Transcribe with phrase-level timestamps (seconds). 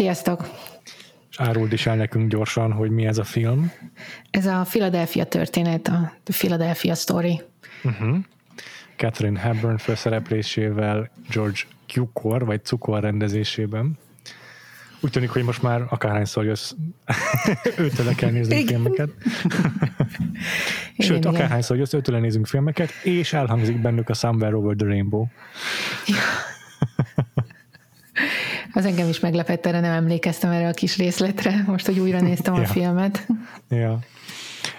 [0.00, 0.48] Sziasztok!
[1.30, 3.72] És áruld is el nekünk gyorsan, hogy mi ez a film.
[4.30, 7.40] Ez a Philadelphia történet, a Philadelphia Story.
[7.84, 8.16] Uh-huh.
[8.96, 13.98] Catherine Hepburn főszereplésével George Cukor, vagy Cukor rendezésében.
[15.00, 16.72] Úgy tűnik, hogy most már akárhányszor jössz,
[17.78, 18.66] őtől kell nézni Igen.
[18.66, 19.10] filmeket.
[20.98, 21.34] Sőt, igen.
[21.34, 25.26] akárhányszor jössz, őtől nézünk filmeket, és elhangzik bennük a Somewhere Over the Rainbow.
[28.72, 32.54] Az engem is meglepett, erre nem emlékeztem erre a kis részletre, most, hogy újra néztem
[32.54, 33.26] a filmet.
[33.68, 33.98] Ja.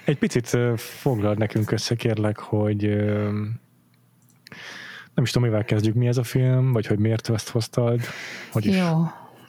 [0.06, 2.82] Egy picit ö, foglald nekünk össze, kérlek, hogy
[5.14, 8.00] nem is tudom, mivel kezdjük, mi ez a film, vagy hogy miért ezt hoztad,
[8.52, 8.78] hogy is.
[8.78, 9.04] Jó.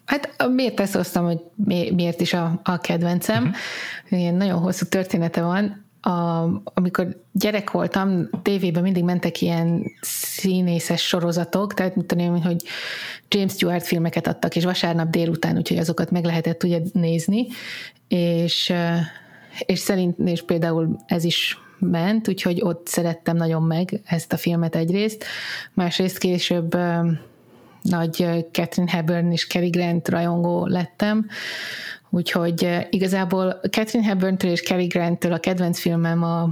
[0.04, 3.42] Hát miért ezt hoztam, hogy mi- miért is a, a kedvencem?
[3.42, 3.52] Mhm.
[3.52, 4.18] Uh-huh.
[4.20, 5.84] Ilyen nagyon hosszú története van.
[6.04, 12.62] A, amikor gyerek voltam, tévében mindig mentek ilyen színészes sorozatok, tehát mit tudom, hogy
[13.28, 17.46] James Stewart filmeket adtak, és vasárnap délután, úgyhogy azokat meg lehetett ugye nézni,
[18.08, 19.00] és, eh,
[19.66, 24.76] és szerint, és például ez is ment, úgyhogy ott szerettem nagyon meg ezt a filmet
[24.76, 25.24] egyrészt,
[25.72, 27.00] másrészt később eh,
[27.82, 31.26] nagy eh, Catherine Hepburn és Cary Grant rajongó lettem,
[32.12, 36.42] úgyhogy eh, igazából Catherine Hepburn-től és Cary Grant-től a kedvenc filmem a,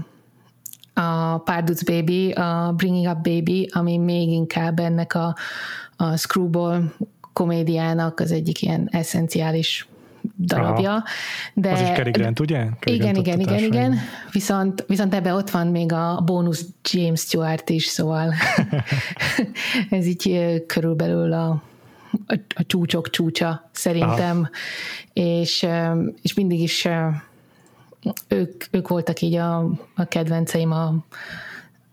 [0.94, 5.37] a Párduc Baby, a Bringing Up Baby, ami még inkább ennek a,
[5.97, 6.82] a Screwball
[7.32, 9.88] komédiának az egyik ilyen eszenciális
[10.38, 10.91] darabja.
[10.91, 11.04] Aha.
[11.54, 12.66] De, Az is Cary Grant, ugye?
[12.81, 13.98] Cary igen, Grant igen, igen, igen.
[14.32, 18.34] Viszont, viszont ebbe ott van még a bónusz James Stewart is, szóval
[19.91, 21.62] ez így ö, körülbelül a,
[22.26, 24.50] a, a csúcsok csúcsa szerintem,
[25.12, 27.06] és, ö, és mindig is ö,
[28.28, 29.59] ők, ők voltak így a,
[29.94, 30.94] a kedvenceim a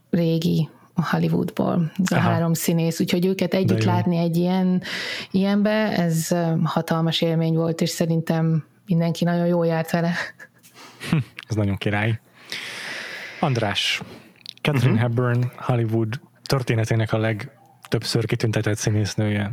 [0.10, 2.30] régi Hollywoodból, ez a Aha.
[2.30, 4.82] három színész, úgyhogy őket együtt látni egy ilyen,
[5.32, 10.14] ilyenbe, ez ö, hatalmas élmény volt, és szerintem mindenki nagyon jól járt vele.
[11.50, 12.20] Ez nagyon király.
[13.40, 14.02] András,
[14.62, 15.02] Catherine uh-huh.
[15.02, 19.52] Hepburn Hollywood történetének a legtöbbször kitüntetett színésznője.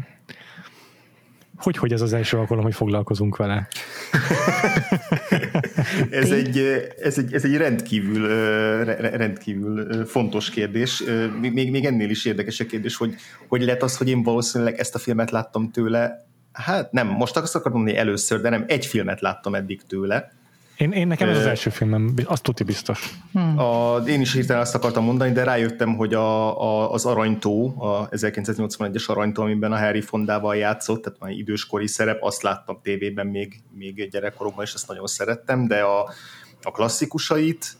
[1.56, 3.68] Hogy, hogy ez az első alkalom, hogy foglalkozunk vele?
[6.10, 6.58] Ez egy,
[7.02, 8.26] ez egy, ez egy rendkívül,
[8.98, 11.02] rendkívül fontos kérdés.
[11.40, 13.14] Még, még ennél is érdekes a kérdés, hogy
[13.48, 16.26] hogy lett az, hogy én valószínűleg ezt a filmet láttam tőle.
[16.52, 20.32] Hát nem, most azt akarom mondani először, de nem, egy filmet láttam eddig tőle.
[20.76, 23.10] Én, én nekem ez az első filmem, azt tudti biztos.
[23.56, 28.08] A, én is hirtelen azt akartam mondani, de rájöttem, hogy a, a, az Aranytó, a
[28.08, 33.62] 1981-es Aranytó, amiben a Harry Fondával játszott, tehát már időskori szerep, azt láttam tévében még,
[33.70, 36.12] még gyerekkoromban, és ezt nagyon szerettem, de a,
[36.64, 37.76] a klasszikusait,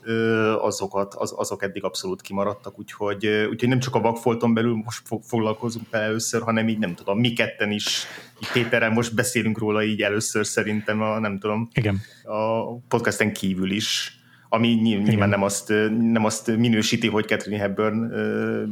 [0.61, 5.23] azokat, az, azok eddig abszolút kimaradtak, úgyhogy, úgyhogy nem csak a vakfolton belül most fog,
[5.23, 8.07] foglalkozunk vele először, hanem így nem tudom, mi ketten is,
[8.43, 12.01] így Péterrel most beszélünk róla így először szerintem, a, nem tudom, Igen.
[12.23, 14.19] a podcasten kívül is,
[14.49, 15.69] ami ny- nyilván nem azt,
[16.13, 17.97] nem azt minősíti, hogy Catherine Hepburn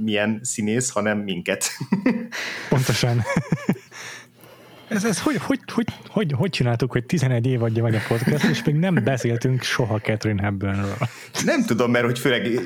[0.03, 1.65] milyen színész, hanem minket.
[2.69, 3.23] Pontosan.
[4.95, 8.45] Ez, ez hogy, hogy, hogy, hogy, hogy csináltuk, hogy 11 év adja meg a podcast,
[8.45, 10.97] és még nem beszéltünk soha Catherine Hepburnről.
[11.45, 12.61] nem tudom, mert hogy főleg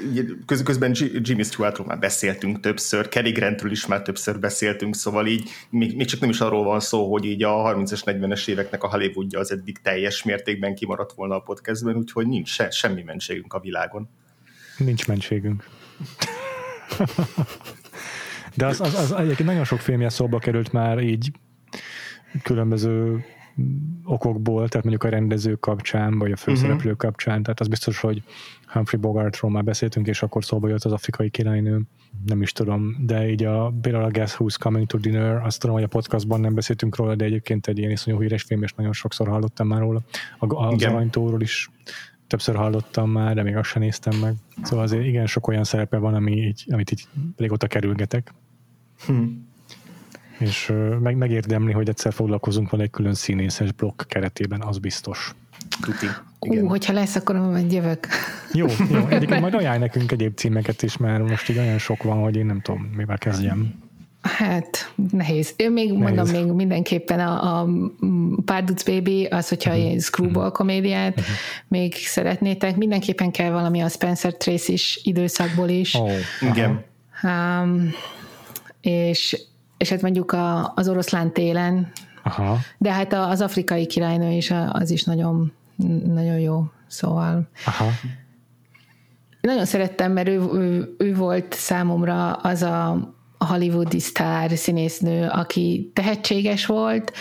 [0.46, 5.50] köz, közben Jimmy Stewartról már beszéltünk többször, Cary Grantről is már többször beszéltünk, szóval így
[5.70, 8.88] még, még csak nem is arról van szó, hogy így a 30-as, 40-es éveknek a
[8.88, 13.60] Hollywoodja az eddig teljes mértékben kimaradt volna a podcastben, úgyhogy nincs se, semmi mentségünk a
[13.60, 14.08] világon.
[14.78, 15.64] Nincs mentségünk.
[18.54, 21.30] De az, az, az egyébként nagyon sok filmje szóba került már így
[22.42, 23.24] különböző
[24.04, 26.96] okokból, tehát mondjuk a rendező kapcsán, vagy a főszereplő uh-huh.
[26.96, 28.22] kapcsán, tehát az biztos, hogy
[28.66, 31.80] Humphrey Bogartról már beszéltünk, és akkor szóba jött az afrikai királynő,
[32.26, 35.74] nem is tudom, de így a, például a Guess Who's Coming to Dinner, azt tudom,
[35.74, 38.92] hogy a podcastban nem beszéltünk róla, de egyébként egy ilyen iszonyú híres film, és nagyon
[38.92, 40.02] sokszor hallottam már róla.
[40.38, 40.90] A, az Igen.
[40.90, 41.70] aranytóról is
[42.26, 44.34] többször hallottam már, de még azt sem néztem meg.
[44.62, 47.04] Szóval azért igen sok olyan szerepe van, ami így, amit így
[47.36, 48.34] régóta kerülgetek.
[49.06, 49.22] Hm.
[50.38, 55.34] És meg, megérdemli, hogy egyszer foglalkozunk vele egy külön színészes blokk keretében, az biztos.
[55.80, 56.06] Tuti.
[56.40, 56.64] Igen.
[56.64, 58.06] Ú, hogyha lesz, akkor majd jövök.
[58.52, 59.06] Jó, jó.
[59.06, 62.46] Egyébként majd ajánl nekünk egyéb címeket is, mert most így olyan sok van, hogy én
[62.46, 63.84] nem tudom, mivel kezdjem.
[64.20, 65.52] Hát nehéz.
[65.56, 66.16] Én még nehéz.
[66.16, 67.68] mondom, még mindenképpen a, a
[68.44, 69.90] Párduc Baby, az, hogyha uh-huh.
[69.90, 71.34] egy screwball komédiát uh-huh.
[71.68, 75.94] még szeretnétek, mindenképpen kell valami a Spencer Tracy is időszakból is.
[75.94, 76.84] Oh, igen.
[77.22, 77.90] Um,
[78.80, 79.40] és,
[79.76, 81.92] és hát mondjuk a, az oroszlán télen,
[82.22, 82.58] Aha.
[82.78, 85.52] de hát az afrikai királynő is, az is nagyon,
[86.04, 87.88] nagyon jó, szóval Aha.
[89.40, 96.66] Nagyon szerettem, mert ő, ő, ő volt számomra az a hollywoodi sztár színésznő, aki tehetséges
[96.66, 97.12] volt,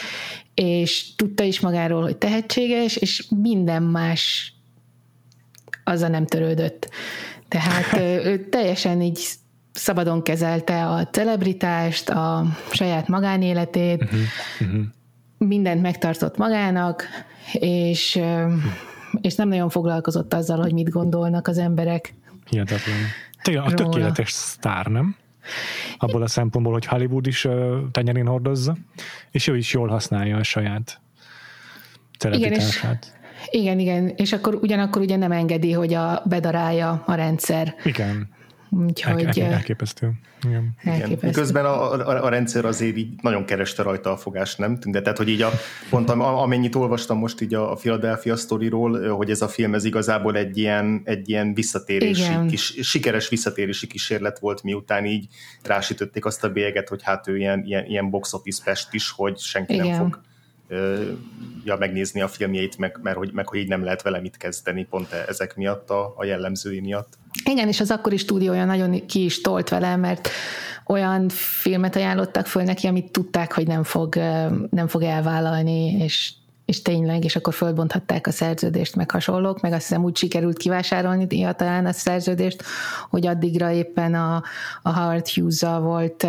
[0.53, 4.53] és tudta is magáról, hogy tehetséges, és minden más
[5.83, 6.89] azzal nem törődött.
[7.47, 7.97] Tehát
[8.29, 9.19] ő teljesen így
[9.75, 14.19] szabadon kezelte a celebritást, a saját magánéletét, uh-huh,
[14.61, 14.85] uh-huh.
[15.37, 17.07] mindent megtartott magának,
[17.53, 18.19] és,
[19.21, 22.13] és nem nagyon foglalkozott azzal, hogy mit gondolnak az emberek.
[22.49, 22.97] Hihetetlen.
[23.41, 25.15] Tényleg a tökéletes sztár, nem?
[25.97, 27.47] abból a szempontból, hogy Hollywood is
[27.91, 28.75] tenyerén hordozza,
[29.31, 30.99] és ő is jól használja a saját
[32.17, 33.13] celebritását.
[33.49, 37.75] Igen, igen, és akkor ugyanakkor ugye nem engedi, hogy a bedarálja a rendszer.
[37.83, 38.29] Igen.
[38.83, 40.11] Úgyhogy, El, elképesztő.
[40.43, 40.73] Igen.
[40.83, 41.41] elképesztő.
[41.41, 44.77] Közben a, a, a, rendszer azért így nagyon kereste rajta a fogást, nem?
[44.85, 45.51] De tehát, hogy így a,
[45.89, 50.35] pont amennyit olvastam most így a, a Philadelphia sztoriról, hogy ez a film ez igazából
[50.37, 55.27] egy ilyen, egy ilyen visszatérési, kis, sikeres visszatérési kísérlet volt, miután így
[55.63, 59.37] rásütötték azt a bélyeget, hogy hát ő ilyen, ilyen, ilyen box office pest is, hogy
[59.39, 59.87] senki Igen.
[59.87, 60.19] nem fog
[61.63, 64.85] ja, megnézni a filmjeit, meg, mert hogy, meg hogy így nem lehet vele mit kezdeni,
[64.89, 67.17] pont e, ezek miatt, a, a jellemzői miatt.
[67.49, 70.29] Igen, és az akkori stúdiója nagyon ki is tolt vele, mert
[70.85, 74.15] olyan filmet ajánlottak föl neki, amit tudták, hogy nem fog,
[74.69, 76.33] nem fog elvállalni, és
[76.65, 81.27] és tényleg, és akkor fölbonthatták a szerződést, meg hasonlók, meg azt hiszem úgy sikerült kivásárolni
[81.55, 82.63] talán a szerződést,
[83.09, 84.43] hogy addigra éppen a,
[84.81, 86.27] a Howard hughes volt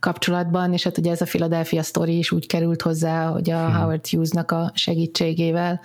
[0.00, 3.74] kapcsolatban, és hát ugye ez a Philadelphia story is úgy került hozzá, hogy a hmm.
[3.74, 5.80] Howard Hughes-nak a segítségével,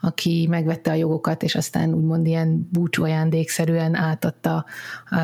[0.00, 4.64] aki megvette a jogokat, és aztán úgymond ilyen búcsú ajándékszerűen átadta
[5.10, 5.16] a,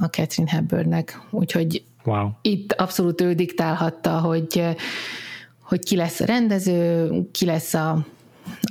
[0.00, 1.20] a Catherine Hepburnnek.
[1.30, 2.28] Úgyhogy wow.
[2.42, 4.64] itt abszolút ő diktálhatta, hogy,
[5.62, 8.06] hogy ki lesz a rendező, ki lesz a,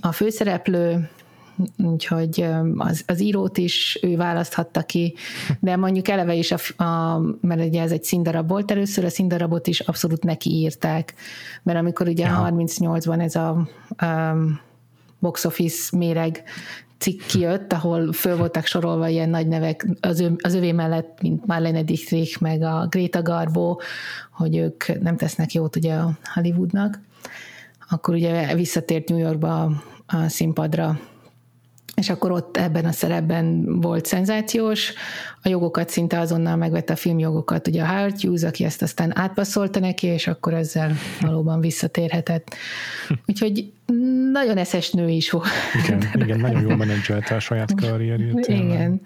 [0.01, 1.09] a főszereplő,
[1.77, 2.45] úgyhogy
[2.77, 5.13] az, az írót is ő választhatta ki,
[5.59, 9.67] de mondjuk eleve is, a, a, mert ugye ez egy színdarab volt először, a színdarabot
[9.67, 11.13] is abszolút neki írták,
[11.63, 12.49] mert amikor ugye ja.
[12.51, 13.49] 38-ban ez a,
[14.05, 14.35] a
[15.19, 16.43] box office méreg
[16.97, 21.45] cikk kijött, ahol föl voltak sorolva ilyen nagy nevek az, ő, az övé mellett, mint
[21.45, 23.77] Marlene Dietrich, meg a Greta Garbo,
[24.31, 26.99] hogy ők nem tesznek jót ugye a Hollywoodnak,
[27.89, 29.71] akkor ugye visszatért New Yorkba
[30.05, 30.99] a színpadra
[31.97, 34.93] és akkor ott ebben a szerepben volt szenzációs,
[35.41, 39.79] a jogokat szinte azonnal megvette a filmjogokat, ugye a Howard Hughes, aki ezt aztán átpasszolta
[39.79, 40.91] neki, és akkor ezzel
[41.21, 42.55] valóban visszatérhetett.
[43.27, 43.71] Úgyhogy
[44.31, 45.47] nagyon eszes nő is volt.
[45.83, 48.47] Igen, igen nagyon jól menedzselte a saját karrierjét.
[48.47, 49.01] Igen.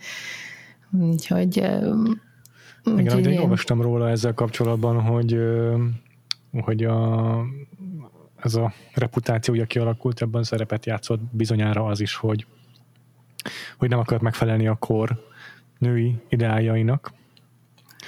[1.00, 5.40] Úgyhogy igen, ugye én olvastam róla ezzel kapcsolatban, hogy,
[6.62, 7.36] hogy a,
[8.36, 12.46] ez a reputációja kialakult, ebben szerepet játszott bizonyára az is, hogy
[13.78, 15.30] hogy nem akart megfelelni a kor
[15.78, 17.12] női ideájainak.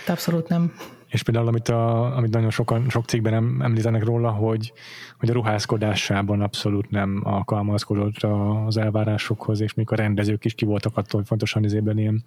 [0.07, 0.73] Abszolút nem.
[1.13, 4.73] És például, amit, a, amit nagyon sokan, sok cikkben említenek róla, hogy,
[5.19, 8.23] hogy a ruházkodásában abszolút nem alkalmazkodott
[8.65, 12.23] az elvárásokhoz, és még a rendezők is ki voltak attól, hogy fontosan izében ilyen,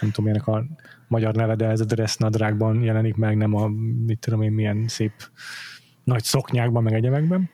[0.00, 0.64] nem tudom, ilyenek a
[1.08, 3.68] magyar neve, de ez a dress nadrágban jelenik meg, nem a,
[4.06, 5.12] mit tudom én, milyen szép
[6.04, 7.50] nagy szoknyákban, meg egyebekben.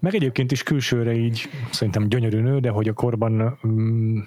[0.00, 4.18] Meg egyébként is külsőre így szerintem gyönyörű nő, de hogy a korban mm,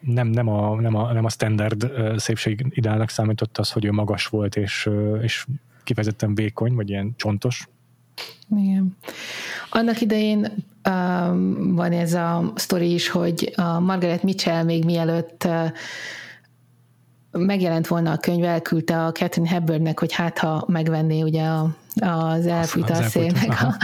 [0.00, 4.26] nem, nem, a, nem, a, nem a standard szépség ideálnak számított az, hogy ő magas
[4.26, 4.90] volt, és,
[5.22, 5.46] és
[5.84, 7.68] kifejezetten vékony, vagy ilyen csontos.
[8.56, 8.96] Igen.
[9.70, 10.52] Annak idején
[10.88, 15.70] um, van ez a sztori is, hogy a Margaret Mitchell még mielőtt uh,
[17.30, 22.46] megjelent volna a könyv, elküldte a Catherine Hepburnnek, hogy hát ha megvenné ugye a, az
[22.46, 23.74] elfújt a szélnek a,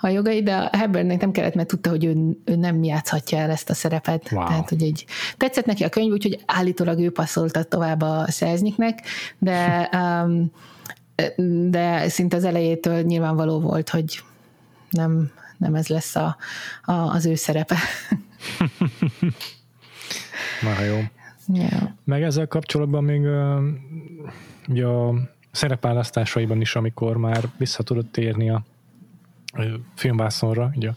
[0.00, 3.50] a jogai, de a Hepburnnek nem kellett, mert tudta, hogy ő, ő nem játszhatja el
[3.50, 4.30] ezt a szerepet.
[4.30, 4.46] Wow.
[4.46, 5.04] Tehát, hogy egy,
[5.36, 9.02] tetszett neki a könyv, úgyhogy állítólag ő passzolta tovább a szerzniknek,
[9.38, 10.50] de um,
[11.70, 14.22] de szinte az elejétől nyilvánvaló volt, hogy
[14.90, 16.36] nem, nem ez lesz a,
[16.84, 17.76] a, az ő szerepe.
[20.62, 20.98] Már jó.
[21.48, 21.82] Yeah.
[22.04, 23.20] Meg ezzel kapcsolatban még
[24.68, 25.14] ugye a
[25.56, 28.64] szerepválasztásaiban is, amikor már vissza tudott térni a
[29.94, 30.96] filmvászonra, ugye a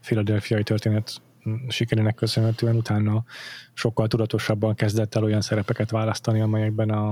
[0.00, 1.20] Philadelphia történet
[1.68, 3.24] sikerének köszönhetően utána
[3.72, 7.08] sokkal tudatosabban kezdett el olyan szerepeket választani, amelyekben a,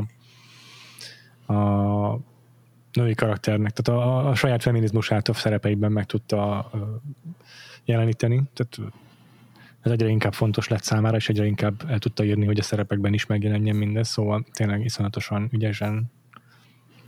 [1.52, 2.18] a
[2.92, 6.70] női karakternek, tehát a, a saját feminizmusát a szerepeiben meg tudta
[7.84, 8.92] jeleníteni, tehát
[9.80, 13.14] ez egyre inkább fontos lett számára, és egyre inkább el tudta írni, hogy a szerepekben
[13.14, 16.10] is megjelenjen mindez, szóval tényleg iszonyatosan ügyesen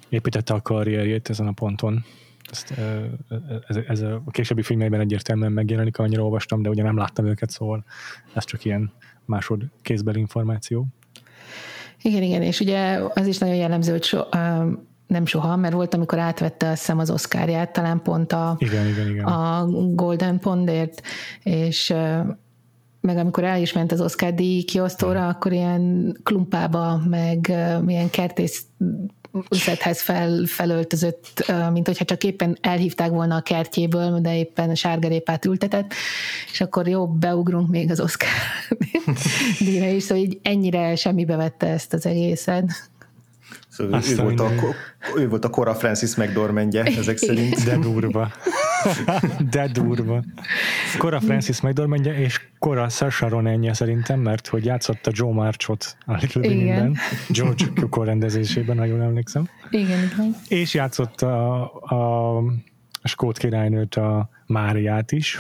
[0.09, 2.05] építette a karrierjét ezen a ponton.
[2.51, 2.75] Ezt,
[3.69, 7.85] ez, ez a későbbi filmeiben egyértelműen megjelenik, annyira olvastam, de ugye nem láttam őket, szóval
[8.35, 8.93] ez csak ilyen
[9.25, 10.87] másod kézbeli információ.
[12.03, 14.21] Igen, igen, és ugye az is nagyon jellemző, hogy so,
[15.07, 19.09] nem soha, mert volt, amikor átvette azt hiszem az oszkárját, talán pont a, igen, igen,
[19.09, 19.25] igen.
[19.25, 21.03] a Golden Pondért,
[21.43, 21.95] és
[23.01, 27.53] meg amikor el is ment az Oscar díj kiosztóra, akkor ilyen klumpába, meg
[27.85, 28.65] milyen kertész
[29.51, 35.45] üzlethez fel, felöltözött, mint hogyha csak éppen elhívták volna a kertjéből, de éppen a sárgarépát
[35.45, 35.93] ültetett,
[36.53, 38.29] és akkor jó, beugrunk még az Oscar
[39.59, 42.91] díjra is, szóval így ennyire semmibe vette ezt az egészet.
[43.69, 44.51] Szóval ő, volt a,
[45.17, 47.65] ő volt a Cora Francis McDormandje, ezek szerint.
[47.65, 48.33] De durva.
[49.51, 50.23] De durva.
[50.99, 56.49] Cora Francis McDormandje és Cora Sacha Ronenje szerintem, mert hogy játszotta Joe Marchot a Little
[56.49, 56.97] Women-ben,
[57.29, 59.49] George Cukor rendezésében, ha jól emlékszem.
[59.71, 60.37] Igen, igen.
[60.49, 65.39] És játszotta a, a Skót királynőt, a Máriát is.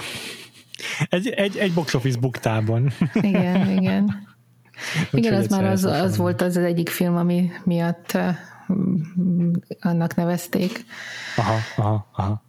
[1.08, 2.92] Egy, egy, egy box office buktában.
[3.12, 4.26] Igen, igen.
[5.12, 8.18] Igen, az már az, az volt az, az egyik film, ami miatt
[9.80, 10.84] annak nevezték.
[11.36, 12.44] Aha, aha, aha.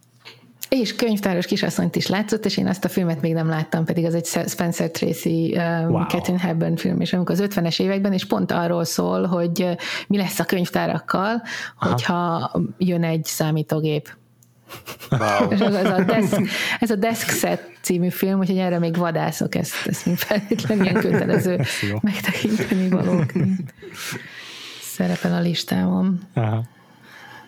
[0.70, 4.16] És könyvtáros kisasszonyt is látszott, és én azt a filmet még nem láttam, pedig az
[4.16, 6.06] egy Spencer Tracy um, wow.
[6.06, 10.40] Catherine Hepburn film, és amikor az 50-es években, és pont arról szól, hogy mi lesz
[10.40, 11.42] a könyvtárakkal,
[11.78, 11.92] Aha.
[11.92, 14.16] hogyha jön egy számítógép.
[15.10, 15.52] Wow.
[15.52, 16.42] ez, a desk,
[16.80, 21.02] ez a Desk Set című film, úgyhogy erre még vadászok, ezt, ezt még feltétlenül ilyen
[21.02, 21.62] kötelező
[22.02, 23.74] megtekinteni valóként.
[24.82, 26.20] Szerepel a listámon.
[26.34, 26.64] Aha.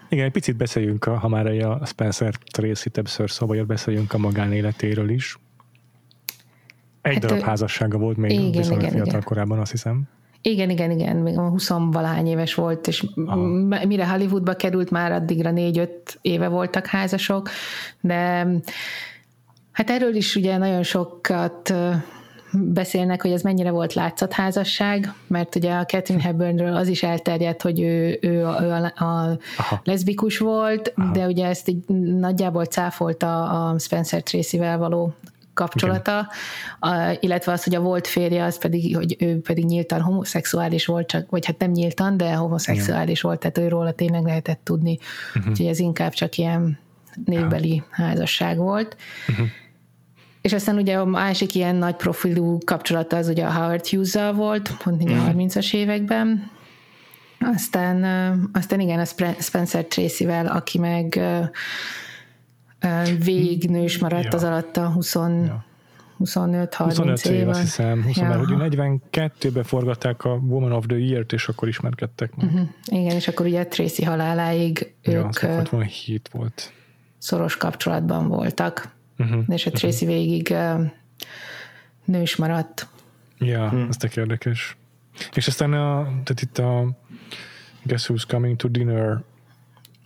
[0.09, 4.17] Igen, egy picit beszéljünk, a, ha már a Spencer Tracy többször szóba jött, beszéljünk a
[4.17, 5.37] magánéletéről is.
[7.01, 9.23] Egy hát darab ő, házassága volt még igen, viszonylag igen, fiatal igen.
[9.23, 10.03] korában, azt hiszem.
[10.41, 13.35] Igen, igen, igen, még a 20 valány éves volt, és Aha.
[13.87, 17.49] mire Hollywoodba került, már addigra négy-öt éve voltak házasok,
[18.01, 18.47] de
[19.71, 21.73] hát erről is ugye nagyon sokat
[22.51, 27.81] beszélnek, hogy ez mennyire volt látszatházasság, mert ugye a Catherine Hepburnről az is elterjedt, hogy
[27.81, 29.39] ő, ő, a, ő a, a
[29.83, 31.11] leszbikus volt, Aha.
[31.11, 31.87] de ugye ezt így
[32.19, 35.13] nagyjából cáfolta a Spencer Tracy-vel való
[35.53, 36.27] kapcsolata,
[36.79, 41.07] a, illetve az, hogy a volt férje, az pedig, hogy ő pedig nyíltan homoszexuális volt,
[41.07, 43.21] csak, vagy hát nem nyíltan, de homoszexuális Igen.
[43.21, 44.97] volt, tehát ő róla tényleg lehetett tudni.
[45.35, 45.51] Uh-huh.
[45.51, 46.79] Úgyhogy ez inkább csak ilyen
[47.25, 48.97] névbeli házasság volt.
[49.27, 49.47] Uh-huh.
[50.41, 54.77] És aztán ugye a másik ilyen nagy profilú kapcsolata az ugye a Howard hughes volt,
[54.83, 55.81] pont így a 30-as mhm.
[55.81, 56.51] években.
[57.39, 58.03] Aztán,
[58.53, 59.05] aztán igen, a
[59.39, 61.19] Spencer Tracy-vel, aki meg
[63.23, 64.29] végig nős maradt ja.
[64.31, 65.65] az alatt a 20, ja.
[66.19, 67.47] 25-30 év.
[67.47, 68.27] azt hiszem, 20, ja.
[68.27, 72.45] mert hogy 42-ben forgatták a Woman of the Year-t, és akkor ismerkedtek meg.
[72.45, 72.67] Uh-huh.
[72.85, 76.73] Igen, és akkor ugye Tracy haláláig ja, ők 67 volt.
[77.17, 79.43] szoros kapcsolatban voltak uh-huh.
[79.47, 80.19] és a Tracy uh-huh.
[80.19, 80.91] végig uh,
[82.05, 82.87] nős maradt.
[83.37, 83.87] Ja, hmm.
[83.89, 84.77] ez tök érdekes.
[85.33, 86.97] És aztán a, tehát itt a
[87.83, 89.23] Guess Who's Coming to Dinner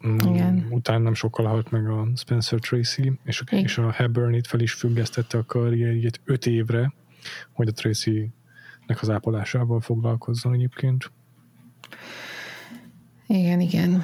[0.08, 0.68] mm, igen.
[0.70, 4.60] után nem sokkal halt meg a Spencer Tracy, és, a, és a Hepburn itt fel
[4.60, 6.94] is függesztette a karrierjét öt évre,
[7.52, 11.12] hogy a Tracy-nek az ápolásával foglalkozzon egyébként.
[13.28, 14.04] Igen, igen.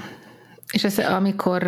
[0.71, 1.63] És ez amikor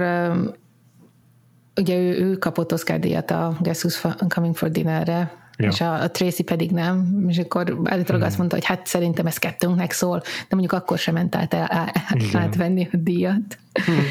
[1.76, 5.68] ugye ő, ő kapott Oscar díjat a Guess Who's Coming for Dinnerre, Ja.
[5.68, 8.30] és a, a Tracy pedig nem, és akkor állítólag hmm.
[8.30, 11.98] azt mondta, hogy hát szerintem ez kettőnknek szól, de mondjuk akkor sem ment át, át,
[12.34, 13.58] átvenni a díjat.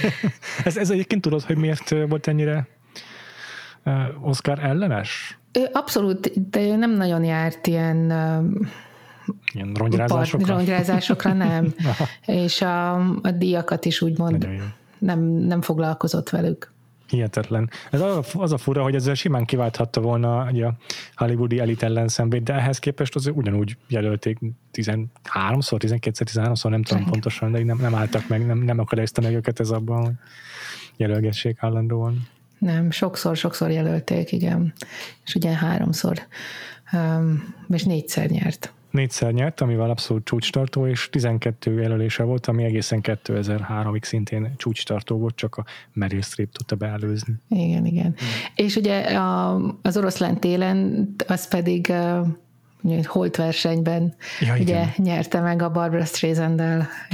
[0.64, 2.66] ez, ez egyébként tudod, hogy miért volt ennyire
[3.84, 5.38] uh, Oscar ellenes?
[5.52, 8.66] Ő abszolút, de ő nem nagyon járt ilyen uh,
[9.52, 10.54] Ilyen rongyrázásokra?
[10.54, 11.74] Rongyrázásokra nem.
[12.26, 14.48] és a, a díjakat is úgymond
[14.98, 16.72] nem, nem foglalkozott velük.
[17.10, 17.70] Hihetetlen.
[17.90, 18.00] Ez
[18.32, 20.76] az a, fura, hogy ezzel simán kiválthatta volna ugye, a
[21.14, 24.38] hollywoodi elit ellenszenvét, de ehhez képest az ugyanúgy jelölték
[24.72, 29.34] 13-szor, 12-szer, 13-szor, nem tudom pontosan, de nem, nem álltak meg, nem, nem akadályozta meg
[29.34, 30.14] őket ez abban, hogy
[30.96, 32.28] jelölgessék állandóan.
[32.58, 34.72] Nem, sokszor, sokszor jelölték, igen.
[35.24, 36.26] És ugye háromszor
[37.68, 38.72] és négyszer nyert.
[38.90, 45.36] Négyszer nyert, amivel abszolút csúcstartó, és 12 jelölése volt, ami egészen 2003-ig szintén csúcstartó volt,
[45.36, 47.34] csak a Meryl Streep tudta beelőzni.
[47.48, 48.14] Igen, igen.
[48.16, 48.28] Hmm.
[48.54, 51.92] És ugye a, az oroszlán télen, az pedig
[53.04, 56.62] holt versenyben ja, ugye nyerte meg a Barbara streisand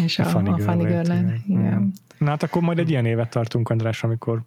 [0.04, 1.42] és a, a Funny, a Funny girl igen.
[1.48, 1.92] igen.
[2.18, 4.42] Na hát akkor majd egy ilyen évet tartunk, András, amikor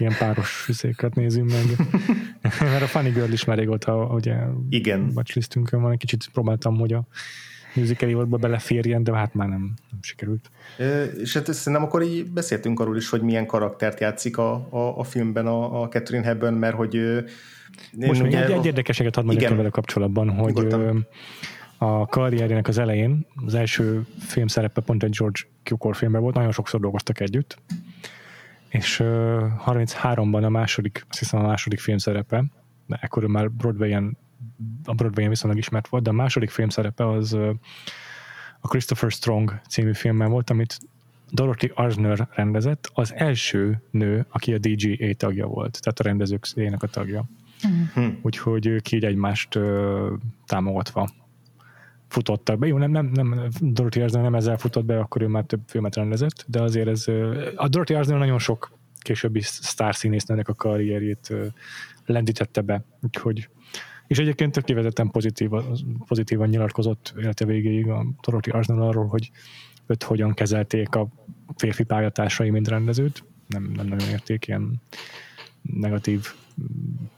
[0.00, 1.86] ilyen páros széket nézünk meg.
[2.70, 4.36] Mert a Funny Girl is már régóta, ugye,
[4.70, 5.10] Igen.
[5.14, 7.06] watchlistünkön van, egy kicsit próbáltam, hogy a
[7.74, 10.50] musical évadba beleférjen, de hát már nem, nem sikerült.
[10.78, 14.98] E, és hát szerintem akkor így beszéltünk arról is, hogy milyen karaktert játszik a, a,
[14.98, 17.24] a filmben a, a Catherine Hepburn, mert hogy
[17.92, 21.06] most még egy, egy érdekességet hadd mondjak vele kapcsolatban, hogy Nyugodtan.
[21.78, 26.52] a karrierjének az elején, az első film szerepe pont egy George Cukor filmben volt, nagyon
[26.52, 27.58] sokszor dolgoztak együtt,
[28.70, 29.06] és uh,
[29.66, 32.44] 33-ban a második, azt hiszem a második film szerepe,
[32.86, 34.16] de ekkor már Broadway-en,
[34.84, 37.50] a Broadway-en viszonylag ismert volt, de a második film szerepe az uh,
[38.60, 40.78] a Christopher Strong című filmben volt, amit
[41.30, 46.46] Dorothy Arzner rendezett, az első nő, aki a DGA tagja volt, tehát a rendezők
[46.78, 47.28] a tagja.
[47.98, 48.08] Mm.
[48.22, 50.08] Úgyhogy ők így egymást uh,
[50.46, 51.08] támogatva
[52.10, 52.66] futottak be.
[52.66, 55.94] Jó, nem, nem, nem Dorothy Arzner nem ezzel futott be, akkor ő már több filmet
[55.94, 57.04] rendezett, de azért ez,
[57.56, 61.34] a Dorothy Arzner nagyon sok későbbi sztárszínésznőnek a karrierjét
[62.06, 63.48] lendítette be, úgyhogy
[64.06, 65.50] és egyébként tök kivezetten pozitív,
[66.06, 69.30] pozitívan nyilatkozott élete végéig a Dorothy Arzner arról, hogy
[69.86, 71.08] őt hogyan kezelték a
[71.56, 73.24] férfi pályatársai, mint rendezőt.
[73.46, 74.80] Nem, nem nagyon érték ilyen
[75.62, 76.34] negatív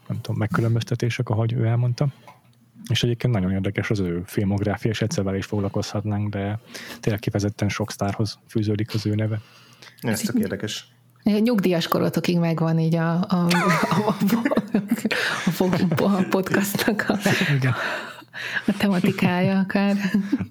[0.07, 2.13] nem tudom, megkülönböztetések, ahogy ő elmondta.
[2.89, 6.59] És egyébként nagyon érdekes az ő filmográfia, és egyszer vele is foglalkozhatnánk, de
[6.99, 9.41] tényleg kifejezetten sok sztárhoz fűződik az ő neve.
[10.01, 10.87] Ez tök érdekes.
[11.23, 13.47] Nyugdíjas korotokig megvan így a, a, a,
[13.99, 15.63] a,
[15.97, 17.17] a, a podcastnak a,
[18.67, 19.95] a tematikája akár.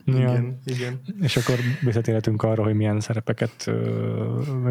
[0.05, 0.15] Ja.
[0.15, 1.01] Igen, igen.
[1.21, 3.71] És akkor visszatérhetünk arra, hogy milyen szerepeket,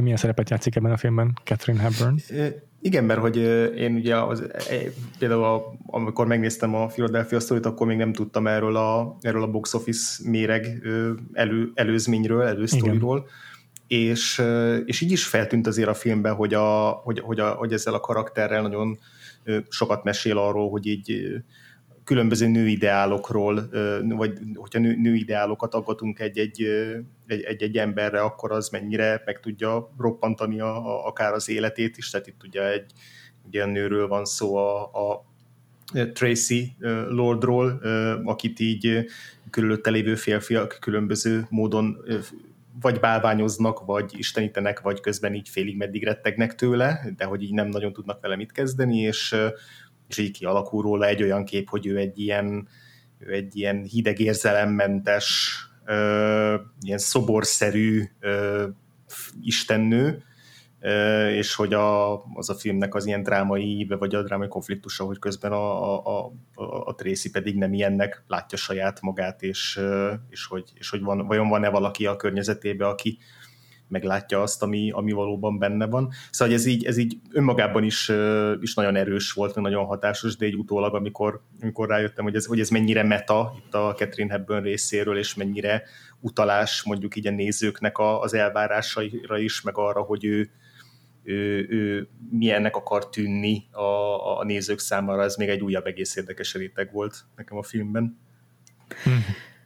[0.01, 2.15] milyen szerepet játszik ebben a filmben Catherine Hepburn.
[2.81, 3.37] Igen, mert hogy
[3.77, 4.43] én ugye az,
[5.19, 9.51] például a, amikor megnéztem a Philadelphia story akkor még nem tudtam erről a, erről a
[9.51, 10.81] box office méreg
[11.33, 13.27] elő, előzményről, elősztoriról,
[13.87, 14.41] és,
[14.85, 17.99] és így is feltűnt azért a filmben, hogy, a, hogy, hogy, a, hogy ezzel a
[17.99, 18.99] karakterrel nagyon
[19.69, 21.35] sokat mesél arról, hogy így
[22.11, 23.69] különböző nőideálokról,
[24.07, 26.67] vagy hogyha nő, nőideálokat aggatunk egy-egy,
[27.27, 32.27] egy-egy emberre, akkor az mennyire meg tudja roppantani a, a, akár az életét is, tehát
[32.27, 32.91] itt ugye egy,
[33.45, 35.25] egy olyan nőről van szó a, a
[36.13, 36.75] Tracy
[37.09, 37.81] Lordról,
[38.23, 39.05] akit így
[39.49, 41.97] körülötte lévő férfiak különböző módon
[42.81, 47.67] vagy bálványoznak, vagy istenítenek, vagy közben így félig meddig rettegnek tőle, de hogy így nem
[47.67, 49.35] nagyon tudnak vele mit kezdeni, és
[50.11, 52.67] és így kialakul róla egy olyan kép, hogy ő egy ilyen,
[53.17, 58.67] ő egy ilyen hideg érzelemmentes, ö, ilyen szoborszerű ö,
[59.41, 60.23] istennő,
[60.79, 65.19] ö, és hogy a, az a filmnek az ilyen drámai vagy a drámai konfliktusa, hogy
[65.19, 69.79] közben a, a, a, a Tracy pedig nem ilyennek látja saját magát, és,
[70.29, 73.17] és hogy, és hogy van, vajon van-e valaki a környezetében, aki,
[73.91, 76.11] meglátja azt, ami, ami valóban benne van.
[76.29, 78.11] Szóval ez így, ez így önmagában is,
[78.61, 82.59] is nagyon erős volt, nagyon hatásos, de egy utólag, amikor, amikor rájöttem, hogy ez, hogy
[82.59, 85.83] ez mennyire meta itt a Catherine Hepburn részéről, és mennyire
[86.19, 90.49] utalás mondjuk így a nézőknek a, az elvárásaira is, meg arra, hogy ő,
[91.23, 96.53] ő, ő milyennek akar tűnni a, a nézők számára, ez még egy újabb egész érdekes
[96.53, 98.19] réteg volt nekem a filmben.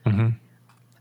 [0.10, 0.28] Mm-hmm.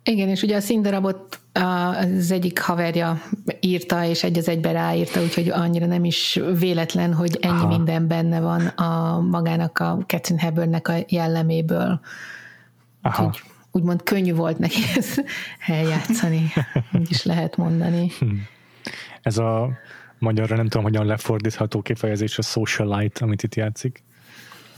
[0.05, 3.23] Igen, és ugye a színdarabot az egyik haverja
[3.61, 7.69] írta, és egy az egybe ráírta, úgyhogy annyira nem is véletlen, hogy ennyi Aha.
[7.69, 12.01] minden benne van a magának a Catherine Hepburnnek a jelleméből.
[13.03, 13.25] Aha.
[13.25, 15.25] Úgyhogy úgymond könnyű volt neki ezt
[15.67, 16.53] eljátszani,
[16.99, 18.11] úgy is lehet mondani.
[18.19, 18.35] Hm.
[19.23, 19.71] Ez a
[20.19, 24.03] magyarra nem tudom, hogyan lefordítható kifejezés a socialite, amit itt játszik.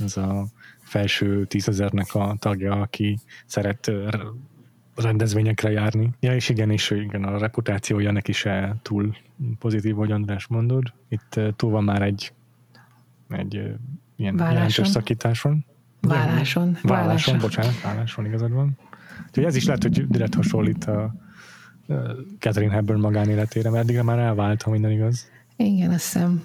[0.04, 0.46] Ez a
[0.82, 3.90] felső tízezernek a tagja, aki szeret
[4.96, 6.10] rendezvényekre járni.
[6.20, 9.16] Ja, és igen, és igen, a reputációja neki se túl
[9.58, 10.92] pozitív, hogy András mondod.
[11.08, 12.32] Itt túl van már egy,
[13.28, 13.54] egy
[14.16, 14.54] ilyen Válláson.
[14.54, 15.64] jelentős szakításon.
[16.00, 16.78] Válláson.
[16.82, 18.78] Válláson, válláson, bocsánat, válláson igazad van.
[19.26, 21.14] Úgyhogy ez is lehet, hogy direkt hasonlít a
[22.38, 25.30] Catherine Hepburn magánéletére, mert eddigre már elvált, ha minden igaz.
[25.56, 26.44] Igen, azt hiszem.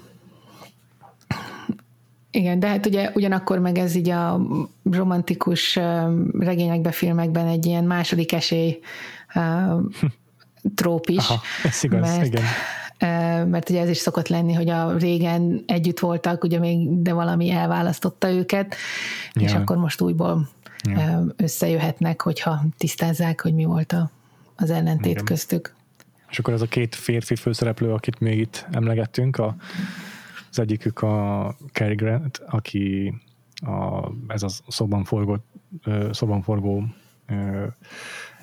[2.31, 4.41] Igen, de hát ugye ugyanakkor meg ez így a
[4.91, 5.79] romantikus
[6.39, 8.79] regényekben, filmekben egy ilyen második esély
[10.75, 11.17] tróp is.
[11.17, 12.43] Aha, ez igaz, mert, igen.
[13.47, 17.51] mert ugye ez is szokott lenni, hogy a régen együtt voltak, ugye még, de valami
[17.51, 18.75] elválasztotta őket,
[19.33, 19.41] ja.
[19.41, 20.49] és akkor most újból
[20.83, 21.23] ja.
[21.35, 24.11] összejöhetnek, hogyha tisztázzák, hogy mi volt a,
[24.55, 25.25] az ellentét Igen.
[25.25, 25.73] köztük.
[26.29, 29.55] És akkor ez a két férfi főszereplő, akit még itt emlegettünk, a,
[30.51, 33.13] az egyikük a Cary Grant, aki
[33.55, 35.37] a, ez a szoban forgó,
[36.11, 36.83] szoban forgó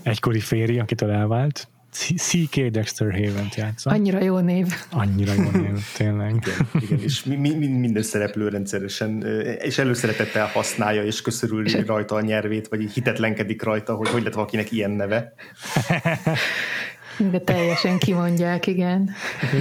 [0.03, 1.69] egykori féri, akitől elvált,
[2.17, 2.61] C.K.
[2.61, 3.91] Dexter Haven-t játsza.
[3.91, 4.67] Annyira jó név.
[4.91, 6.31] Annyira jó név, tényleg.
[6.31, 9.23] Igen, igen és mi, mi, minden szereplő rendszeresen,
[9.61, 14.73] és előszeretettel használja, és köszörül rajta a nyelvét, vagy hitetlenkedik rajta, hogy hogy lett valakinek
[14.73, 15.33] ilyen neve.
[17.19, 19.11] De teljesen kimondják, igen.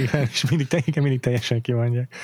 [0.04, 2.14] igen, és mindig, igen, mindig teljesen kimondják.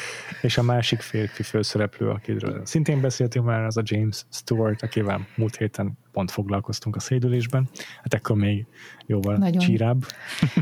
[0.42, 5.56] És a másik férfi főszereplő, akiről szintén beszéltünk már, az a James Stewart, akivel múlt
[5.56, 7.68] héten pont foglalkoztunk a szédülésben.
[8.02, 8.66] Hát ekkor még
[9.06, 10.04] jóval nagyon, csírább.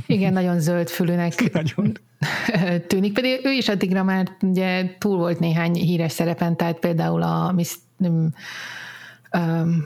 [0.07, 1.93] Igen, nagyon zöld fülűnek nagyon.
[2.89, 7.53] tűnik, pedig ő is addigra már ugye túl volt néhány híres szerepen, tehát például a
[7.53, 7.75] Miss,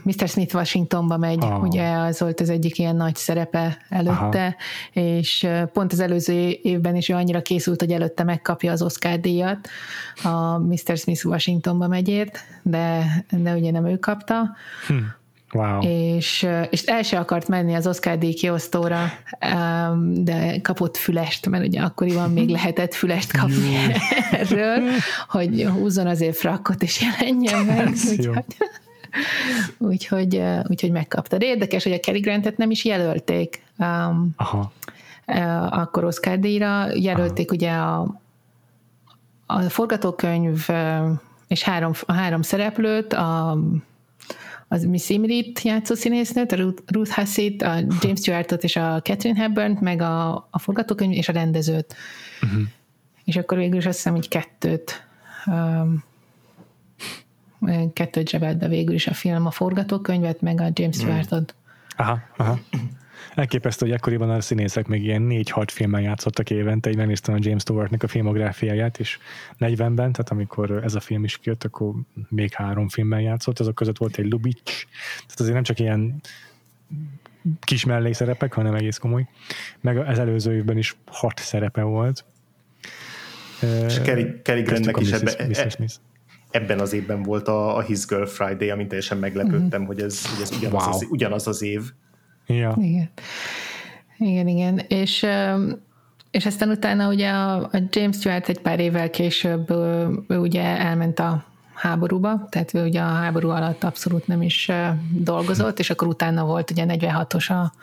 [0.03, 0.27] Mr.
[0.27, 1.63] Smith Washingtonba megy, oh.
[1.63, 4.55] ugye az volt az egyik ilyen nagy szerepe előtte,
[4.93, 5.01] Aha.
[5.01, 9.67] és pont az előző évben is ő annyira készült, hogy előtte megkapja az Oscar díjat
[10.23, 10.97] a Mr.
[10.97, 14.55] Smith Washingtonba megyért, de, de ugye nem ő kapta.
[14.87, 14.95] Hm.
[15.53, 15.81] Wow.
[15.81, 19.11] És, és el se akart menni az Oscar díj kiosztóra,
[20.13, 23.75] de kapott fülest, mert ugye akkoriban még lehetett fülest kapni
[24.31, 24.81] erről,
[25.29, 27.87] hogy húzzon azért frakkot és jelenjen meg.
[27.87, 28.45] Úgyhogy,
[29.77, 31.37] úgyhogy, úgyhogy megkapta.
[31.37, 34.71] De érdekes, hogy a Cary Grantet nem is jelölték um, Aha.
[35.69, 36.95] akkor Oscar díjra.
[36.95, 37.55] Jelölték Aha.
[37.55, 38.19] ugye a,
[39.45, 40.67] a forgatókönyv
[41.47, 43.57] és három, a három szereplőt, a
[44.67, 49.77] az Miss Imrit játszó színésznőt, a Ruth Hassit, a James Stewartot és a Catherine hepburn
[49.81, 51.95] meg a, a forgatókönyv és a rendezőt.
[52.41, 52.61] Uh-huh.
[53.23, 55.07] És akkor végül is azt hiszem, hogy kettőt
[55.45, 56.03] um,
[57.93, 61.55] kettőt be végül is a film, a forgatókönyvet, meg a James Stewartot.
[61.95, 62.59] Aha, aha.
[63.35, 67.61] Elképesztő, hogy ekkoriban a színészek még ilyen 4-6 filmben játszottak évente, így megnéztem a James
[67.61, 69.17] Stewartnak a filmográfiáját, és
[69.59, 71.93] 40-ben, tehát amikor ez a film is kijött, akkor
[72.29, 76.21] még három filmben játszott, azok között volt egy Lubitsch, tehát azért nem csak ilyen
[77.59, 79.27] kis mellékszerepek, hanem egész komoly.
[79.81, 82.25] Meg az előző évben is hat szerepe volt.
[83.87, 85.31] És Kerry, Kerry Grantnek is ebbe,
[86.51, 89.87] ebben az évben volt a, a His Girl Friday, amit teljesen meglepődtem, mm-hmm.
[89.87, 90.93] hogy ez, hogy ez ugyanaz, wow.
[90.93, 91.81] az, ugyanaz az év.
[92.45, 92.75] Ja.
[92.79, 93.09] Igen.
[94.17, 94.79] Igen, igen.
[94.87, 95.25] És,
[96.31, 100.63] és aztán utána ugye a, a James Stewart egy pár évvel később ő, ő ugye
[100.63, 104.71] elment a háborúba, tehát ő ugye a háború alatt abszolút nem is
[105.11, 107.73] dolgozott, és akkor utána volt ugye 46-os a,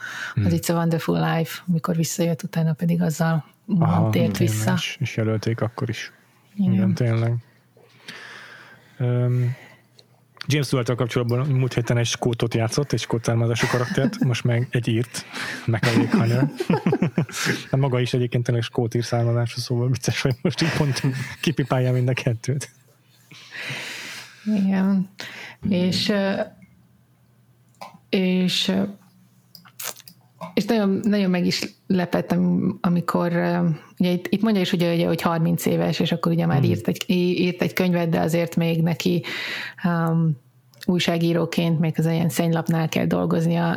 [0.44, 3.44] az It's a Wonderful Life, mikor visszajött, utána pedig azzal
[3.78, 4.72] Aha, tért vissza.
[4.76, 6.12] És, és jelölték akkor is.
[6.56, 7.34] Igen, igen tényleg.
[9.04, 9.56] Um,
[10.46, 14.88] James stewart kapcsolatban múlt héten egy skótot játszott, egy skót származású karaktert, most meg egy
[14.88, 15.24] írt,
[15.66, 16.50] Macaulay Hunter.
[17.70, 21.02] hát maga is egyébként tényleg skót ír származású, szóval vicces, hogy most így pont
[21.40, 22.70] kipipálja mind a kettőt.
[24.44, 25.08] Igen.
[25.68, 26.12] És
[28.08, 28.72] és
[30.54, 32.34] és nagyon, nagyon meg is lepett,
[32.80, 33.32] amikor
[33.98, 36.70] ugye itt, itt mondja is, hogy, ugye, hogy 30 éves, és akkor ugye már hmm.
[36.70, 39.22] írt, egy, írt egy könyvet, de azért még neki
[39.84, 40.42] um,
[40.86, 43.76] újságíróként még az ilyen szennylapnál kell dolgoznia.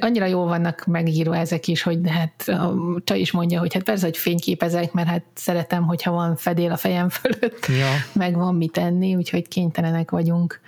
[0.00, 2.60] Annyira jó vannak megírva ezek is, hogy hát
[3.04, 6.76] csaj is mondja, hogy hát persze, hogy fényképezek, mert hát szeretem, hogyha van fedél a
[6.76, 7.90] fejem fölött, ja.
[8.12, 10.60] meg van mit tenni, úgyhogy kénytelenek vagyunk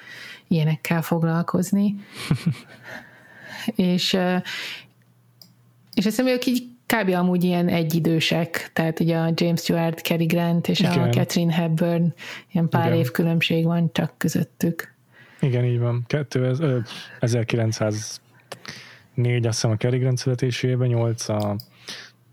[0.49, 1.95] ilyenekkel foglalkozni.
[3.77, 4.17] és,
[5.95, 7.09] és azt hiszem, ők így kb.
[7.09, 10.99] amúgy ilyen egyidősek, tehát ugye a James Stewart, Cary Grant és Igen.
[10.99, 12.15] a Catherine Hepburn,
[12.53, 12.99] ilyen pár Igen.
[12.99, 14.95] év különbség van csak közöttük.
[15.41, 16.05] Igen, így van.
[16.07, 16.83] 2000,
[17.21, 18.21] 1904
[19.47, 21.57] azt hiszem a Cary Grant születésében, 8 a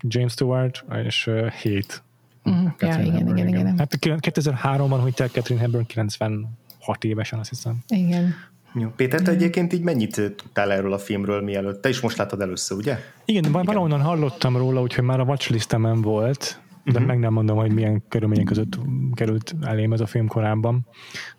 [0.00, 1.30] James Stewart, és
[1.62, 2.02] 7
[2.50, 3.78] Mm, ja, igen, igen, igen, igen.
[3.78, 7.78] Hát 2003-ban hogy te Catherine Hepburn 96 évesen, azt hiszem.
[7.88, 8.34] Igen.
[8.74, 8.88] Jó.
[8.96, 11.82] Péter, te egyébként így mennyit tudtál erről a filmről mielőtt?
[11.82, 12.98] Te is most láttad először, ugye?
[13.24, 13.64] Igen, Igen.
[13.64, 17.06] valahonnan hallottam róla, úgyhogy már a watchlistemen volt, de uh-huh.
[17.06, 18.78] meg nem mondom, hogy milyen körülmények között
[19.14, 20.86] került elém ez a film korábban.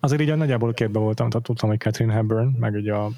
[0.00, 3.10] Azért így a nagyjából képbe voltam, tehát tudtam, hogy Catherine Hepburn, meg ugye a,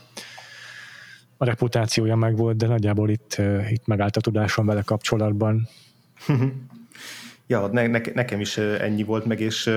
[1.36, 3.36] a reputációja meg volt, de nagyjából itt,
[3.70, 5.68] itt megállt a tudásom vele kapcsolatban.
[7.46, 9.70] ja, ne, ne, nekem is ennyi volt meg, és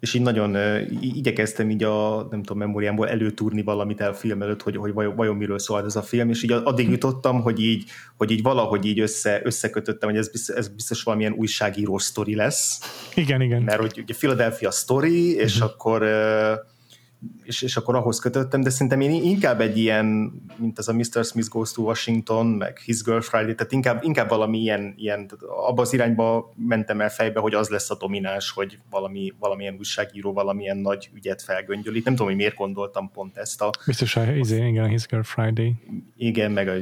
[0.00, 0.56] és így nagyon
[1.00, 5.16] igyekeztem így a, nem tudom, memóriámból előtúrni valamit el a film előtt, hogy, hogy vajon,
[5.16, 7.84] vajon miről szól ez a film, és így addig jutottam, hogy így,
[8.16, 12.80] hogy így valahogy így össze, összekötöttem, hogy ez biztos, ez biztos valamilyen újságíró sztori lesz.
[13.14, 13.62] Igen, igen.
[13.62, 15.70] Mert hogy ugye Philadelphia story, és uh-huh.
[15.70, 16.02] akkor
[17.42, 21.24] és, és akkor ahhoz kötöttem, de szerintem én inkább egy ilyen, mint az a Mr.
[21.24, 25.30] Smith Goes to Washington, meg His Girl Friday, tehát inkább, inkább valami ilyen, ilyen
[25.66, 30.32] abba az irányba mentem el fejbe, hogy az lesz a domináns, hogy valami, valamilyen újságíró
[30.32, 32.04] valamilyen nagy ügyet felgöngyölít.
[32.04, 33.70] Nem tudom, hogy miért gondoltam pont ezt a...
[33.86, 35.74] Biztos, izé, igen, a His Girl Friday.
[36.16, 36.74] Igen, meg a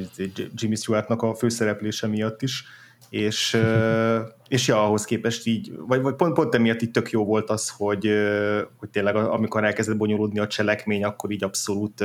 [0.54, 2.64] Jimmy Stewartnak a főszereplése miatt is
[3.10, 3.60] és,
[4.48, 7.68] és ja, ahhoz képest így, vagy, vagy pont, pont emiatt így tök jó volt az,
[7.76, 8.10] hogy,
[8.76, 12.04] hogy tényleg amikor elkezdett bonyolódni a cselekmény, akkor így abszolút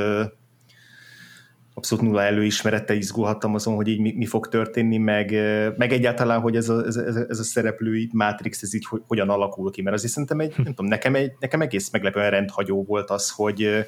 [1.74, 5.30] abszolút nulla előismerettel izgulhattam azon, hogy így mi, mi fog történni, meg,
[5.76, 9.70] meg egyáltalán, hogy ez a, ez, ez a szereplői Matrix, ez így hogy, hogyan alakul
[9.70, 13.30] ki, mert azért szerintem egy, nem tudom, nekem, egy, nekem egész meglepően rendhagyó volt az,
[13.30, 13.86] hogy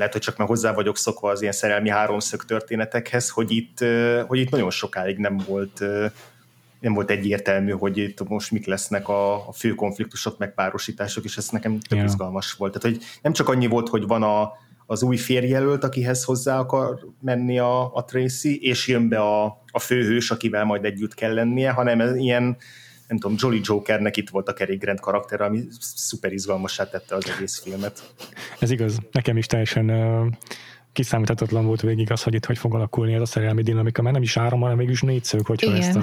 [0.00, 3.78] lehet, hogy csak már hozzá vagyok szokva az ilyen szerelmi háromszög történetekhez, hogy itt,
[4.26, 5.82] hogy itt nagyon sokáig nem volt
[6.80, 11.36] nem volt egyértelmű, hogy itt most mik lesznek a, a fő konfliktusok, meg párosítások, és
[11.36, 12.10] ez nekem tök yeah.
[12.10, 12.78] izgalmas volt.
[12.78, 14.52] Tehát, hogy nem csak annyi volt, hogy van a,
[14.86, 19.78] az új férjelölt, akihez hozzá akar menni a, a Tracy, és jön be a, a
[19.78, 22.56] főhős, akivel majd együtt kell lennie, hanem ez ilyen,
[23.10, 27.32] nem tudom, Jolly Jokernek itt volt a Cary Grant karakter, ami szuper izgalmasá tette az
[27.36, 28.12] egész filmet.
[28.58, 30.26] Ez igaz, nekem is teljesen uh,
[30.92, 34.22] kiszámíthatatlan volt végig az, hogy itt hogy fog alakulni ez a szerelmi dinamika, mert nem
[34.22, 35.80] is áram, hanem mégis négyszög, hogyha Igen.
[35.80, 36.02] ezt a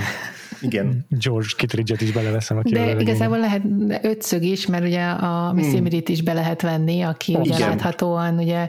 [0.62, 1.06] Igen.
[1.10, 2.58] George Kittridge-et is beleveszem.
[2.58, 3.64] Aki De igazából lehet
[4.02, 5.88] ötszög is, mert ugye a Miss hmm.
[5.90, 7.70] is be lehet venni, aki oh, ugye Igen.
[7.70, 8.68] láthatóan ugye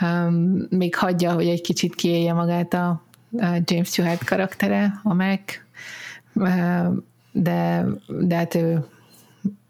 [0.00, 3.02] um, még hagyja, hogy egy kicsit kiélje magát a,
[3.38, 5.40] a James Stewart karaktere, a Mac,
[7.42, 8.84] de, de hát ő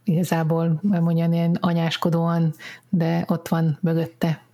[0.05, 2.55] igazából mondjam ilyen anyáskodóan,
[2.89, 4.45] de ott van mögötte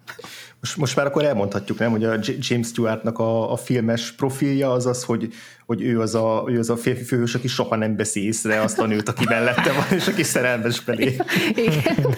[0.62, 4.86] most, most már akkor elmondhatjuk, nem, hogy a James Stewartnak a, a filmes profilja az
[4.86, 5.32] az, hogy,
[5.66, 8.78] hogy ő, az a, ő az a férfi főhős, aki soha nem veszi észre azt
[8.78, 11.16] a nőt, aki mellette van, és aki szerelmes belé.
[11.54, 12.16] Igen.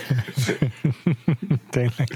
[1.70, 2.09] Tényleg.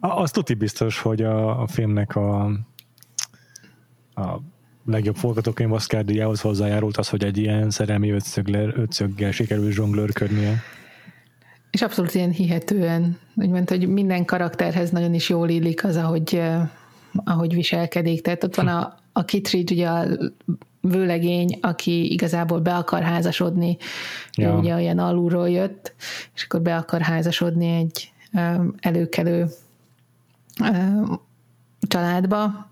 [0.00, 2.44] Az tuti biztos, hogy a, a filmnek a,
[4.14, 4.40] a
[4.88, 10.62] legjobb forgatókönyv Oscar-díjához hozzájárult az, hogy egy ilyen szerelmi ötszöggel, ötszöggel sikerül zsonglőrködnie.
[11.70, 16.42] És abszolút ilyen hihetően, úgymond, hogy minden karakterhez nagyon is jól illik az, ahogy,
[17.24, 18.20] ahogy viselkedik.
[18.20, 20.06] Tehát ott van a, a Kittridge, ugye a
[20.80, 23.76] vőlegény, aki igazából be akar házasodni,
[24.32, 24.58] ja.
[24.58, 25.94] ugye olyan alulról jött,
[26.34, 28.12] és akkor be akar házasodni egy
[28.80, 29.46] előkelő
[31.80, 32.68] családba,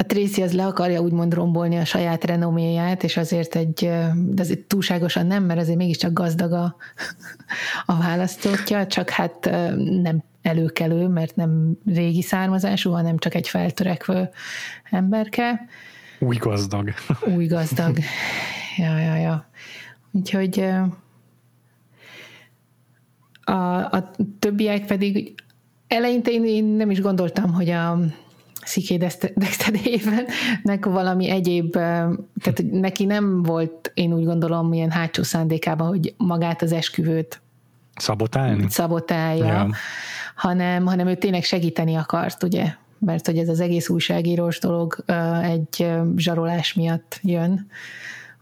[0.00, 4.60] a Tracy az le akarja úgymond rombolni a saját renoméját, és azért egy, de azért
[4.60, 6.76] túlságosan nem, mert azért mégiscsak gazdag a,
[7.86, 9.50] a választótja, csak hát
[10.02, 14.28] nem előkelő, mert nem régi származású, hanem csak egy feltörekvő
[14.90, 15.68] emberke.
[16.18, 16.90] Új gazdag.
[17.36, 17.98] Új gazdag.
[18.76, 19.48] Ja, ja, ja.
[20.10, 20.64] Úgyhogy
[23.44, 25.34] a, a többiek pedig
[25.88, 27.98] eleinte én, én nem is gondoltam, hogy a
[28.68, 29.32] Sziké Dexter
[30.80, 36.72] valami egyéb, tehát neki nem volt, én úgy gondolom, ilyen hátsó szándékában, hogy magát az
[36.72, 37.40] esküvőt
[37.96, 38.66] szabotálni?
[38.68, 39.70] Szabotálja, ja.
[40.34, 42.74] hanem, hanem ő tényleg segíteni akart, ugye?
[42.98, 45.04] Mert hogy ez az egész újságírós dolog
[45.42, 47.66] egy zsarolás miatt jön,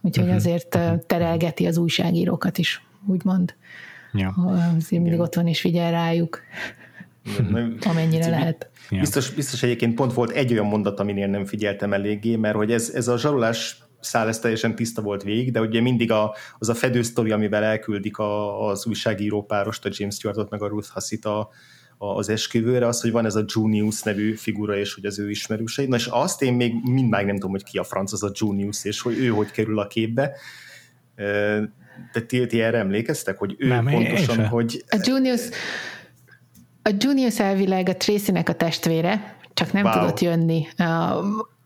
[0.00, 0.38] úgyhogy uh-huh.
[0.38, 3.54] azért terelgeti az újságírókat is, úgymond.
[4.12, 4.34] Ja.
[4.76, 6.40] Azért mindig ott van és figyel rájuk.
[7.80, 8.70] Amennyire lehet.
[8.90, 12.90] Biztos, biztos egyébként pont volt egy olyan mondat, aminél nem figyeltem eléggé, mert hogy ez,
[12.94, 16.74] ez a zsarolás szál ez teljesen tiszta volt végig, de ugye mindig a, az a
[16.74, 21.48] fedősztori, amivel elküldik a, az újságíró párost, a James Stewartot meg a Ruth Hassit a,
[21.98, 25.30] a, az esküvőre, az, hogy van ez a Junius nevű figura, és hogy az ő
[25.30, 25.86] ismerősei.
[25.86, 28.84] Na és azt én még mindmáig nem tudom, hogy ki a franc az a Junius,
[28.84, 30.32] és hogy ő hogy kerül a képbe.
[32.12, 34.84] De ti, ti erre emlékeztek, hogy ő nem, pontosan, hogy...
[34.88, 35.40] A Junius,
[36.86, 39.92] a Junius elvileg a Tracy-nek a testvére, csak nem wow.
[39.92, 40.66] tudott jönni.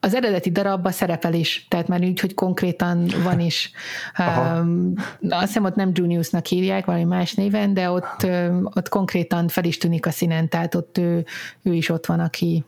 [0.01, 3.71] Az eredeti darabban szerepel is, tehát már úgy, hogy konkrétan van is.
[4.19, 4.93] Um,
[5.29, 8.27] azt hiszem ott nem Juniusnak hívják, valami más néven, de ott,
[8.63, 11.25] ott konkrétan fel is tűnik a színen, tehát ott ő,
[11.63, 12.65] ő is ott van, aki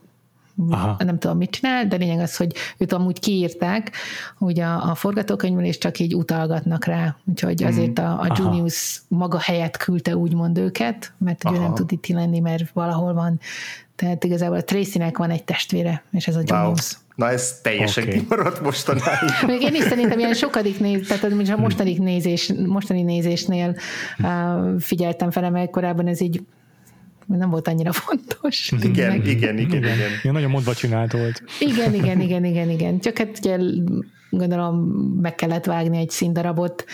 [0.69, 1.03] Aha.
[1.03, 3.91] nem tudom, mit csinál, de lényeg az, hogy őt amúgy kiírták,
[4.37, 7.67] hogy a, a forgatókönyvben is csak így utalgatnak rá, úgyhogy mm.
[7.67, 12.39] azért a, a Junius maga helyett küldte úgymond őket, mert ő nem tud itt lenni,
[12.39, 13.39] mert valahol van.
[13.95, 16.97] Tehát igazából a Tracynek van egy testvére, és ez a Junius.
[17.15, 18.19] Na ez teljesen okay.
[18.19, 19.29] kimaradt mostanáig.
[19.47, 23.75] Még én is szerintem ilyen sokadik néz, tehát a mostani, nézés, mostani nézésnél
[24.19, 26.41] uh, figyeltem fel, mert korábban ez így
[27.25, 28.71] nem volt annyira fontos.
[28.81, 30.09] Igen, igen, igen, igen, igen.
[30.21, 31.43] Ilyen nagyon modva csinált volt.
[31.59, 32.99] Igen, igen, igen, igen, igen.
[32.99, 33.57] Csak hát ugye
[34.29, 34.75] gondolom
[35.21, 36.85] meg kellett vágni egy színdarabot,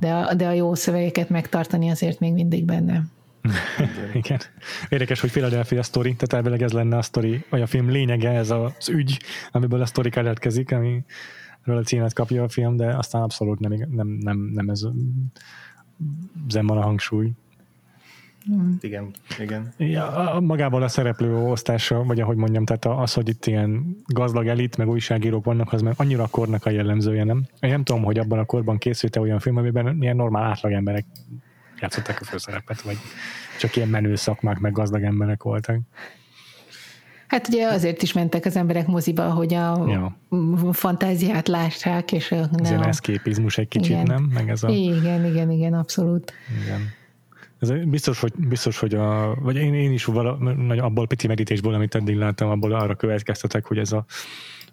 [0.00, 3.02] de a, de a jó szövegeket megtartani azért még mindig benne.
[4.14, 4.40] Igen.
[4.88, 8.50] Érdekes, hogy Philadelphia Story, tehát elvileg ez lenne a story, vagy a film lényege, ez
[8.50, 11.04] az ügy, amiből a story keletkezik, ami
[11.64, 14.82] a címet kapja a film, de aztán abszolút nem, nem, nem, nem ez
[16.48, 17.32] ezen van a hangsúly.
[18.52, 18.72] Mm.
[18.80, 19.72] Igen, igen.
[19.76, 24.76] Ja, magában a szereplő osztása, vagy ahogy mondjam, tehát az, hogy itt ilyen gazdag elit,
[24.76, 27.46] meg újságírók vannak, az meg annyira a kornak a jellemzője, nem?
[27.60, 31.04] Én nem tudom, hogy abban a korban készült olyan film, amiben ilyen normál átlagemberek
[31.80, 32.96] játszották a főszerepet, vagy
[33.58, 35.78] csak ilyen menő szakmák, meg gazdag emberek voltak.
[37.26, 40.16] Hát ugye azért is mentek az emberek moziba, hogy a ja.
[40.72, 42.86] fantáziát lássák, és a, ez a...
[42.86, 44.04] eszképizmus egy kicsit, igen.
[44.06, 44.30] nem?
[44.34, 44.68] Meg ez a...
[44.68, 46.32] Igen, igen, igen, abszolút.
[46.64, 46.80] Igen.
[47.58, 50.38] Ez biztos, hogy, biztos, hogy a, vagy én, én is vala,
[50.78, 54.04] abból pici medítésből, amit eddig láttam, abból arra következtetek, hogy ez a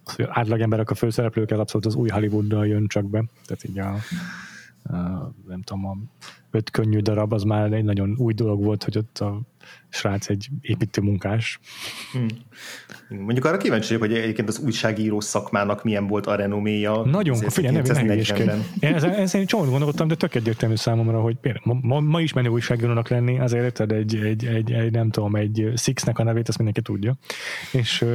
[0.06, 3.24] az átlagemberek a főszereplők, ez abszolút az új Hollywooddal jön csak be.
[3.46, 3.94] Tehát így a,
[4.96, 5.98] a nem tudom, a
[6.56, 9.42] öt könnyű darab, az már egy nagyon új dolog volt, hogy ott a
[9.90, 11.60] srác egy építőmunkás.
[12.12, 12.28] Hmm.
[13.10, 17.06] Mondjuk arra kíváncsi vagyok, hogy egyébként az újságíró szakmának milyen volt a renoméja.
[17.06, 18.34] Nagyon, figyelj, nem, nem is
[19.34, 23.40] Én csomót gondolkodtam, de tök egyértelmű számomra, hogy ma, ma, ma is menő újságírónak lenni,
[23.40, 27.18] azért érted egy, egy, egy, egy, nem tudom, egy Sixnek a nevét, azt mindenki tudja.
[27.72, 28.06] És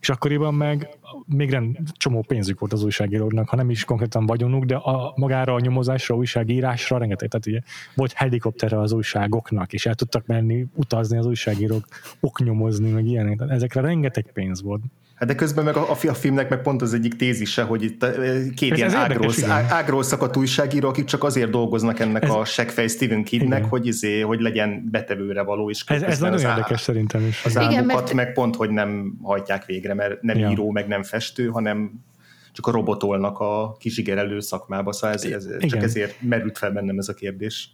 [0.00, 0.88] és akkoriban meg
[1.26, 5.54] még rend, csomó pénzük volt az újságíróknak, ha nem is konkrétan vagyonuk, de a, magára
[5.54, 7.60] a nyomozásra, a újságírásra rengeteg, tehát ugye
[7.94, 11.84] volt helikopterre az újságoknak, és el tudtak menni, utazni az újságírók,
[12.20, 13.36] oknyomozni, meg ilyenek.
[13.36, 14.82] Tehát ezekre rengeteg pénz volt.
[15.20, 18.42] Hát de közben meg a, a filmnek meg pont az egyik tézise, hogy itt eh,
[18.54, 19.32] két ez ilyen ágról,
[19.68, 23.70] ágról szakadt újságíró, akik csak azért dolgoznak ennek ez, a seggfej Stephen Kingnek, igen.
[23.70, 25.70] hogy, izé, hogy legyen betevőre való.
[25.70, 27.44] És ez, ez nagyon á, érdekes szerintem is.
[27.44, 28.12] Az igen, mert...
[28.12, 30.50] meg pont, hogy nem hajtják végre, mert nem ja.
[30.50, 32.04] író, meg nem festő, hanem
[32.52, 37.08] csak a robotolnak a kizsigerelő szakmába, szóval ez, ez, csak ezért merült fel bennem ez
[37.08, 37.70] a kérdés.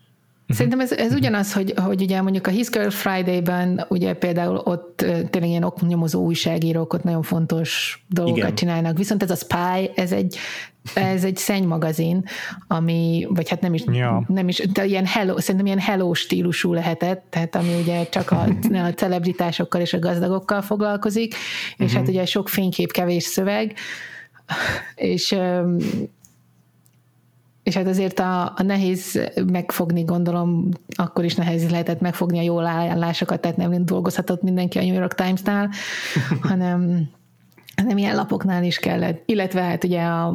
[0.46, 0.56] Mhm.
[0.56, 4.96] Szerintem ez, ez ugyanaz, hogy, hogy ugye mondjuk a His Girl Friday-ben ugye például ott
[5.30, 8.54] tényleg ilyen oknyomozó újságírók ott nagyon fontos dolgokat Igen.
[8.54, 10.38] csinálnak, viszont ez a Spy, ez egy
[10.94, 12.24] ez egy szennymagazin,
[12.66, 14.24] ami, vagy hát nem is, ja.
[14.28, 18.46] nem is de ilyen hello, szerintem ilyen hello stílusú lehetett, tehát ami ugye csak a,
[18.86, 21.98] a celebritásokkal és a gazdagokkal foglalkozik, és uh-huh.
[21.98, 23.74] hát ugye sok fénykép, kevés szöveg,
[24.94, 25.36] és
[27.66, 32.66] és hát azért a, a nehéz megfogni, gondolom, akkor is nehéz lehetett megfogni a jól
[32.66, 35.70] állásokat, tehát nem dolgozhatott mindenki a New York Times-nál,
[36.48, 37.08] hanem,
[37.76, 39.22] hanem ilyen lapoknál is kellett.
[39.24, 40.34] Illetve hát ugye a,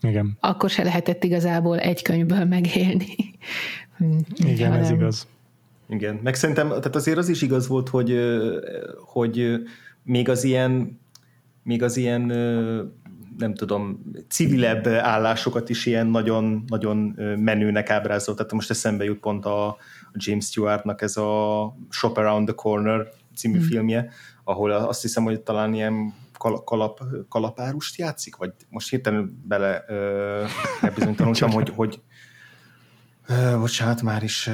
[0.00, 0.36] igen.
[0.40, 3.16] akkor se lehetett igazából egy könyvből megélni.
[4.36, 5.26] Igen, hanem, ez igaz.
[5.88, 8.18] Igen, meg szerintem, tehát azért az is igaz volt, hogy,
[9.04, 9.62] hogy
[10.02, 11.00] még az ilyen
[11.62, 12.32] még az ilyen
[13.38, 16.96] nem tudom, civilebb állásokat is ilyen nagyon, nagyon
[17.38, 18.36] menőnek ábrázolt.
[18.36, 19.76] Tehát most eszembe jut pont a
[20.12, 23.62] James Stewartnak ez a Shop Around the Corner című mm.
[23.62, 24.10] filmje,
[24.44, 26.14] ahol azt hiszem, hogy talán ilyen
[26.64, 29.84] kalap, kalapárust játszik, vagy most hirtelen bele
[30.94, 32.00] bizonytalanultam, hogy, hogy
[33.58, 34.50] bocsánat, már is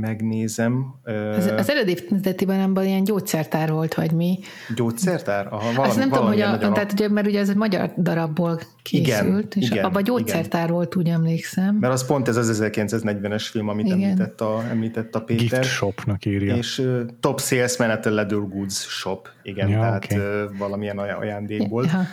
[0.00, 0.94] megnézem.
[1.36, 4.38] Az, az eredetiben nem ilyen gyógyszertár volt, vagy mi?
[4.74, 5.46] Gyógyszertár?
[5.46, 8.60] Aha, valami, Azt nem tudom, hogy a, tehát ugye, mert ugye ez egy magyar darabból
[8.82, 10.74] készült, igen, és igen, abban gyógyszertár igen.
[10.74, 11.74] volt, úgy emlékszem.
[11.74, 14.02] Mert az pont ez az 1940-es film, amit igen.
[14.02, 15.60] említett a, említett a Péter.
[15.60, 16.56] Gift Shopnak írja.
[16.56, 20.18] És uh, Top Salesman at the Leather Goods Shop, igen, ja, tehát okay.
[20.18, 21.84] uh, valamilyen ajándékból.
[21.84, 22.06] Ja.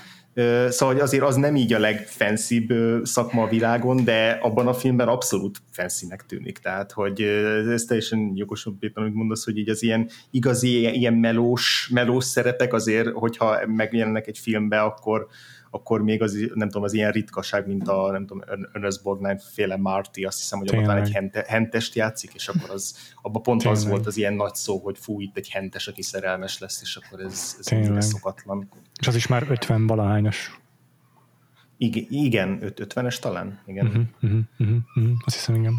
[0.69, 5.61] Szóval azért az nem így a legfenszibb szakma a világon, de abban a filmben abszolút
[5.71, 6.57] fenszinek tűnik.
[6.57, 7.21] Tehát, hogy
[7.71, 12.73] ez teljesen jogosan Péter, amit mondasz, hogy így az ilyen igazi, ilyen melós, melós szerepek
[12.73, 15.27] azért, hogyha megjelennek egy filmbe, akkor,
[15.69, 18.43] akkor még az, nem tudom, az ilyen ritkaság, mint a, nem tudom,
[18.73, 22.95] Ernest Borgnine féle Marty, azt hiszem, hogy abban egy hente, hentest játszik, és akkor az,
[23.21, 23.79] abban pont Tényleg.
[23.79, 26.95] az volt az ilyen nagy szó, hogy fú, itt egy hentes, aki szerelmes lesz, és
[26.95, 27.57] akkor ez,
[27.95, 28.69] ez szokatlan.
[28.99, 30.59] És az is már 50 valahányos.
[31.77, 33.87] Igen, igen 50-es talán, igen.
[33.87, 35.13] Uh-huh, uh-huh, uh-huh, uh-huh.
[35.25, 35.73] Azt hiszem, igen.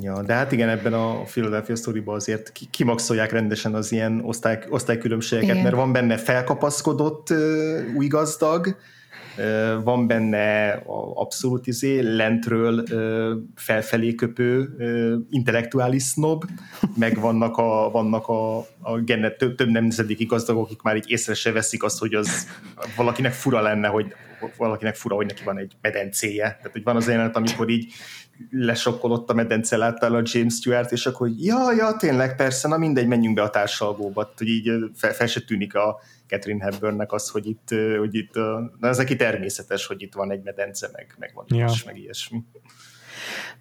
[0.00, 5.50] Ja, de hát igen, ebben a Philadelphia story azért kimaxolják rendesen az ilyen osztály, osztálykülönbségeket,
[5.50, 5.62] igen.
[5.62, 7.32] mert van benne felkapaszkodott
[7.96, 8.76] új gazdag,
[9.84, 10.70] van benne
[11.14, 12.84] abszolút izé, lentről
[13.54, 14.68] felfelé köpő
[15.30, 16.44] intellektuális snob,
[16.96, 21.34] meg vannak a, vannak a, a genne, több, több nemzedéki gazdagok, akik már így észre
[21.34, 22.46] se veszik azt, hogy az
[22.96, 24.14] valakinek fura lenne, hogy
[24.56, 26.44] valakinek fura, hogy neki van egy medencéje.
[26.44, 27.92] Tehát, hogy van az jelenet, amikor így
[28.50, 32.78] lesokkolott a medence láttál a James Stewart, és akkor, hogy ja, ja, tényleg, persze, na
[32.78, 37.28] mindegy, menjünk be a társalgóba, hogy így fel, fel se tűnik a Catherine Hepburnnek az,
[37.28, 37.68] hogy itt,
[37.98, 38.34] hogy itt
[38.80, 41.66] na, ez neki természetes, hogy itt van egy medence, meg, meg van ja.
[41.72, 42.44] is, meg ilyesmi.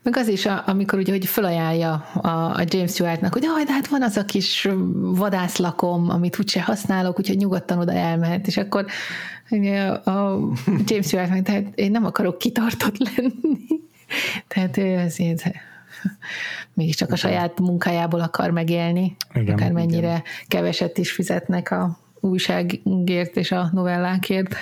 [0.03, 4.17] Meg az is, amikor ugye, hogy felajánlja a, James Stewartnak, hogy de hát van az
[4.17, 8.85] a kis vadászlakom, amit úgyse használok, úgyhogy nyugodtan oda elmehet, és akkor
[9.49, 10.39] a, a
[10.85, 13.87] James Stewart meg, tehát én nem akarok kitartott lenni.
[14.47, 15.43] Tehát ő azért
[16.73, 20.23] mégiscsak a saját munkájából akar megélni, igen, akár mennyire igen.
[20.47, 24.55] keveset is fizetnek a újságért és a novellákért.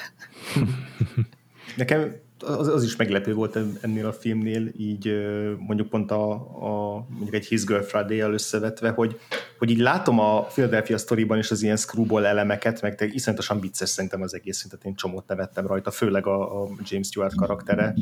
[1.75, 5.13] Nekem az, az is meglepő volt ennél a filmnél, így
[5.57, 9.19] mondjuk pont a, a mondjuk egy His Girl friday összevetve, hogy,
[9.57, 14.21] hogy így látom a Philadelphia Story-ban is az ilyen screwball elemeket, meg iszonyatosan vicces szerintem
[14.21, 17.95] az egész, tehát én csomót nevettem rajta, főleg a, a James Stewart karaktere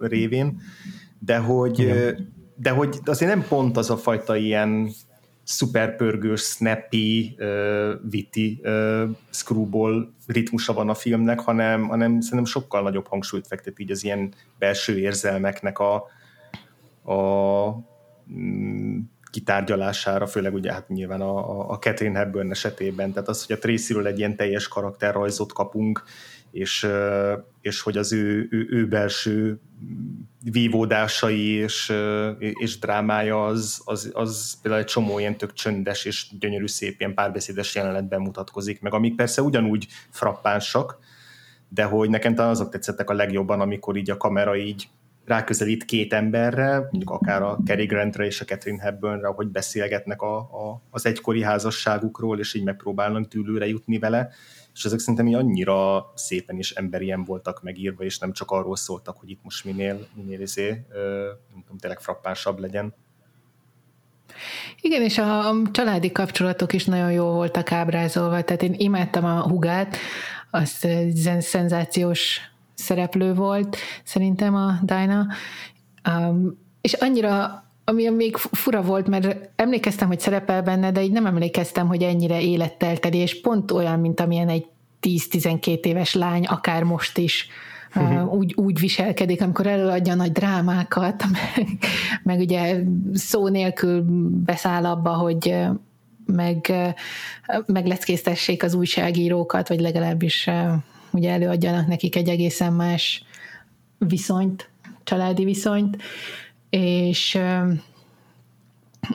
[0.00, 0.60] révén,
[1.18, 1.92] de hogy,
[2.56, 4.90] de hogy azért nem pont az a fajta ilyen
[5.50, 13.06] szuperpörgős, snappy, uh, witty uh, screwball ritmusa van a filmnek, hanem, hanem szerintem sokkal nagyobb
[13.06, 15.94] hangsúlyt fektet így az ilyen belső érzelmeknek a,
[17.12, 17.18] a
[18.32, 18.98] mm,
[19.30, 24.06] kitárgyalására, főleg ugye hát nyilván a, a Catherine Hepburn esetében, tehát az, hogy a Tracyről
[24.06, 26.02] egy ilyen teljes karakterrajzot kapunk,
[26.50, 26.86] és,
[27.60, 29.60] és hogy az ő, ő, ő belső
[30.44, 31.92] vívódásai és,
[32.38, 37.14] és drámája az, az, az például egy csomó ilyen tök csöndes és gyönyörű szép ilyen
[37.14, 40.98] párbeszédes jelenetben mutatkozik meg, amik persze ugyanúgy frappánsak,
[41.68, 44.88] de hogy nekem talán azok tetszettek a legjobban, amikor így a kamera így
[45.24, 50.36] ráközelít két emberre, mondjuk akár a Cary Grantre és a Catherine Hepburnre, hogy beszélgetnek a,
[50.36, 54.30] a, az egykori házasságukról, és így megpróbálnak tűlőre jutni vele,
[54.80, 59.16] és ezek szerintem így annyira szépen és emberien voltak megírva, és nem csak arról szóltak,
[59.18, 60.68] hogy itt most minél, minél izé,
[61.52, 62.94] nem tudom, tényleg frappánsabb legyen.
[64.80, 69.96] Igen, és a családi kapcsolatok is nagyon jó voltak ábrázolva, tehát én imádtam a hugát,
[70.50, 72.40] az egy szenzációs
[72.74, 75.26] szereplő volt, szerintem a Dinah,
[76.08, 81.26] um, és annyira ami még fura volt, mert emlékeztem, hogy szerepel benne, de így nem
[81.26, 84.66] emlékeztem, hogy ennyire élettel teli, és pont olyan, mint amilyen egy
[85.02, 87.48] 10-12 éves lány, akár most is
[87.94, 88.34] uh-huh.
[88.34, 91.66] úgy, úgy viselkedik, amikor előadja nagy drámákat, meg,
[92.22, 92.82] meg ugye
[93.12, 94.04] szó nélkül
[94.44, 95.54] beszáll abba, hogy
[96.26, 96.72] meg,
[97.66, 100.48] megleckéztessék az újságírókat, vagy legalábbis
[101.10, 103.24] ugye előadjanak nekik egy egészen más
[103.98, 104.68] viszonyt,
[105.04, 105.96] családi viszonyt,
[106.70, 107.40] és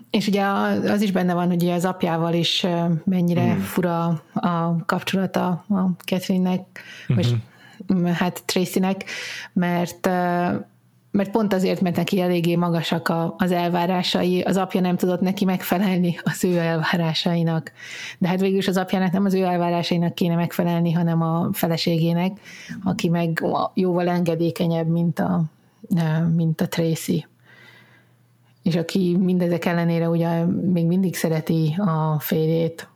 [0.09, 0.43] és ugye
[0.91, 2.65] az is benne van, hogy az apjával is
[3.03, 3.59] mennyire mm.
[3.59, 6.65] fura a kapcsolata a Catherine-nek,
[7.13, 7.15] mm-hmm.
[7.15, 7.37] vagy
[8.13, 9.05] hát Tracy-nek,
[9.53, 10.09] mert
[11.15, 15.45] mert pont azért, mert neki eléggé magasak a, az elvárásai, az apja nem tudott neki
[15.45, 17.71] megfelelni az ő elvárásainak.
[18.17, 22.39] De hát végül is az apjának nem az ő elvárásainak kéne megfelelni, hanem a feleségének,
[22.83, 23.43] aki meg
[23.73, 25.43] jóval engedékenyebb, mint a,
[26.35, 27.25] mint a Tracy
[28.65, 32.87] és aki mindezek ellenére ugye még mindig szereti a férjét.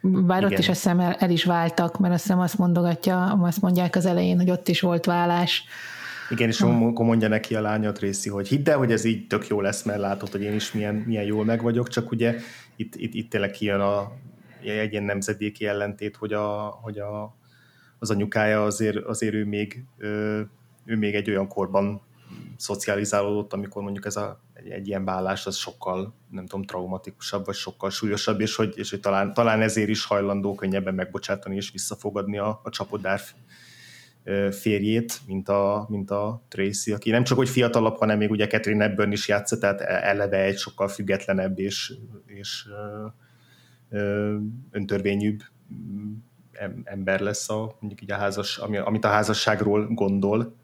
[0.00, 0.52] Bár Igen.
[0.52, 3.96] ott is azt hiszem el, el is váltak, mert azt hiszem azt mondogatja, azt mondják
[3.96, 5.64] az elején, hogy ott is volt vállás.
[6.30, 9.46] Igen, és akkor mondja neki a lányot részi, hogy hidd el, hogy ez így tök
[9.46, 12.36] jó lesz, mert látod, hogy én is milyen, milyen jól meg vagyok, csak ugye
[12.76, 14.12] itt, itt, itt tényleg kijön a,
[14.62, 17.36] egy ilyen nemzedéki ellentét, hogy, a, hogy a,
[17.98, 19.84] az anyukája azért, azért ő, még,
[20.84, 22.02] ő még egy olyan korban
[22.64, 27.54] szocializálódott, amikor mondjuk ez a, egy, egy ilyen vállás az sokkal, nem tudom, traumatikusabb, vagy
[27.54, 32.38] sokkal súlyosabb, és hogy, és hogy talán, talán ezért is hajlandó könnyebben megbocsátani és visszafogadni
[32.38, 33.20] a, a csapodár
[34.50, 38.84] férjét, mint a, mint a Tracy, aki nem csak hogy fiatalabb, hanem még ugye Catherine
[38.84, 41.92] Hepburn is játszott, tehát e, eleve egy sokkal függetlenebb és,
[42.26, 43.06] és ö,
[43.96, 44.36] ö,
[44.70, 45.40] öntörvényűbb
[46.84, 50.54] ember lesz a, mondjuk így a házas, ami, amit a házasságról gondol,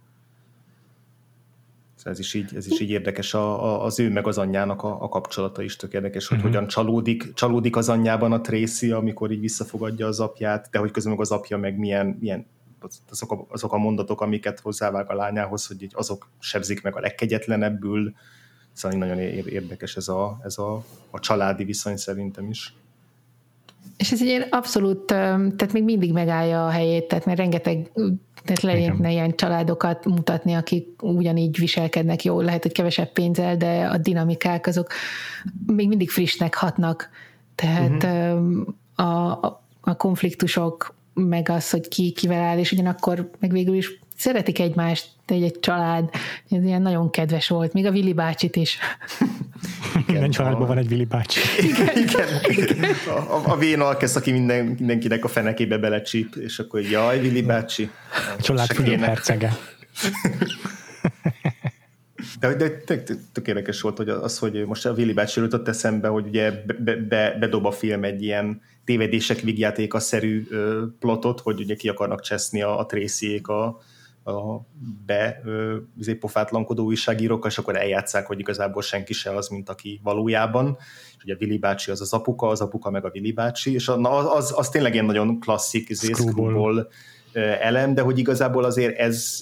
[2.02, 5.02] ez is így, ez is így érdekes, a, a, az ő meg az anyjának a,
[5.02, 6.52] a kapcsolata is tök érdekes, hogy uh-huh.
[6.52, 11.12] hogyan csalódik, csalódik az anyjában a Tracy, amikor így visszafogadja az apját, de hogy közben
[11.12, 12.46] meg az apja meg milyen, milyen
[13.10, 17.00] azok, a, azok a mondatok, amiket hozzávág a lányához, hogy így azok sebzik meg a
[17.00, 18.14] legkegyetlenebbül,
[18.72, 22.74] szóval nagyon érdekes ez a, ez a, a családi viszony szerintem is.
[23.96, 27.90] És ez egy ilyen abszolút, tehát még mindig megállja a helyét, tehát mert rengeteg
[28.44, 33.98] tehát lehetne ilyen családokat mutatni, akik ugyanígy viselkednek jól, lehet, hogy kevesebb pénzzel, de a
[33.98, 34.92] dinamikák azok
[35.66, 37.08] még mindig frissnek hatnak.
[37.54, 39.08] Tehát uh-huh.
[39.08, 44.58] a, a konfliktusok, meg az, hogy ki kivel áll, és ugyanakkor meg végül is szeretik
[44.58, 46.10] egymást, egy, egy család,
[46.50, 48.78] ez ilyen nagyon kedves volt, még a Vili bácsit is.
[50.06, 51.40] Minden családban van egy Vili bácsi.
[51.58, 52.28] Igen, igen.
[52.48, 52.90] igen.
[53.28, 57.90] A, a Vén Alkesz, aki minden, mindenkinek a fenekébe belecsíp, és akkor jaj, Vili bácsi.
[58.38, 59.56] A család hercege.
[62.40, 63.02] De, de tök,
[63.32, 66.96] tök érdekes volt hogy az, hogy most a Willy bácsi jutott eszembe, hogy ugye be,
[66.96, 70.46] be, bedob a film egy ilyen tévedések vigjátéka-szerű
[70.98, 73.80] plotot, hogy ugye ki akarnak cseszni a, a tracy a,
[74.24, 74.66] a
[75.06, 75.42] be
[75.98, 80.76] izé, pofátlankodó újságírók, és akkor eljátszák, hogy igazából senki se az, mint aki valójában.
[81.16, 83.98] És ugye Vili bácsi az az apuka, az apuka meg a Vili bácsi, és az,
[84.34, 86.88] az, az tényleg ilyen nagyon klasszik izé, Screwball
[87.60, 89.38] elem, de hogy igazából azért ez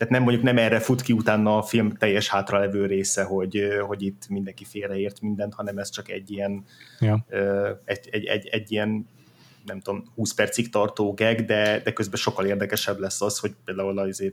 [0.00, 4.02] tehát nem mondjuk nem erre fut ki utána a film teljes hátralevő része, hogy, hogy
[4.02, 6.64] itt mindenki félreért mindent, hanem ez csak egy ilyen
[7.00, 7.26] ja.
[7.84, 9.06] egy, egy, egy, egy ilyen
[9.70, 13.98] nem tudom, 20 percig tartó gag, de, de közben sokkal érdekesebb lesz az, hogy például
[13.98, 14.32] az,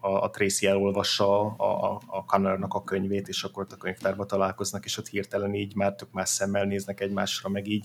[0.00, 2.24] a, a Tracy elolvassa a, a, a
[2.68, 6.28] a könyvét, és akkor ott a könyvtárba találkoznak, és ott hirtelen így már tök más
[6.28, 7.84] szemmel néznek egymásra, meg így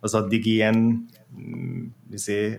[0.00, 1.06] az addig ilyen
[1.40, 2.56] mm, izé,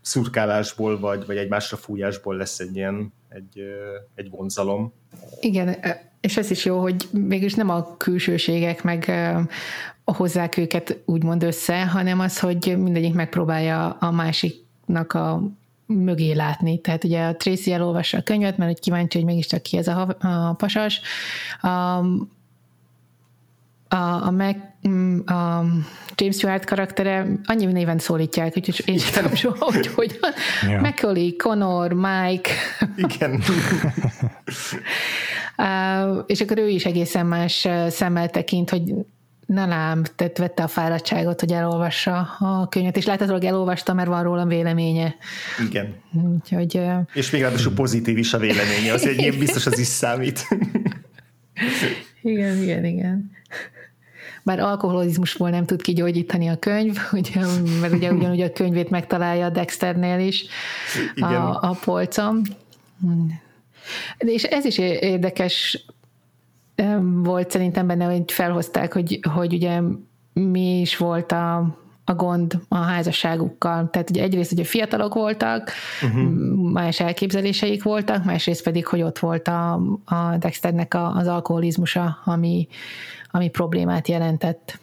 [0.00, 3.62] szurkálásból, vagy, vagy egymásra fújásból lesz egy ilyen egy,
[4.14, 4.92] egy vonzalom.
[5.40, 5.68] Igen,
[6.22, 9.12] és ez is jó, hogy mégis nem a külsőségek meg
[10.04, 15.42] hozzák őket úgymond össze, hanem az, hogy mindegyik megpróbálja a másiknak a
[15.86, 16.80] mögé látni.
[16.80, 20.16] Tehát ugye a Tracy elolvassa a könyvet, mert hogy kíváncsi, hogy mégiscsak ki ez a,
[20.20, 21.00] a pasas.
[21.60, 21.98] A,
[23.92, 24.56] a, a, Mac,
[24.88, 25.64] mm, a
[26.16, 30.32] James Stewart karaktere annyi néven szólítják, úgyhogy én sem tudom soha, hogy hogyan.
[30.68, 30.80] Ja.
[30.80, 32.50] Macaulay, Connor, Mike.
[32.96, 33.32] Igen.
[35.56, 38.94] uh, és akkor ő is egészen más szemmel tekint, hogy
[39.46, 44.22] na lám, tehát vette a fáradtságot, hogy elolvassa a könyvet, és láthatólag elolvasta, mert van
[44.22, 45.14] róla véleménye.
[45.68, 45.94] Igen.
[46.12, 46.80] Úgyhogy,
[47.14, 50.48] és még ráadásul pozitív is a véleménye, az egy biztos az is számít.
[52.22, 53.30] igen, igen, igen
[54.42, 57.40] bár alkoholizmusból nem tud kigyógyítani a könyv, ugye,
[57.80, 60.44] mert ugye ugyanúgy a könyvét megtalálja a Dexternél is
[61.20, 62.42] a, a polcon.
[64.18, 65.84] És ez is érdekes
[67.22, 69.80] volt szerintem benne, hogy felhozták, hogy, hogy ugye
[70.32, 73.90] mi is volt a, a gond a házasságukkal.
[73.90, 75.70] Tehát ugye egyrészt ugye fiatalok voltak,
[76.02, 76.70] uh-huh.
[76.72, 79.72] más elképzeléseik voltak, másrészt pedig, hogy ott volt a,
[80.04, 82.68] a Dexternek a, az alkoholizmusa, ami,
[83.32, 84.78] ami problémát jelentett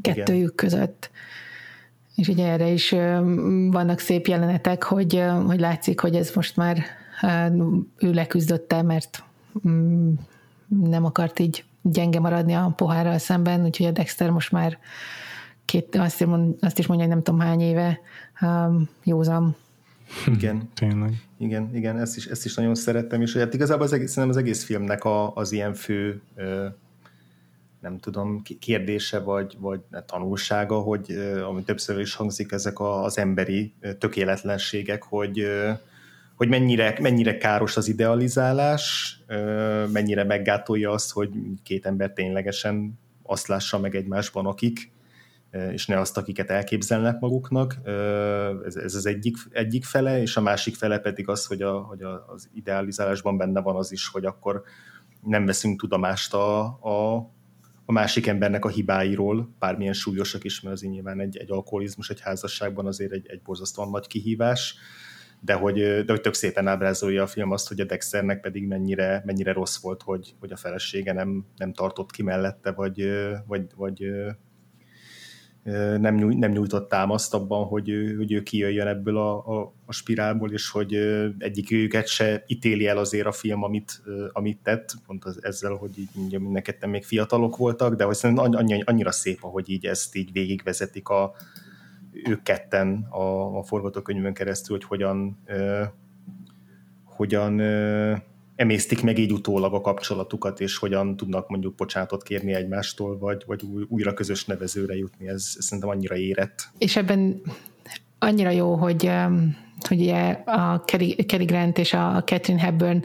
[0.00, 0.54] kettőjük Igen.
[0.54, 1.10] között.
[2.14, 2.90] És ugye erre is
[3.70, 6.82] vannak szép jelenetek, hogy, hogy látszik, hogy ez most már
[7.96, 9.24] ő leküzdötte, mert
[9.68, 10.12] mm,
[10.66, 14.78] nem akart így gyenge maradni a pohárral szemben, úgyhogy a Dexter most már
[15.64, 18.00] két, azt, mond, azt is mondja, hogy nem tudom hány éve
[18.40, 19.56] um, józan.
[20.26, 20.68] Igen.
[20.74, 21.12] Tényleg.
[21.38, 24.64] Igen, igen, ezt is, ezt is nagyon szerettem, és hát igazából az egész, az egész
[24.64, 26.22] filmnek a, az ilyen fő
[27.82, 31.12] nem tudom, kérdése vagy, vagy tanulsága, hogy
[31.48, 35.46] ami többször is hangzik, ezek az emberi tökéletlenségek, hogy,
[36.34, 39.18] hogy mennyire, mennyire káros az idealizálás,
[39.92, 41.30] mennyire meggátolja azt, hogy
[41.62, 44.92] két ember ténylegesen azt lássa meg egymásban, akik,
[45.72, 47.76] és ne azt, akiket elképzelnek maguknak.
[48.64, 52.48] Ez, az egyik, egyik fele, és a másik fele pedig az, hogy, a, hogy az
[52.54, 54.62] idealizálásban benne van az is, hogy akkor
[55.24, 57.30] nem veszünk tudomást a, a
[57.84, 62.20] a másik embernek a hibáiról, bármilyen súlyosak is, mert az nyilván egy, egy alkoholizmus egy
[62.20, 64.74] házasságban azért egy, egy borzasztóan nagy kihívás,
[65.40, 69.22] de hogy, de hogy tök szépen ábrázolja a film azt, hogy a Dexternek pedig mennyire,
[69.26, 73.08] mennyire rossz volt, hogy, hogy a felesége nem, nem tartott ki mellette, vagy,
[73.46, 74.04] vagy, vagy
[75.98, 79.92] nem, nyújt, nem nyújtott támaszt abban, hogy ő, hogy ő kijöjjön ebből a, a, a
[79.92, 80.94] spirálból, és hogy
[81.38, 84.02] egyik őket se ítéli el azért a film, amit,
[84.32, 88.54] amit tett, pont az, ezzel, hogy így mondja, mindenketten még fiatalok voltak, de hogy szerintem
[88.54, 91.34] annyi, annyira szép, ahogy így ezt így végigvezetik a,
[92.12, 95.86] ők ketten a, a forgatókönyvön keresztül, hogy hogyan, uh,
[97.04, 98.18] hogyan uh,
[98.56, 103.62] emésztik meg így utólag a kapcsolatukat, és hogyan tudnak mondjuk bocsánatot kérni egymástól, vagy, vagy
[103.88, 105.28] újra közös nevezőre jutni.
[105.28, 106.68] Ez, ez szerintem annyira érett.
[106.78, 107.40] És ebben
[108.18, 109.10] annyira jó, hogy
[109.88, 110.82] hogy ugye a
[111.26, 113.04] Cary Grant és a Catherine Hepburn,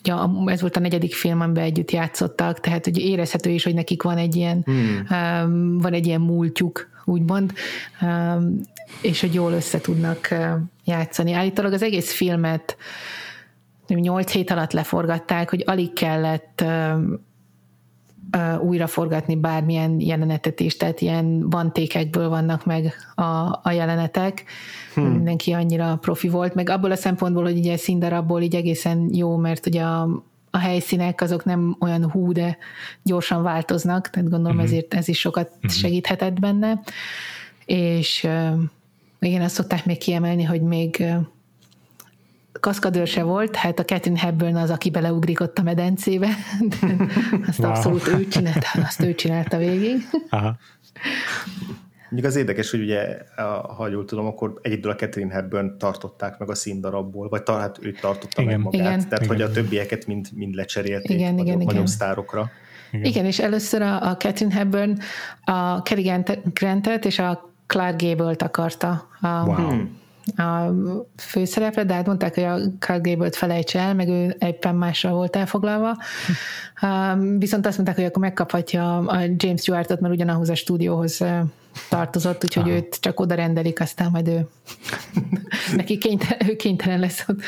[0.00, 0.14] ugye
[0.52, 4.16] ez volt a negyedik film, amiben együtt játszottak, tehát hogy érezhető is, hogy nekik van
[4.16, 5.06] egy ilyen, hmm.
[5.10, 7.52] um, van egy ilyen múltjuk, úgymond,
[8.00, 8.60] um,
[9.02, 10.46] és hogy jól össze tudnak uh,
[10.84, 11.32] játszani.
[11.32, 12.76] Állítólag az egész filmet
[13.86, 16.64] 8 hét alatt leforgatták, hogy alig kellett
[18.60, 23.22] újra forgatni bármilyen jelenetet is, tehát ilyen bantékekből vannak meg a,
[23.62, 24.44] a jelenetek.
[24.94, 25.04] Hmm.
[25.04, 29.66] Mindenki annyira profi volt, meg abból a szempontból, hogy ugye színdarabból így egészen jó, mert
[29.66, 30.08] ugye a,
[30.50, 32.58] a helyszínek azok nem olyan hú, de
[33.02, 34.70] gyorsan változnak, tehát gondolom uh-huh.
[34.70, 35.70] ezért ez is sokat uh-huh.
[35.70, 36.80] segíthetett benne.
[37.64, 38.28] És
[39.20, 41.04] igen, azt szokták még kiemelni, hogy még
[42.60, 46.28] kaszkadőr se volt, hát a Catherine Hepburn az, aki beleugrik ott a medencébe,
[46.70, 46.86] de
[47.46, 47.68] azt wow.
[47.68, 50.08] abszolút ő csinálta, azt ő csinálta végig.
[50.30, 50.56] Aha.
[52.10, 53.18] Mondjuk az érdekes, hogy ugye,
[53.76, 57.92] ha jól tudom, akkor egyedül a Catherine Hepburn tartották meg a színdarabból, vagy hát ő
[58.00, 58.60] tartotta igen.
[58.60, 59.08] meg magát, igen.
[59.08, 59.36] tehát igen.
[59.36, 61.86] hogy a többieket mind, mind lecserélték igen, igen, igen.
[61.86, 62.50] sztárokra.
[62.90, 63.04] Igen.
[63.04, 64.98] igen, és először a, a Catherine Hepburn
[65.44, 66.12] a Cary
[66.52, 69.82] Grantet és a Clark Gable-t akarta a, wow.
[70.36, 70.70] A
[71.16, 75.36] főszerepre, de hát mondták, hogy a Clark Gable-t felejtse el, meg ő éppen másra volt
[75.36, 75.96] elfoglalva.
[76.82, 81.24] Um, viszont azt mondták, hogy akkor megkaphatja a James Stewart-ot, mert ugyanahoz a stúdióhoz
[81.88, 82.72] tartozott, úgyhogy Aha.
[82.72, 84.48] őt csak oda rendelik, aztán majd ő
[85.76, 87.40] neki kénytelen, ő kénytelen lesz ott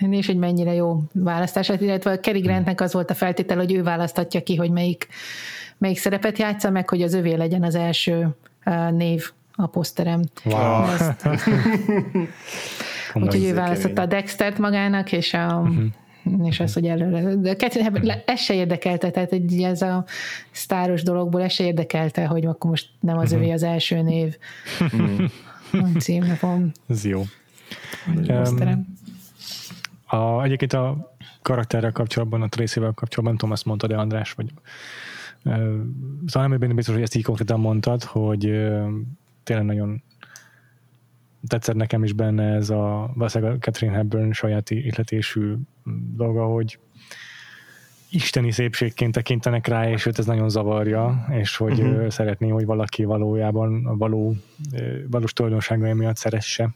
[0.00, 1.66] lenni, és hogy mennyire jó választás.
[1.66, 5.06] Hát, illetve a Cary Grantnek az volt a feltétel, hogy ő választatja ki, hogy melyik,
[5.78, 8.28] melyik szerepet játsza, meg hogy az övé legyen az első
[8.90, 10.22] név a poszterem.
[10.44, 10.84] Wow.
[13.22, 16.46] Úgyhogy ő választotta a Dextert magának, és a uh-huh.
[16.46, 17.34] és az, hogy előre.
[17.34, 20.04] De Catherine ez se érdekelte, tehát egy, ez a
[20.50, 23.38] sztáros dologból ez se érdekelte, hogy akkor most nem az uh-huh.
[23.38, 24.36] övé az első név.
[24.80, 25.30] Uh-huh.
[25.98, 26.72] Címnapom.
[26.88, 27.22] Ez jó.
[28.28, 28.86] Um,
[30.06, 34.50] a, egyébként a karakterrel kapcsolatban, a Tracy-vel kapcsolatban, nem tudom, azt mondta, de András, vagy
[35.44, 35.52] uh,
[36.26, 38.88] szóval nem biztos, hogy ezt így konkrétan mondtad, hogy uh,
[39.46, 40.02] tényleg nagyon
[41.46, 45.54] tetszett nekem is benne ez a, valószínűleg a Catherine Hepburn saját ihletésű
[46.16, 46.78] dolga, hogy
[48.10, 52.08] isteni szépségként tekintenek rá, és őt ez nagyon zavarja, és hogy uh-huh.
[52.08, 54.36] szeretné, hogy valaki valójában a való,
[55.10, 56.74] valós tulajdonságai miatt szeresse.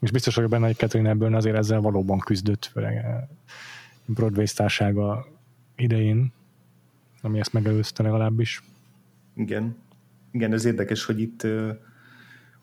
[0.00, 3.04] És biztos vagyok benne, hogy Catherine Hepburn azért ezzel valóban küzdött, főleg
[4.04, 5.26] Broadway sztársága
[5.76, 6.32] idején,
[7.22, 8.62] ami ezt megelőzte legalábbis.
[9.34, 9.76] Igen.
[10.30, 11.46] Igen, ez érdekes, hogy itt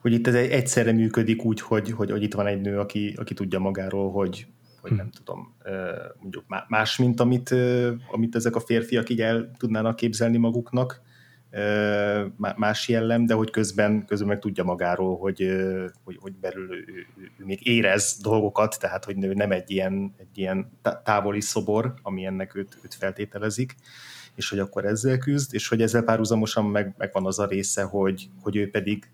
[0.05, 3.33] hogy itt ez egyszerre működik úgy, hogy, hogy, hogy itt van egy nő, aki, aki
[3.33, 4.47] tudja magáról, hogy,
[4.81, 4.97] hogy hm.
[4.97, 5.55] nem tudom,
[6.19, 7.55] mondjuk más, mint amit,
[8.11, 11.01] amit ezek a férfiak így el tudnának képzelni maguknak,
[12.55, 15.55] más jellem, de hogy közben, közben meg tudja magáról, hogy,
[16.03, 16.85] hogy, hogy belül ő,
[17.17, 22.25] ő, ő még érez dolgokat, tehát hogy nem egy ilyen, egy ilyen távoli szobor, ami
[22.25, 23.75] ennek őt, őt feltételezik,
[24.35, 27.83] és hogy akkor ezzel küzd, és hogy ezzel párhuzamosan meg, meg van az a része,
[27.83, 29.09] hogy, hogy ő pedig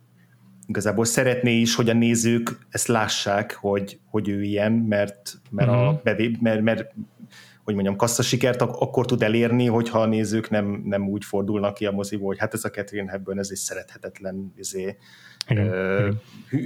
[0.72, 5.88] igazából szeretné is, hogy a nézők ezt lássák, hogy, hogy ő ilyen, mert, mert, uh-huh.
[5.88, 6.00] a mhm.
[6.04, 6.94] bevé, mert, mert
[7.64, 11.86] hogy mondjam, kasszasikert ak- akkor tud elérni, hogyha a nézők nem, nem úgy fordulnak ki
[11.86, 14.98] a moziból, hogy hát ez a Catherine Hepburn, ez egy szerethetetlen izé,
[15.48, 16.20] igen, ö, igen.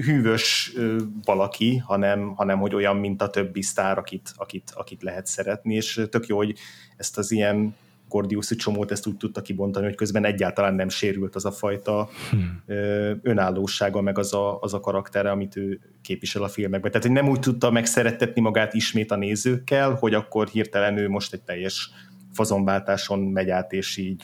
[0.04, 5.26] hűvös ö, valaki, hanem, hanem hogy olyan, mint a többi sztár, akit, akit, akit lehet
[5.26, 6.56] szeretni, és tök jó, hogy
[6.98, 7.76] ezt az ilyen
[8.16, 12.62] Gordiuszi csomót ezt úgy tudta kibontani, hogy közben egyáltalán nem sérült az a fajta hmm.
[13.22, 16.92] önállósága, meg az a, az a karaktere, amit ő képvisel a filmekben.
[16.92, 21.34] Tehát, hogy nem úgy tudta megszerettetni magát ismét a nézőkkel, hogy akkor hirtelen ő most
[21.34, 21.90] egy teljes
[22.34, 24.24] fazonváltáson megy át, és így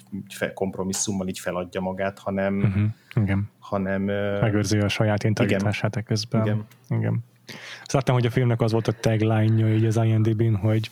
[0.54, 3.24] kompromisszummal így feladja magát, hanem, uh-huh.
[3.24, 3.50] Igen.
[3.60, 4.02] hanem
[4.42, 6.42] megőrzi a saját integritását közben.
[6.42, 6.66] Igen.
[6.89, 7.20] Igen.
[7.94, 10.92] Láttam, hogy a filmnek az volt a tagline-ja így az IMDb-n, hogy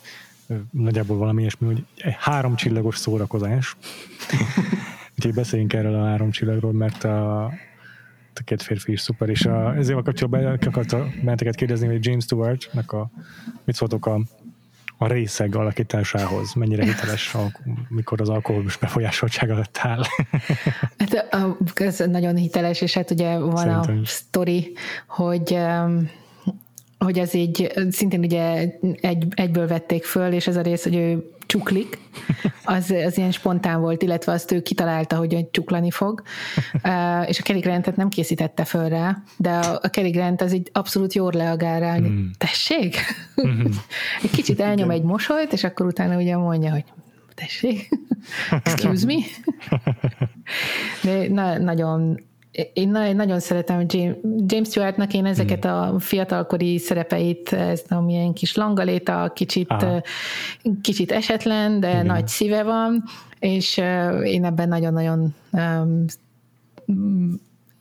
[0.72, 3.76] nagyjából valami ilyesmi, hogy egy három csillagos szórakozás.
[5.18, 7.44] Úgyhogy beszéljünk erről a három csillagról, mert a,
[8.34, 12.92] a két férfi is szuper, és a, a kapcsolatban akartam benneteket kérdezni, hogy James Stewart-nak
[12.92, 13.10] a,
[13.64, 14.22] mit szóltok a,
[14.98, 17.36] a részeg alakításához, mennyire hiteles,
[17.88, 20.04] mikor az alkoholus befolyásoltság alatt áll.
[20.98, 21.28] Hát,
[21.74, 24.00] ez nagyon hiteles, és hát ugye van Szerintem.
[24.04, 24.72] a sztori,
[25.08, 25.58] hogy
[27.00, 28.72] hogy ez így szintén ugye
[29.02, 31.98] egy, egyből vették föl, és ez a rész, hogy ő csuklik,
[32.64, 36.22] az, az ilyen spontán volt, illetve azt ő kitalálta, hogy csuklani fog,
[36.74, 40.54] uh, és a Cary Grant-et nem készítette föl rá, de a, a Cary Grant az
[40.54, 42.26] így abszolút jól reagál rá, hogy mm.
[42.38, 42.98] tessék?
[43.48, 43.66] Mm.
[44.24, 46.86] egy kicsit elnyom egy mosolyt, és akkor utána ugye mondja, hogy
[47.36, 47.90] tessék,
[48.64, 49.16] excuse me.
[51.04, 52.20] De na, nagyon
[52.74, 53.86] én nagyon szeretem
[54.46, 55.74] James Stewartnak, én ezeket hmm.
[55.74, 60.02] a fiatalkori szerepeit, ez amilyen kis langaléta, kicsit, Aha.
[60.82, 62.06] kicsit esetlen, de Igen.
[62.06, 63.04] nagy szíve van,
[63.40, 63.78] és
[64.24, 66.06] én ebben nagyon-nagyon um,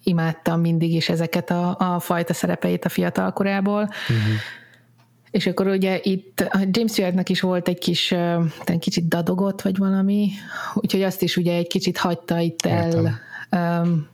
[0.02, 3.82] imádtam mindig is ezeket a, a fajta szerepeit a fiatalkorából.
[3.82, 4.34] Uh-huh.
[5.30, 8.14] És akkor ugye itt a James Stewartnak is volt egy kis,
[8.64, 10.30] egy kicsit dadogott, vagy valami,
[10.74, 14.08] úgyhogy azt is ugye egy kicsit hagyta itt el um,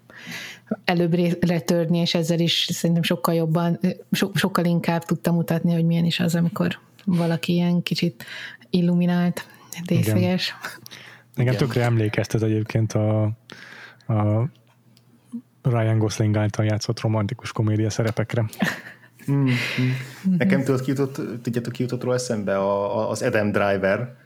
[0.84, 3.78] előbbre törni, és ezzel is szerintem sokkal jobban,
[4.12, 8.24] so, sokkal inkább tudta mutatni, hogy milyen is az, amikor valaki ilyen kicsit
[8.70, 9.46] illuminált,
[9.86, 10.54] részleges.
[11.36, 13.22] Igen, tökre emlékeztet egyébként a,
[14.06, 14.48] a
[15.62, 18.44] Ryan Gosling által játszott romantikus komédia szerepekre.
[19.30, 20.34] Mm, mm.
[20.38, 24.16] Nekem tudod, ki jutott, tudjátok, ki jutott róla eszembe a, a, az Adam Driver,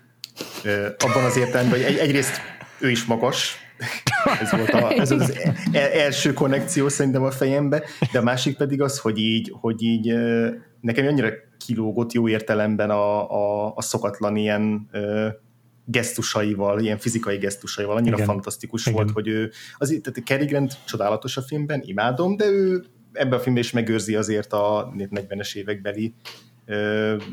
[0.99, 2.41] abban az értelemben, hogy egy, egyrészt
[2.78, 3.57] ő is magas,
[4.41, 5.39] ez volt a, ez az
[5.72, 10.14] e, első konnekció szerintem a fejembe, de a másik pedig az, hogy így, hogy így
[10.81, 11.31] nekem annyira
[11.66, 14.91] kilógott jó értelemben a, a, a szokatlan ilyen
[15.85, 18.26] gesztusaival, ilyen fizikai gesztusaival, annyira Igen.
[18.26, 18.95] fantasztikus Igen.
[18.95, 23.43] volt, hogy ő, azért, tehát Cary Grant csodálatos a filmben, imádom, de ő ebben a
[23.43, 26.14] filmben is megőrzi azért a 40-es évekbeli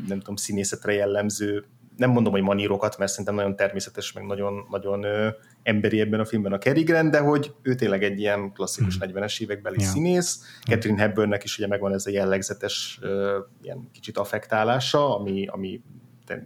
[0.08, 1.64] nem tudom, színészetre jellemző
[1.96, 5.28] nem mondom, hogy manírokat, mert szerintem nagyon természetes, meg nagyon, nagyon ö,
[5.62, 9.10] emberi ebben a filmben a Grant, de hogy ő tényleg egy ilyen klasszikus hmm.
[9.12, 9.86] 40-es évekbeli ja.
[9.86, 10.58] színész.
[10.64, 15.80] Catherine Hepburnnek is ugye megvan ez a jellegzetes ö, ilyen kicsit affektálása, ami, ami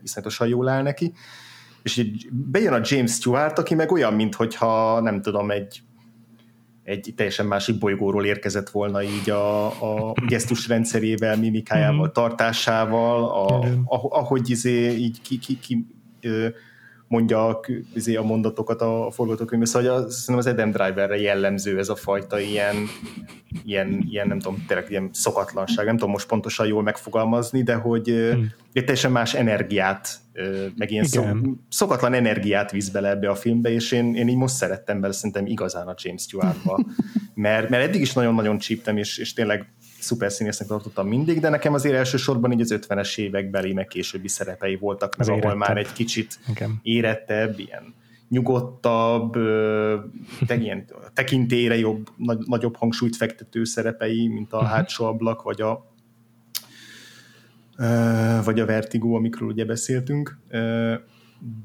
[0.02, 1.12] iszonyatosan jól áll neki.
[1.82, 5.82] És így bejön a James Stewart, aki meg olyan, mintha nem tudom, egy
[6.90, 12.12] egy teljesen másik bolygóról érkezett volna így a, a gesztus rendszerével, mimikájával, mm.
[12.12, 13.24] tartásával,
[13.84, 15.86] a, ahogy izé így ki, ki, ki
[17.10, 17.60] mondja
[17.94, 22.40] izé a mondatokat a forgatókönyvben, szóval az, szerintem az Adam Driverre jellemző ez a fajta
[22.40, 22.76] ilyen,
[23.64, 28.08] ilyen, ilyen nem tudom, tényleg ilyen szokatlanság, nem tudom most pontosan jól megfogalmazni, de hogy
[28.08, 28.52] hmm.
[28.72, 30.18] egy teljesen más energiát,
[30.76, 31.38] meg ilyen szok,
[31.68, 35.46] szokatlan energiát visz bele ebbe a filmbe, és én, én így most szerettem bele szerintem
[35.46, 36.80] igazán a James Stewart-ba,
[37.34, 39.72] mert, mert eddig is nagyon-nagyon csíptem, és, és tényleg
[40.02, 44.76] szuper színésznek tartottam mindig, de nekem azért elsősorban így az 50-es évekbeli, meg későbbi szerepei
[44.76, 46.78] voltak, meg ahol már egy kicsit Igen.
[46.82, 47.94] érettebb, ilyen
[48.28, 49.32] nyugodtabb,
[50.46, 50.84] te, ilyen
[51.14, 54.72] tekintére jobb, nagy, nagyobb hangsúlyt fektető szerepei, mint a uh-huh.
[54.72, 55.88] hátsó ablak, vagy a
[58.44, 60.38] vagy a Vertigo, amikről ugye beszéltünk,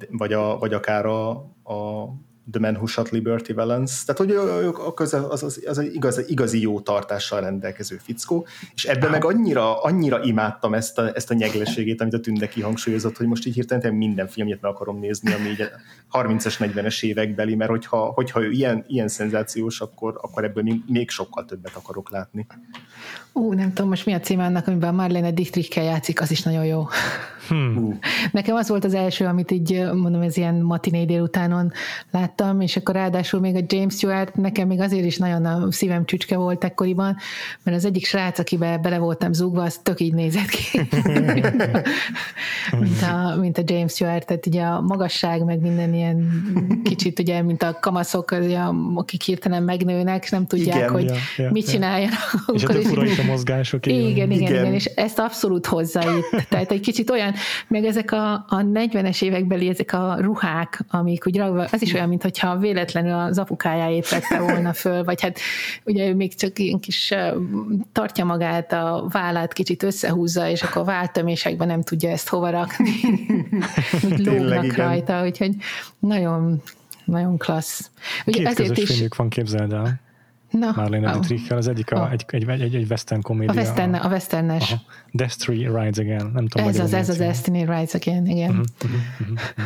[0.10, 1.30] vagy, a, vagy akár a,
[1.64, 2.10] a
[2.52, 4.50] The Man Who Shot Liberty Valance, tehát hogy
[4.96, 9.82] az, az, az, az egy igaz, igazi jó tartással rendelkező fickó, és ebben meg annyira,
[9.82, 13.93] annyira imádtam ezt a, ezt a nyegleségét, amit a Tünde kihangsúlyozott, hogy most így hirtelen
[13.93, 15.70] minden filmjét meg akarom nézni, ami így
[16.12, 21.46] 30-es, 40-es évekbeli, mert hogyha, hogyha ő ilyen, ilyen szenzációs, akkor, akkor ebből még sokkal
[21.46, 22.48] többet akarok látni.
[23.34, 26.66] Ú, nem tudom most mi a cím annak, amiben Marlene Dietrichkel játszik, az is nagyon
[26.66, 26.88] jó.
[27.48, 28.00] Hmm.
[28.32, 31.72] Nekem az volt az első, amit így mondom, ez ilyen matiné délutánon
[32.38, 36.06] láttam, és akkor ráadásul még a James Stewart nekem még azért is nagyon a szívem
[36.06, 37.16] csücske volt ekkoriban,
[37.64, 40.82] mert az egyik srác, akibe bele voltam zúgva, az tök így nézett ki.
[42.80, 46.30] mint, a, mint a James Stewart, tehát ugye a magasság, meg minden ilyen
[46.84, 48.60] kicsit ugye, mint a kamaszok, ugye,
[48.96, 52.46] akik hirtelen megnőnek, nem tudják, igen, hogy ja, ja, mit csináljanak.
[52.54, 53.86] És a fura is a mozgások.
[53.86, 56.48] Igen, igen, igen, igen, és ezt abszolút hozzá itt.
[56.50, 57.34] Tehát egy kicsit olyan,
[57.68, 62.57] meg ezek a, a 40-es évekbeli ezek a ruhák, amik úgy az is olyan, mintha
[62.57, 65.39] véletlenül az apukájá épette volna föl, vagy hát
[65.84, 67.13] ugye ő még csak ilyen kis
[67.91, 72.91] tartja magát, a vállát kicsit összehúzza, és akkor váltömésekben nem tudja ezt hova rakni.
[74.11, 75.55] Úgy lógnak rajta, úgyhogy
[75.99, 76.61] nagyon,
[77.05, 77.91] nagyon klassz.
[78.26, 79.07] Ugye Két ezért közös is...
[79.17, 80.03] van, képzeld el.
[80.49, 81.11] Na, Marlene oh.
[81.13, 82.11] Dietrichkel, az egyik a, oh.
[82.11, 83.53] egy, egy, egy, egy western komédia.
[83.53, 84.71] A western, a westernes.
[84.71, 84.82] Aha.
[85.11, 86.67] Destiny Rides Again, nem tudom.
[86.67, 88.49] Ez az, ez az Destiny Rides Again, igen.
[88.49, 89.65] Uh-huh, uh-huh, uh-huh.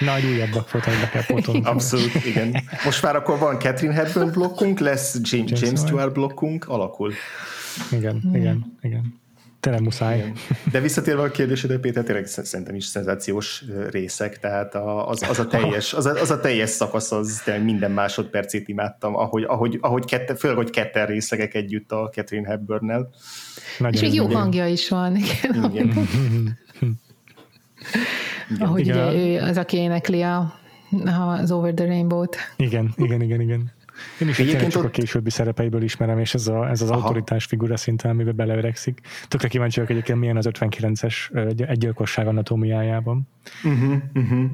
[0.00, 1.64] Nagy újabbak voltak, be kell potolni.
[1.64, 2.62] Abszolút, igen.
[2.84, 7.12] Most már akkor van Catherine Hepburn blokkunk, lesz James, James, James Stewart blokkunk, alakul.
[7.92, 8.34] Igen, hmm.
[8.34, 9.18] igen, igen.
[9.60, 10.16] Tényleg muszáj.
[10.16, 10.32] Igen.
[10.70, 14.74] De visszatérve a kérdésedre, Péter, tényleg szerintem is szenzációs részek, tehát
[15.06, 19.16] az, az, a, teljes, az, a, az a teljes szakasz, az tényleg minden másodpercét imádtam,
[19.16, 23.10] ahogy, ahogy, ahogy kette, főleg, hogy ketten részlegek együtt a Catherine Hepburn-nel.
[23.90, 25.16] És még jó hangja is van.
[25.16, 25.70] Igen.
[25.72, 25.92] igen.
[28.50, 28.66] igen.
[28.66, 29.08] Ahogy igen.
[29.08, 30.54] ugye ő az, aki énekli a,
[31.14, 32.36] az Over the Rainbow-t.
[32.56, 33.72] Igen, igen, igen, igen.
[34.20, 34.88] Én is Egyébként csak ott...
[34.88, 37.00] a későbbi szerepeiből ismerem, és ez, a, ez az Aha.
[37.00, 39.00] autoritás figura szinten, amiben beleöregszik.
[39.28, 41.14] Tökre kíváncsi vagyok egyébként, milyen az 59-es
[41.68, 43.28] egy gyilkosság anatómiájában.
[43.64, 44.50] Uh-huh, uh-huh.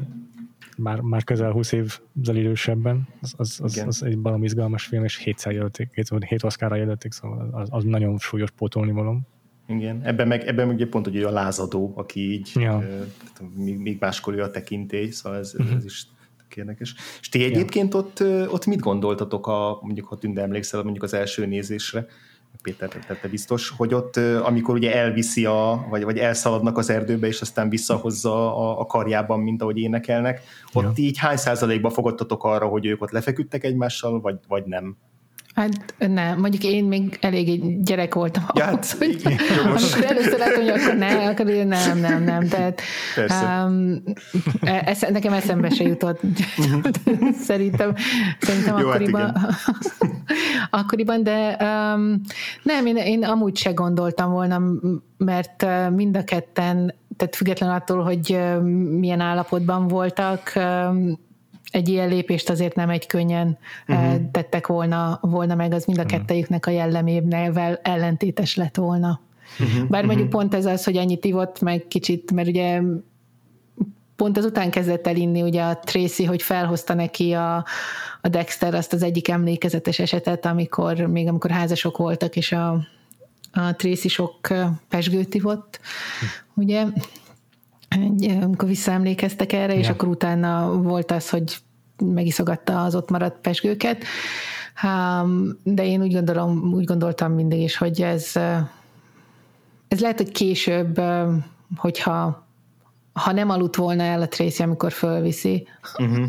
[0.76, 5.16] már, már közel 20 évvel idősebben, az, az, az, az egy valami izgalmas film, és
[5.16, 9.26] hétszer jelölték, hét, hét oszkára jelölték, szóval az, az nagyon súlyos pótolni valom.
[9.68, 12.84] Igen, ebben meg, ebben meg pont hogy a lázadó, aki így Ja.
[13.56, 15.76] még, még máskor ő a tekintély, szóval ez, Mhm.
[15.76, 16.06] ez is
[16.54, 16.94] érdekes.
[17.20, 21.14] És ti egyébként ott, ö, ott mit gondoltatok, a, mondjuk ha Tünde emlékszel, mondjuk az
[21.14, 22.06] első nézésre,
[22.62, 27.40] Péter, te, biztos, hogy ott, amikor ugye elviszi a, vagy, vagy elszaladnak az erdőbe, és
[27.40, 30.40] aztán visszahozza a, a karjában, mint ahogy énekelnek,
[30.72, 30.92] ott Ja.
[31.04, 34.96] így hány százalékban fogadtatok arra, hogy ők ott lefeküdtek egymással, vagy, vagy nem?
[35.56, 39.22] Hát nem, mondjuk én még elég gyerek voltam Ja, hát, ahhoz, hogy
[39.64, 42.48] amikor először láttam, hogy akkor ne, akkor én nem, nem, nem.
[42.48, 42.80] Tehát
[43.14, 43.64] Persze.
[43.64, 44.02] um,
[44.60, 46.20] ez, nekem eszembe se jutott.
[47.48, 47.94] szerintem
[48.40, 49.36] szerintem Jó, hát akkoriban,
[50.70, 52.20] akkoriban, de um,
[52.62, 54.60] nem, én, én amúgy se gondoltam volna,
[55.16, 58.62] mert uh, mind a ketten, tehát független attól, hogy uh,
[58.98, 61.24] milyen állapotban voltak, um,
[61.70, 63.58] egy ilyen lépést azért nem egy könnyen
[63.88, 64.30] uh-huh.
[64.30, 69.20] tettek volna, volna meg, az mind a kettejüknek a jellemével ellentétes lett volna.
[69.58, 69.88] Uh-huh.
[69.88, 72.80] Bár mondjuk pont ez az, hogy annyit ivott meg kicsit, mert ugye
[74.16, 77.64] pont azután kezdett el inni ugye a Tracy, hogy felhozta neki a,
[78.20, 82.86] a Dexter azt az egyik emlékezetes esetet, amikor még amikor házasok voltak, és a,
[83.52, 84.48] a Tracy sok
[84.88, 85.80] pesgőt ivott,
[86.54, 86.84] ugye,
[87.96, 89.92] egy, amikor visszaemlékeztek erre, és Ja.
[89.92, 91.56] akkor utána volt az, hogy
[92.04, 94.04] megiszogatta az ott maradt pesgőket.
[95.62, 98.32] De én úgy gondolom, úgy gondoltam mindig is, hogy ez,
[99.88, 101.00] ez lehet, hogy később,
[101.76, 102.46] hogyha
[103.12, 105.66] ha nem aludt volna el a Tracy, amikor fölviszi
[105.98, 106.26] uh-huh.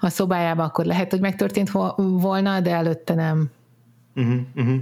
[0.00, 3.50] a szobájába, akkor lehet, hogy megtörtént vo- volna, de előtte nem.
[4.14, 4.80] Uh-huh, uh-huh.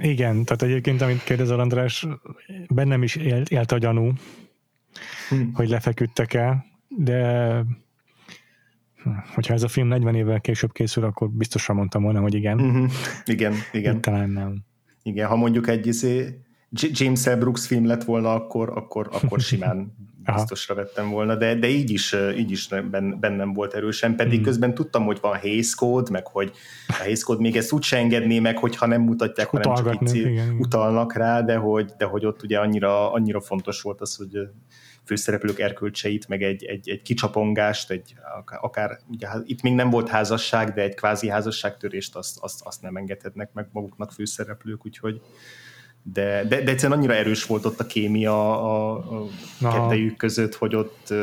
[0.00, 2.06] Igen, tehát egyébként, amit kérdezel András,
[2.68, 4.12] bennem is élt, élt a gyanú,
[5.28, 5.42] Hm.
[5.52, 7.62] hogy lefeküdtek el, de
[9.34, 12.60] hogyha ez a film 40 évvel később készül, akkor biztosan mondtam volna, hogy igen.
[12.60, 12.90] Uh-huh.
[13.24, 13.94] Igen, igen.
[13.94, 14.64] Itt talán nem.
[15.02, 16.40] Igen, ha mondjuk egy izé,
[16.76, 17.38] James L.
[17.38, 19.94] Brooks film lett volna, akkor, akkor, akkor simán
[20.34, 24.42] biztosra vettem volna, de, de így is, így is ben- bennem volt erősen, pedig Hmm.
[24.42, 26.52] közben tudtam, hogy van Hays Code, meg hogy
[26.88, 30.14] a Hays Code még ezt úgy se engedné meg, hogyha nem mutatják, hanem csak így
[30.14, 34.48] igen, utalnak rá, de hogy, de hogy ott ugye annyira, annyira fontos volt az, hogy
[35.04, 39.90] főszereplők erkölcseit, meg egy, egy, egy kicsapongást, egy akár, akár ugye, hát itt még nem
[39.90, 45.20] volt házasság, de egy kvázi házasságtörést azt, azt, azt nem engedhetnek meg maguknak főszereplők, úgyhogy
[46.12, 49.28] de, de, de egyszerűen annyira erős volt ott a kémia a, a
[49.60, 51.14] kettejük között, hogy ott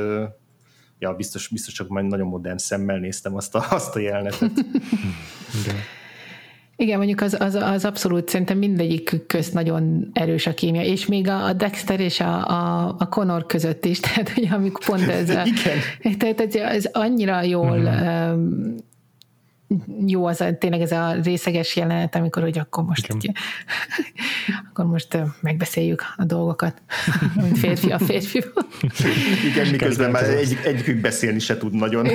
[0.99, 4.51] ja, biztos, biztos csak majd nagyon modern szemmel néztem azt a, azt a jelenetet.
[5.63, 5.75] Igen.
[6.75, 11.27] Igen, mondjuk az, az, az abszolút szerintem mindegyik közt nagyon erős a kémia, és még
[11.27, 15.29] a, a Dexter és a, a, a Connor között is, tehát hogy amikor pont ez
[15.29, 16.17] a, Igen.
[16.17, 18.75] tehát ez, ez annyira jól um,
[20.07, 23.35] jó az a, tényleg ez a részeges jelenet, amikor hogy akkor most Igen.
[24.69, 26.81] akkor most megbeszéljük a dolgokat,
[27.41, 28.43] mint férfi a férfi.
[29.51, 32.05] Igen, miközben már egy, egyikük beszélni se tud nagyon.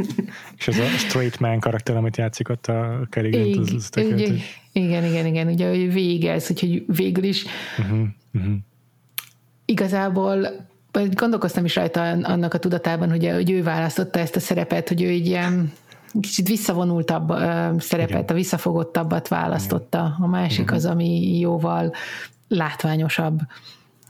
[0.58, 4.10] És ez a straight man karakter, amit játszik ott a Cary Grant, az, az igen,
[4.10, 4.60] tökéletes.
[4.72, 7.44] igen, igen, igen, ugye hogy végig ez, úgyhogy végül is
[7.78, 8.54] Uh-huh, uh-huh.
[9.64, 10.68] igazából
[11.14, 15.08] gondolkoztam is rajta annak a tudatában, hogy, hogy ő választotta ezt a szerepet, hogy ő
[15.08, 15.72] egy ilyen
[16.20, 17.32] kicsit visszavonultabb
[17.78, 20.16] szerepet, a visszafogottabbat választotta.
[20.20, 21.92] A másik az, ami jóval
[22.48, 23.40] látványosabb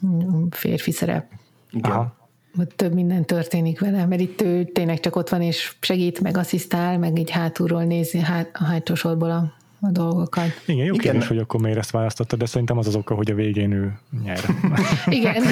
[0.06, 1.26] mm, férfi szerep.
[1.70, 1.90] Igen.
[1.90, 2.20] Aha.
[2.58, 6.36] Ott több minden történik vele, mert itt ő tényleg csak ott van és segít, meg
[6.36, 9.52] asszisztál, meg így hátulról nézi hát, a hátsó sorból a,
[9.84, 10.48] a dolgokat.
[10.66, 10.98] Igen, jó Igen.
[10.98, 13.98] kérdés, hogy akkor miért ezt választotta, de szerintem az az oka, hogy a végén ő
[14.24, 14.40] nyer.
[15.06, 15.42] Igen,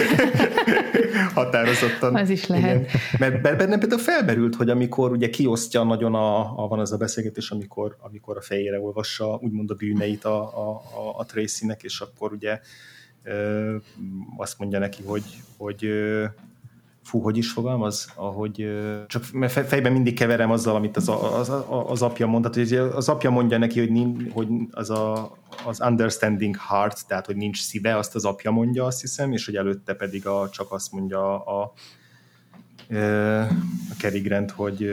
[1.35, 2.17] Határozottan.
[2.17, 2.77] Az is lehet.
[2.77, 2.87] Igen.
[3.19, 6.97] Mert be- bennem például felmerült, hogy amikor ugye kiosztja nagyon a, a van az a
[6.97, 12.01] beszélgetés, amikor, amikor a fejére olvassa úgymond a bűneit a, a, a, a Tracy-nek, és
[12.01, 12.61] akkor ugye
[13.23, 13.77] ö,
[14.37, 15.25] azt mondja neki, hogy,
[15.57, 16.25] hogy ö,
[17.11, 18.13] fú, hogy is fogalmaz?
[18.15, 18.69] Ahogy,
[19.07, 21.53] csak fejben mindig keverem azzal, amit az, az,
[21.87, 25.37] az apja mondta, hogy ugye az apja mondja neki, hogy, nin, hogy az, a,
[25.67, 29.57] az understanding heart, tehát hogy nincs szíve, azt az apja mondja, azt hiszem, és hogy
[29.57, 31.73] előtte pedig a, csak azt mondja a, a,
[33.91, 34.91] a Cary Grant, hogy,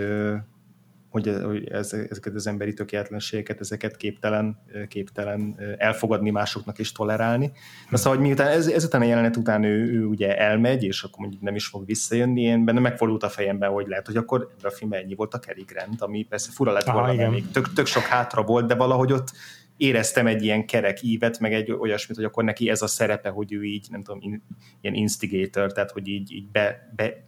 [1.21, 7.51] hogy, hogy ez, ezeket az emberi tökéletlenségeket, ezeket képtelen, képtelen elfogadni másoknak és tolerálni.
[7.89, 11.19] Na szóval, hogy miután ez, ezután a jelenet után ő, ő ugye elmegy, és akkor
[11.19, 14.71] mondjuk nem is fog visszajönni, én benne megfordult a fejemben, hogy lehet, hogy akkor ebben
[14.71, 17.31] a filmben ennyi volt a Grant, ami persze fura lett volna, igen.
[17.31, 19.31] még tök, tök sok hátra volt, de valahogy ott
[19.77, 23.53] éreztem egy ilyen kerek ívet, meg egy olyasmit, hogy akkor neki ez a szerepe, hogy
[23.53, 24.43] ő így, nem tudom, in,
[24.81, 27.25] ilyen instigator, tehát hogy így, így be, be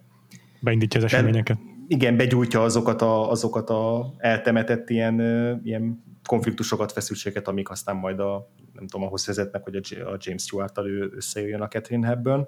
[0.59, 1.57] Beindítja az eseményeket.
[1.57, 5.19] De, igen, begyújtja azokat a, azokat a eltemetett ilyen,
[5.63, 10.85] ilyen konfliktusokat, feszültséget, amik aztán majd a, nem tudom, ahhoz vezetnek, hogy a James Stewart-tal
[11.15, 12.47] összejöjjön a Catherine Hepburn.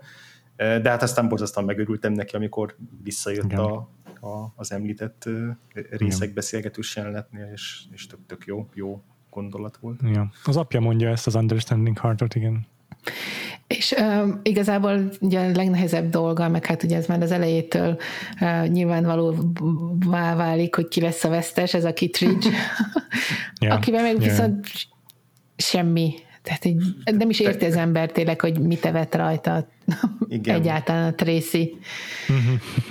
[0.55, 3.73] De hát aztán borzasztóan megörültem neki, amikor visszajött a,
[4.21, 5.29] a, az említett
[5.73, 6.33] részek Igen.
[6.33, 9.99] beszélgetős jelenetnél, és, és tök, tök jó, jó gondolat volt.
[10.03, 10.31] Ja.
[10.43, 12.67] Az apja mondja ezt az Understanding Heartot, igen.
[13.67, 17.97] És uh, igazából ugye a legnehezebb dolga, meg hát ugye ez már az elejétől
[18.41, 22.49] uh, nyilvánvalóvá válik, hogy ki lesz a vesztes, ez a Kittridge,
[23.59, 23.75] yeah.
[23.77, 24.83] akiben meg viszont yeah.
[25.55, 26.13] semmi.
[26.43, 26.81] Tehát egy,
[27.17, 29.67] nem is érti az ember tényleg, hogy mit evett rajta
[30.27, 30.55] Igen.
[30.55, 31.77] egyáltalán a Tracy.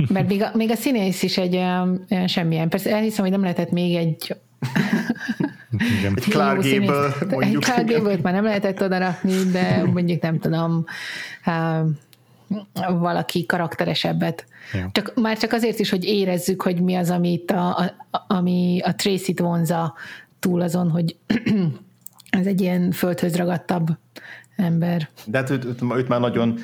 [0.09, 2.69] Mert még a, még a színész is egy olyan, olyan semmilyen.
[2.69, 4.35] Persze elhiszem, hogy nem lehetett még egy
[5.99, 6.13] igen.
[6.17, 7.63] Egy Clark Gable, mondjuk.
[7.63, 10.85] Clark gable már nem lehetett oda rakni, de mondjuk nem tudom,
[12.89, 14.45] valaki karakteresebbet.
[14.73, 14.91] Ja.
[14.93, 17.95] Csak, már csak azért is, hogy érezzük, hogy mi az, amit a, a,
[18.29, 19.95] ami a Tracy-t vonza
[20.39, 21.17] túl azon, hogy
[22.31, 23.89] ez egy ilyen földhöz ragadtabb
[24.57, 25.09] ember.
[25.25, 26.59] De hát őt, őt, őt már nagyon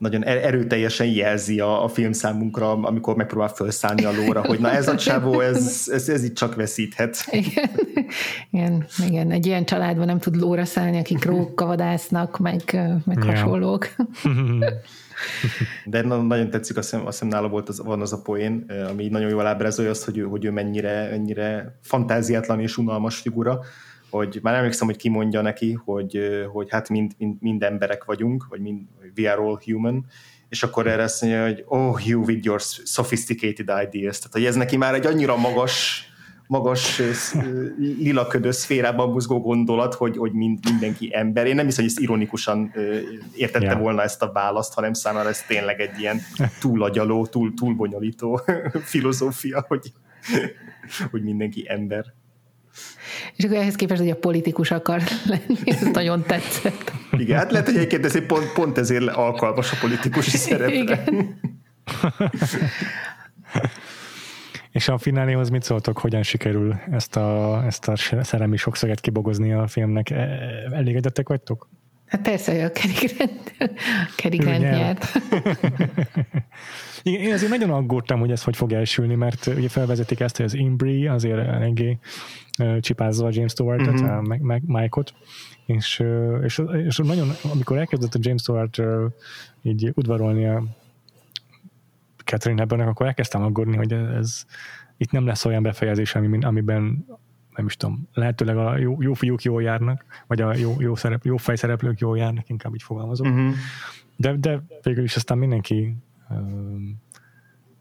[0.00, 4.70] nagyon er-, erőteljesen jelzi a, a film számunkra, amikor megpróbál felszállni a lóra, hogy na
[4.70, 7.24] ez a csávó, ez, ez, ez itt csak veszíthet.
[7.30, 7.70] Igen.
[8.50, 12.62] igen, igen, egy ilyen családban nem tud lóra szállni, akik róka vadásznak, meg,
[13.04, 13.26] meg yeah.
[13.26, 13.88] hasonlók.
[15.84, 19.08] De nagyon tetszik, azt hiszem, azt hiszem nála volt az, van az a poén, ami
[19.08, 23.60] nagyon jól ábrázolja azt, hogy ő, hogy ő mennyire, mennyire fantáziátlan és unalmas figura,
[24.10, 26.18] hogy már emlékszem, hogy kimondja neki, hogy,
[26.52, 28.80] hogy hát mind, mind, mind emberek vagyunk, vagy mind,
[29.16, 30.06] we are all human,
[30.48, 34.18] és akkor erre azt mondja, hogy oh, you with your sophisticated ideas.
[34.18, 36.04] Tehát, hogy ez neki már egy annyira magas
[36.50, 37.02] magas
[37.98, 41.46] lilaködő szférában buzgó gondolat, hogy, hogy mind, mindenki ember.
[41.46, 42.72] Én nem hiszem, hogy ezt ironikusan
[43.34, 43.80] értette yeah.
[43.80, 46.20] volna ezt a választ, hanem számára ez tényleg egy ilyen
[46.60, 48.40] túlagyaló, túl, túlbonyolító
[48.92, 49.92] filozófia, hogy,
[51.10, 52.04] hogy mindenki ember.
[53.36, 56.92] És akkor ehhez képest, hogy a politikus akar lenni, ez nagyon tetszett.
[57.12, 60.74] Igen, hát lehet, hogy egyébként ez pont, pont ezért alkalmas a politikusi szerepre.
[60.74, 61.40] Igen.
[64.72, 69.66] És a fináléhoz mit szóltok, hogyan sikerül ezt a, ezt a szerelmi sokszöget kibogozni a
[69.66, 70.10] filmnek?
[70.10, 70.16] E,
[70.72, 71.68] elégedettek vagytok?
[72.10, 72.70] Hát persze, hogy a
[74.16, 75.06] Grant nyert.
[77.02, 80.44] Igen, én azért nagyon aggódtam, hogy ez hogy fog elsülni, mert ugye felvezetik ezt, hogy
[80.44, 81.98] az Imbri azért eléggé
[82.80, 84.26] csipázza a James Stewart-et, uh-huh.
[84.26, 85.14] meg, meg Mike-ot,
[85.66, 86.02] és,
[86.42, 88.80] és, és nagyon, amikor elkezdett a James Stewart
[89.62, 90.64] így udvarolni a
[92.24, 94.44] Catherine Hepburn, akkor elkezdtem aggódni, hogy ez, ez
[94.96, 97.06] itt nem lesz olyan befejezés, ami, amiben
[97.60, 101.24] nem is tudom, lehetőleg a jó, jó fiúk jól járnak, vagy a jó, jó, szerep,
[101.24, 103.28] jó fejszereplők jól járnak, inkább így fogalmazom.
[103.28, 103.54] Uh-huh.
[104.16, 105.96] De, de végül is aztán mindenki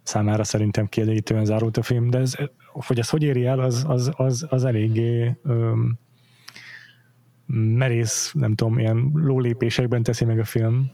[0.04, 2.36] számára szerintem kielégítően zárult a film, de ez,
[2.72, 6.00] hogy ez hogy éri el, az, az, az, az eléggé um,
[7.56, 10.92] merész, nem tudom, ilyen lólépésekben teszi meg a film.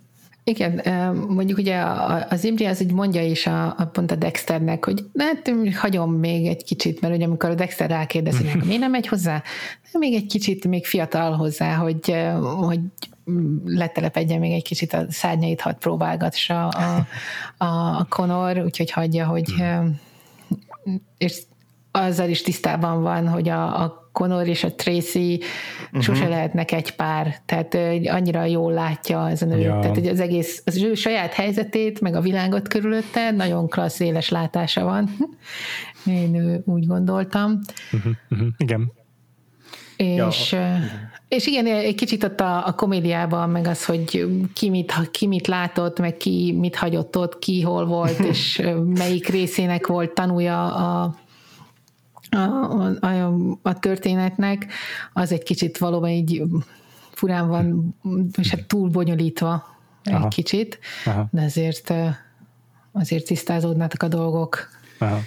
[0.48, 0.82] Igen,
[1.28, 1.84] mondjuk ugye
[2.30, 6.48] az Imri az így mondja is a, a pont a Dexternek, hogy hát hagyom még
[6.48, 9.44] egy kicsit, mert ugye amikor a Dexter rákérdezi, hogy miért nem megy hozzá,
[9.92, 12.16] még egy kicsit még fiatal hozzá, hogy,
[12.58, 12.80] hogy
[13.66, 17.08] letelepedjen még egy kicsit a szárnyait, hadd próbálgatsa a,
[17.58, 19.54] a, a Conor, úgyhogy hagyja, hogy
[21.18, 21.42] és
[21.92, 25.40] azzal is tisztában van, hogy a, a Conor és a Tracy
[25.86, 26.02] uh-huh.
[26.02, 29.80] sose lehetnek egy pár, tehát annyira jól látja ez a nő, ja.
[29.80, 34.84] tehát az egész, az ő saját helyzetét, meg a világot körülötte, nagyon klassz, éles látása
[34.84, 35.10] van.
[36.06, 37.60] Én úgy gondoltam.
[37.92, 38.12] Uh-huh.
[38.30, 38.48] Uh-huh.
[38.58, 38.92] Igen.
[39.98, 40.78] És, ja.
[41.28, 45.48] és igen, egy kicsit ott a, a komédiában, meg az, hogy ki mit, ki mit
[45.48, 51.16] látott, meg ki mit hagyott ott, ki hol volt, és melyik részének volt tanúja a,
[52.36, 54.68] a, a, a történetnek,
[55.14, 56.44] az egy kicsit valóban így
[57.12, 57.96] furán van,
[58.38, 60.24] és hát túl bonyolítva Aha.
[60.24, 61.28] egy kicsit, Aha.
[61.32, 61.94] de azért
[62.92, 64.70] azért tisztázódnátok a dolgok.
[65.00, 65.20] Aha.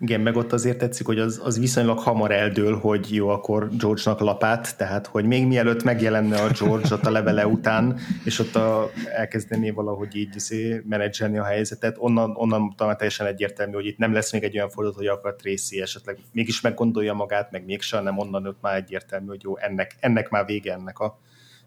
[0.00, 4.20] Igen, meg ott azért tetszik, hogy az, az viszonylag hamar eldől, hogy jó, akkor George-nak
[4.20, 8.90] lapát, tehát hogy még mielőtt megjelenne a George ott a levele után, és ott a,
[9.14, 14.12] elkezdené valahogy így izé, menedzselni a helyzetet, onnan, onnan talán teljesen egyértelmű, hogy itt nem
[14.12, 18.18] lesz még egy olyan fordulat, hogy akar Tracy esetleg mégis meggondolja magát, meg mégsem, nem
[18.18, 21.18] onnan ott már egyértelmű, hogy jó, ennek, ennek már vége ennek a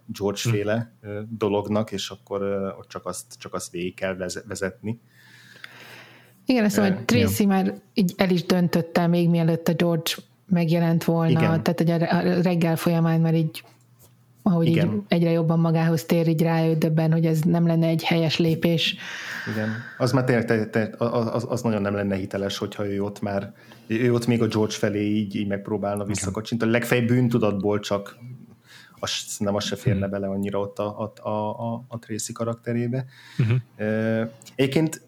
[0.06, 1.10] George-féle hm.
[1.30, 2.42] dolognak, és akkor
[2.80, 4.16] ott csak azt, csak azt végig kell
[4.48, 5.00] vezetni.
[6.46, 7.48] Igen, azt mondom, hogy Tracy ja.
[7.48, 10.12] már így el is döntötte még mielőtt a George
[10.46, 11.64] megjelent volna, Igen.
[11.64, 13.64] tehát hogy a reggel folyamán már így
[14.44, 14.94] ahogy Igen.
[14.94, 18.96] így egyre jobban magához tér, így rájött döbben, hogy ez nem lenne egy helyes lépés.
[19.54, 23.22] Igen, az már tényleg te, te, az, az, nagyon nem lenne hiteles, hogyha ő ott
[23.22, 23.54] már,
[23.88, 26.72] ő ott még a George felé így, így megpróbálna visszakacsintani.
[26.72, 28.18] Legfeljebb bűntudatból csak
[29.02, 30.10] az, nem az se férne hmm.
[30.10, 33.06] bele annyira ott a, a, a, a Tracy karakterébe.
[33.38, 33.58] Uh-huh.
[34.56, 35.02] Egyébként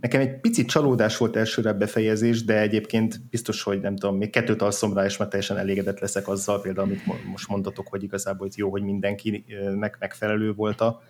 [0.00, 4.62] nekem egy picit csalódás volt elsőre befejezés, de egyébként biztos, hogy nem tudom, még kettőt
[4.62, 8.54] alszom rá, és már teljesen elégedett leszek azzal, például, amit most mondatok, hogy igazából itt
[8.54, 11.00] jó, hogy mindenkinek megfelelő volt a,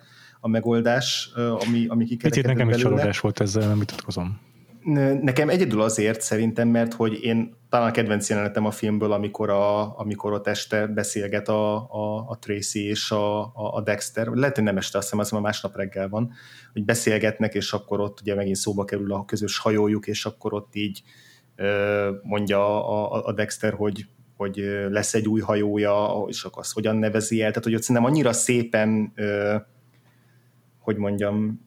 [0.40, 4.40] a megoldás, ami, ami kikerekedett Picit nekem is csalódás volt ezzel, nem vitatkozom.
[5.22, 9.98] Nekem egyedül azért szerintem, mert hogy én talán a kedvenc jelenetem a filmből, amikor, a,
[9.98, 13.40] amikor ott este beszélget a, a, a Tracy és a,
[13.74, 16.32] a, Dexter, lehet, hogy nem este, azt hiszem, az a másnap reggel van,
[16.72, 20.74] hogy beszélgetnek, és akkor ott ugye megint szóba kerül a közös hajójuk, és akkor ott
[20.74, 21.02] így
[22.22, 24.06] mondja a, a Dexter, hogy,
[24.36, 24.56] hogy
[24.90, 28.32] lesz egy új hajója, és akkor azt hogyan nevezi el, tehát hogy ott szerintem annyira
[28.32, 29.12] szépen
[30.78, 31.60] hogy mondjam,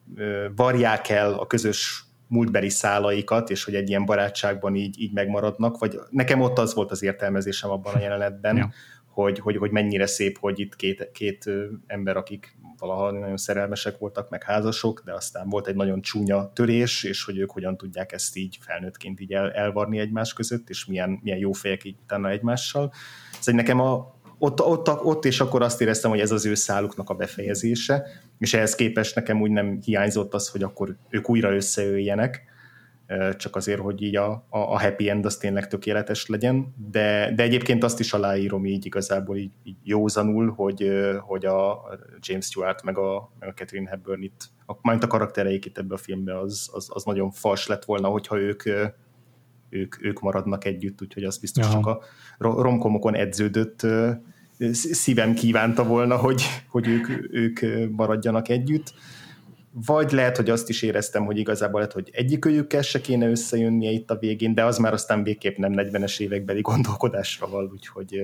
[0.55, 2.03] varják el a közös
[2.33, 6.91] múltbeli szálaikat, és hogy egy ilyen barátságban így, így megmaradnak, vagy nekem ott az volt
[6.91, 8.71] az értelmezésem abban a jelenetben, ja.
[9.07, 11.49] hogy, hogy, hogy mennyire szép, hogy itt két, két
[11.87, 17.03] ember, akik valaha nagyon szerelmesek voltak, meg házasok, de aztán volt egy nagyon csúnya törés,
[17.03, 21.19] és hogy ők hogyan tudják ezt így felnőttként így el, elvarni egymás között, és milyen,
[21.23, 22.93] milyen jó fejek így utána egymással.
[23.39, 24.12] Szóval nekem a,
[24.43, 28.53] ott, ott, ott és akkor azt éreztem, hogy ez az ő száluknak a befejezése, és
[28.53, 32.41] ehhez képest nekem úgy nem hiányzott az, hogy akkor ők újra összeöljenek,
[33.37, 37.43] csak azért, hogy így a, a, a happy end az tényleg tökéletes legyen, de, de
[37.43, 41.83] egyébként azt is aláírom így igazából így, így józanul, hogy, hogy a
[42.19, 45.93] James Stewart meg a, meg a Catherine Hepburn itt, a, majd a karaktereik itt ebbe
[45.93, 48.63] a filmbe az, az, az nagyon fals lett volna, hogyha ők
[49.73, 51.73] ők, ők maradnak együtt, úgyhogy az biztos Aha.
[51.73, 53.81] csak a romkomokon edződött
[54.71, 57.59] szívem kívánta volna, hogy, hogy ők, ők
[57.91, 58.93] maradjanak együtt.
[59.85, 64.11] Vagy lehet, hogy azt is éreztem, hogy igazából lehet, hogy egyikőjükkel se kéne összejönnie itt
[64.11, 68.21] a végén, de az már aztán végképp nem 40-es évekbeli gondolkodásra val, úgyhogy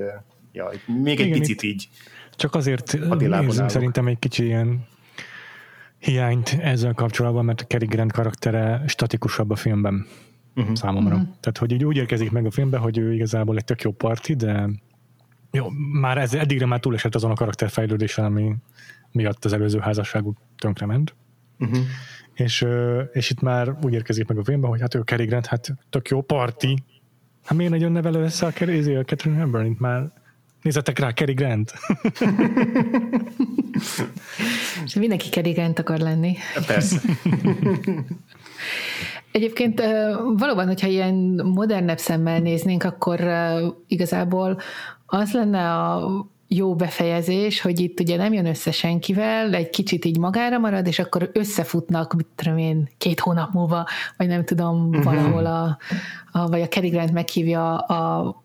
[0.51, 0.71] ja,
[1.03, 1.89] még egy Igen, picit így.
[2.35, 4.87] Csak azért nézem, szerintem egy kicsi ilyen
[5.99, 10.05] hiányt ezzel kapcsolatban, mert a Cary Grant karaktere statikusabb a filmben
[10.55, 10.75] uh-huh.
[10.75, 11.15] számomra.
[11.15, 11.29] Uh-huh.
[11.39, 14.35] Tehát, hogy így úgy érkezik meg a filmbe, hogy ő igazából egy tök jó parti,
[14.35, 14.69] de
[15.51, 15.69] jó,
[15.99, 18.55] már ez, eddigre már túlesett azon a karakterfejlődésen, ami
[19.11, 21.15] miatt az előző házasságuk tönkrement.
[21.59, 21.77] Uh-huh.
[22.33, 22.65] És,
[23.11, 26.09] és itt már úgy érkezik meg a filmben, hogy hát ő Cary Grant, hát tök
[26.09, 26.83] jó parti.
[27.45, 30.11] Hát miért nagyon nevelő össze a, Cary, a Catherine Hepburn, már
[30.61, 31.73] nézzetek rá, Cary Grant.
[34.85, 36.35] és mindenki Cary Grant akar lenni.
[36.67, 37.01] Persze.
[39.31, 39.81] Egyébként
[40.37, 43.19] valóban, hogyha ilyen modernebb szemmel néznénk, akkor
[43.87, 44.59] igazából
[45.09, 46.09] az lenne a
[46.51, 50.99] jó befejezés, hogy itt ugye nem jön össze senkivel, egy kicsit így magára marad, és
[50.99, 53.87] akkor összefutnak, mit tudom én, két hónap múlva,
[54.17, 55.03] vagy nem tudom, uh-huh.
[55.03, 55.77] valahol a,
[56.31, 58.35] a vagy a Cary Grant meghívja a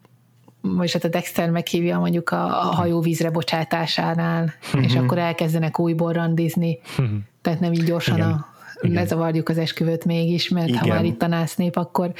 [0.61, 4.85] vagy hát a Dexter meghívja mondjuk a, a hajóvízre bocsátásánál, uh-huh.
[4.85, 7.17] és akkor elkezdenek újból randizni, uh-huh.
[7.43, 8.31] tehát nem így gyorsan Igen.
[8.31, 8.47] a
[8.81, 8.95] Igen.
[8.95, 10.81] lezavarjuk az esküvőt mégis, mert Igen.
[10.81, 12.13] ha már itt a násznép, akkor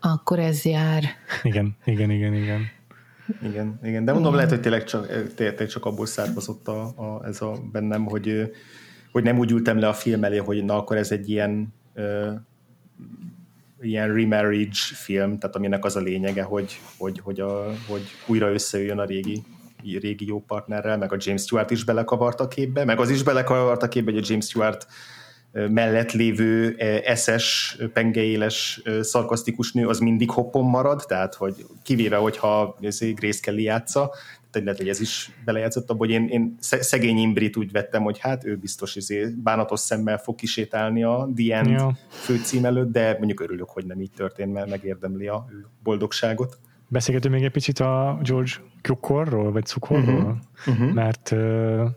[0.00, 1.04] akkor ez jár.
[1.42, 2.60] Igen, igen, igen, igen.
[3.42, 7.42] Igen, igen, de mondom, lehet, hogy tényleg csak, tényleg csak abból származott a, a, ez
[7.42, 8.52] a bennem, hogy,
[9.12, 12.32] hogy nem úgy ültem le a film elé, hogy na akkor ez egy ilyen uh,
[13.80, 18.98] ilyen remarriage film, tehát aminek az a lényege, hogy, hogy, hogy, a, hogy újra összejöjjön
[18.98, 19.42] a régi
[19.82, 23.82] régi jó partnerrel, meg a James Stewart is belekavart a képbe, meg az is belekavart
[23.82, 24.86] a képbe, hogy a James Stewart
[25.52, 26.74] mellett lévő
[27.04, 32.76] eszes, pengeéles, szarkasztikus nő az mindig hoppon marad, tehát hogy kivéve, hogyha
[33.14, 34.10] Grace Kelly játsza,
[34.50, 38.18] tehát lehet, hogy ez is belejátszott abban, hogy én, én szegény Imbrit úgy vettem, hogy
[38.18, 41.96] hát ő biztos izé bánatos szemmel fog kisétálni a The End ja.
[42.08, 46.58] főcím előtt, de mondjuk örülök, hogy nem így történt, mert megérdemli a ő boldogságot.
[46.88, 50.74] Beszélgetünk még egy picit a George Cukorról, vagy Cukorról, uh-huh.
[50.74, 50.92] uh-huh.
[50.92, 51.88] mert uh,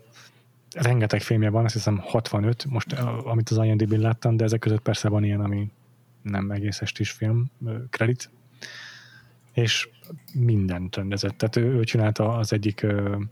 [0.74, 2.92] rengeteg filmje van, azt hiszem 65, most
[3.24, 5.70] amit az IMDb-n láttam, de ezek között persze van ilyen, ami
[6.22, 7.50] nem egész estis film,
[7.90, 8.30] kredit,
[9.52, 9.88] és
[10.34, 11.38] mindent rendezett.
[11.38, 13.22] Tehát ő, ő csinálta az egyik uh,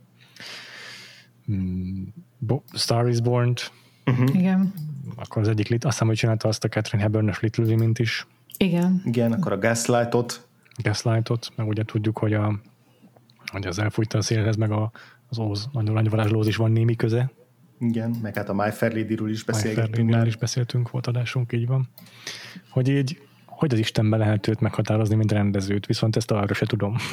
[2.74, 3.72] Star is Born-t,
[4.06, 4.34] uh-huh.
[4.34, 4.72] Igen.
[5.16, 8.26] akkor az egyik, azt hiszem, hogy csinálta azt a Catherine Hepburn-ös Little Women-t is.
[8.56, 9.02] Igen.
[9.04, 10.48] Igen, akkor a Gaslight-ot.
[10.82, 12.60] Gaslight-ot, meg ugye tudjuk, hogy, a,
[13.46, 14.90] hogy az elfújta a szélhez, meg a,
[15.30, 17.30] az Óz, nagyon nagy varázslóz is van némi köze.
[17.78, 20.10] Igen, meg hát a My Fair Lady-ről is beszéltünk.
[20.10, 21.88] My is beszéltünk, volt adásunk, így van.
[22.70, 26.96] Hogy így, hogy az Istenbe lehet őt meghatározni, mint rendezőt, viszont ezt arra se tudom.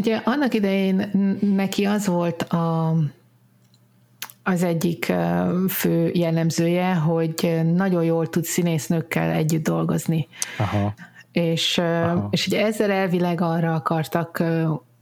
[0.00, 2.96] Ugye annak idején neki az volt a,
[4.42, 5.12] az egyik
[5.68, 10.28] fő jellemzője, hogy nagyon jól tud színésznőkkel együtt dolgozni.
[10.58, 10.94] Aha.
[11.32, 12.28] És, Aha.
[12.30, 14.42] és ugye ezzel elvileg arra akartak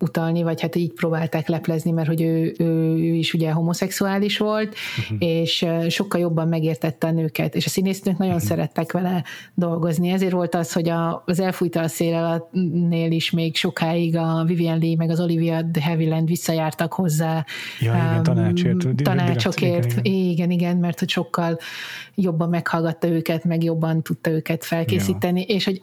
[0.00, 2.64] utalni, vagy hát így próbálták leplezni, mert hogy ő, ő,
[2.96, 5.16] ő is ugye homoszexuális volt, uh-huh.
[5.18, 8.48] és sokkal jobban megértette a nőket, és a színésznők nagyon uh-huh.
[8.48, 10.08] szerettek vele dolgozni.
[10.08, 14.96] Ezért volt az, hogy a, az elfújta a szélnél is még sokáig a Vivian Lee
[14.96, 17.44] meg az Olivia de Havilland visszajártak hozzá.
[17.80, 18.86] Ja, igen, um, tanácsért.
[19.02, 19.84] Tanácsokért.
[20.02, 20.30] Igen igen.
[20.30, 21.58] igen, igen, mert hogy sokkal
[22.14, 25.54] jobban meghallgatta őket, meg jobban tudta őket felkészíteni, ja.
[25.54, 25.82] és hogy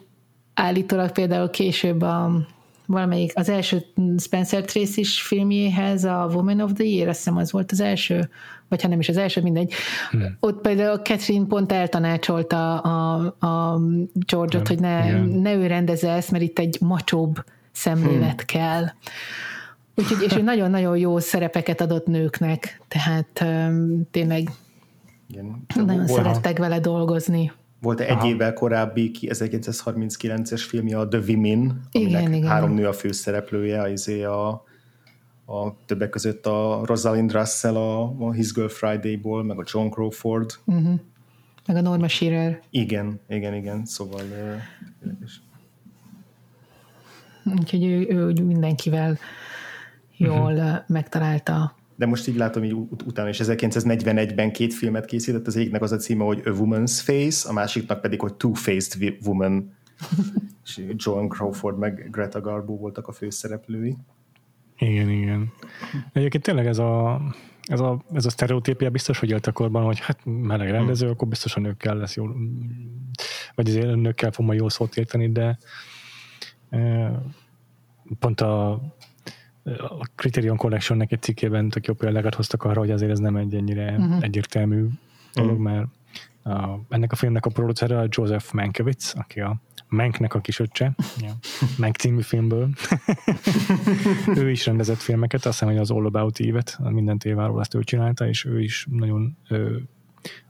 [0.54, 2.46] állítólag például később a
[2.86, 3.84] valamelyik, az első
[4.18, 8.28] Spencer Tracy is filmjéhez, a Woman of the Year, azt hiszem az volt az első,
[8.68, 9.72] vagy ha nem is az első, mindegy.
[10.10, 10.36] Hmm.
[10.40, 13.14] Ott például Catherine pont eltanácsolta a,
[13.46, 13.80] a
[14.12, 18.60] George-ot, hogy ne, ne ő rendezze ezt, mert itt egy macsóbb szemlélet hmm.
[18.60, 18.84] kell.
[19.94, 24.50] Úgyhogy, és ő nagyon-nagyon jó szerepeket adott nőknek, tehát um, tényleg
[25.28, 25.66] Igen.
[25.74, 27.52] nagyon szerettek vele dolgozni.
[27.80, 28.26] Volt egy Aha.
[28.26, 32.48] évvel korábbi 1939-es filmje a The Women, aminek igen, igen.
[32.48, 34.48] három nő a főszereplője, az izé a,
[35.46, 40.50] a többek között a Rosalind Russell a, a His Girl Friday-ból, meg a John Crawford.
[40.64, 41.00] Uh-huh.
[41.66, 42.60] Meg a Norma Shearer.
[42.70, 44.22] Igen, igen, igen, szóval
[47.58, 49.18] Úgyhogy ő, ő mindenkivel
[50.16, 50.78] jól uh-huh.
[50.86, 55.82] megtalálta de most így látom, hogy ut- utána is 1941-ben két filmet készített, az egyiknek
[55.82, 59.74] az a címe, hogy A Woman's Face, a másiknak pedig, hogy Two-Faced Woman.
[60.64, 63.96] és Joan Crawford meg Greta Garbo voltak a főszereplői.
[64.78, 65.52] Igen, igen.
[66.12, 67.20] Egyébként tényleg ez a,
[67.62, 71.14] ez a, ez a sztereotípia biztos, hogy élt a korban, hogy hát meleg rendező, hmm.
[71.14, 72.36] akkor biztos a nőkkel lesz jól,
[73.54, 75.58] vagy az nőkkel fog majd jól szót érteni, de
[78.18, 78.80] pont a
[79.78, 83.54] a Criterion Collectionnek egy cikkében tök jó példákat hoztak arra, hogy azért ez nem egy
[83.54, 84.22] ennyire uh-huh.
[84.22, 84.86] egyértelmű
[85.34, 85.64] dolog, uh-huh.
[85.64, 85.86] mert
[86.42, 89.56] a, ennek a filmnek a producere a Joseph Mankiewicz, aki a
[89.88, 91.32] Manknek a kisöccse, ja.
[91.78, 92.70] Mank című filmből.
[94.36, 97.82] ő is rendezett filmeket, azt hiszem, hogy az All About Eve-et, minden téváról ezt ő
[97.82, 99.76] csinálta, és ő is nagyon ö,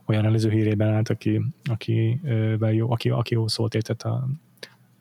[0.05, 4.27] olyan rendező hírében állt, aki, aki, ö, jó, aki, aki jó szólt értett a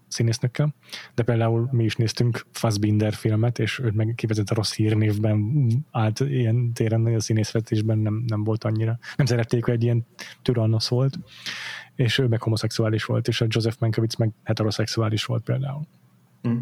[0.08, 0.74] színésznökkel,
[1.14, 4.14] de például mi is néztünk Fassbinder filmet, és ő meg
[4.44, 8.98] a rossz hírnévben állt ilyen téren, a színészvetésben nem, nem volt annyira.
[9.16, 10.06] Nem szerették, hogy egy ilyen
[10.42, 11.18] tyrannosz volt,
[11.94, 15.86] és ő meg homoszexuális volt, és a Joseph Mankiewicz meg heteroszexuális volt például.
[16.48, 16.56] Mm.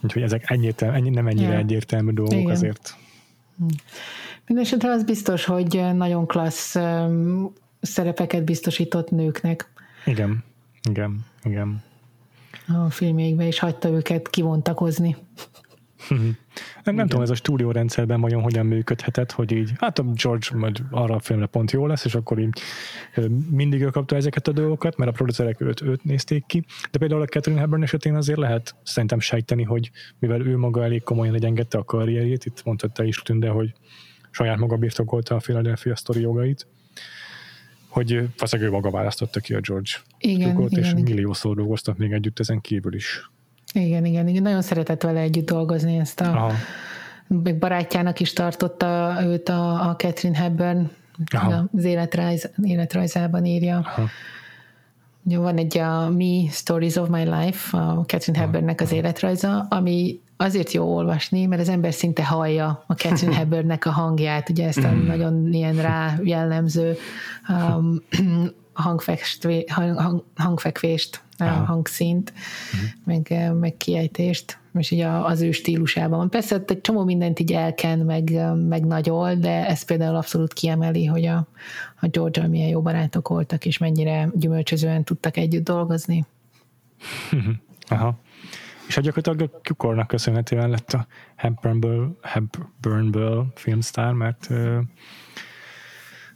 [0.00, 1.58] Úgyhogy ezek ennyire, ennyi, nem ennyire yeah.
[1.58, 2.50] egyértelmű dolgok Igen.
[2.50, 2.96] azért.
[3.62, 3.66] Mm.
[4.46, 9.72] Mindenesetre az biztos, hogy nagyon klassz um, szerepeket biztosított nőknek.
[10.04, 10.44] Igen,
[10.88, 11.82] igen, igen
[12.68, 15.16] a filmjékbe, és hagyta őket kivontakozni.
[16.84, 20.82] nem, nem tudom, ez a stúdiórendszerben vajon hogyan működhetett, hogy így, hát a George majd
[20.90, 22.60] arra a filmre pont jó lesz, és akkor így
[23.50, 26.64] mindig ő kapta ezeket a dolgokat, mert a producerek őt, őt nézték ki.
[26.90, 31.02] De például a Catherine Hepburn esetén azért lehet szerintem sejteni, hogy mivel ő maga elég
[31.02, 33.72] komolyan legyengette a karrierjét, itt mondta is Tünde, hogy
[34.30, 36.66] saját maga birtokolta a Philadelphia sztori jogait,
[37.88, 41.02] hogy valószínűleg ő maga választotta ki a George igen, Tugot, igen, és igen.
[41.02, 43.30] milliószor dolgoztak még együtt ezen kívül is.
[43.72, 44.42] Igen, igen, igen.
[44.42, 46.52] Nagyon szeretett vele együtt dolgozni ezt a Aha.
[47.26, 50.90] még barátjának is tartotta őt a, a Catherine Hepburn
[51.34, 51.68] Aha.
[51.76, 53.76] az életrajz, életrajzában írja.
[53.76, 54.08] Aha.
[55.22, 60.20] Ugye van egy a Me Stories of My Life, a Catherine Hepburnnek az életrajza, ami
[60.40, 64.84] azért jó olvasni, mert az ember szinte hallja a Catherine Hepburnnek a hangját, ugye ezt
[64.84, 65.06] a mm.
[65.06, 66.96] nagyon ilyen rá jellemző
[67.48, 68.02] um,
[68.72, 71.64] hangfekvé, hang, hangfekvést, Aha.
[71.64, 72.32] hangszínt,
[72.72, 72.90] uh-huh.
[73.04, 76.30] meg, meg kiejtést, és így az ő stílusában.
[76.30, 81.26] Persze egy csomó mindent így elken, meg, meg nagyol, de ez például abszolút kiemeli, hogy
[81.26, 81.46] a,
[82.00, 86.26] a george milyen jó barátok voltak, és mennyire gyümölcsözően tudtak együtt dolgozni.
[87.88, 88.18] Aha.
[88.88, 91.06] És a gyakorlatilag a Cukornak köszönhetően lett a
[91.36, 94.50] Hepburnből, Hepburnből filmstár, mert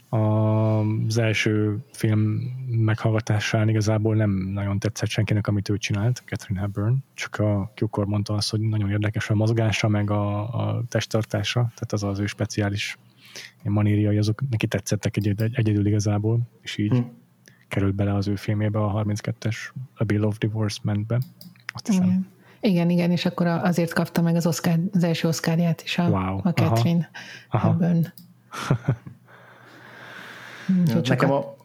[0.09, 2.19] az első film
[2.67, 8.33] meghallgatásán igazából nem nagyon tetszett senkinek, amit ő csinált, Catherine Hepburn, csak a Cukor mondta
[8.33, 12.97] azt, hogy nagyon érdekes a mozgása, meg a, a testtartása, tehát az az ő speciális
[13.63, 17.11] manériai, azok neki tetszettek egy, egy, egyedül igazából, és így hmm.
[17.67, 19.55] került bele az ő filmébe, a 32-es
[19.93, 21.19] A Bill of Divorcement-be.
[21.73, 22.03] Azt hiszem.
[22.03, 22.32] Igen.
[22.65, 26.39] Igen, igen, és akkor azért kapta meg az, Oscar, az első Oscarját is a, wow.
[26.43, 27.09] a Catherine
[27.49, 27.67] Aha.
[27.67, 28.05] Hepburn.
[30.85, 31.55] Ja, nekem a...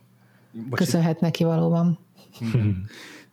[0.70, 1.98] Köszönhet neki valóban.
[2.38, 2.84] Hmm.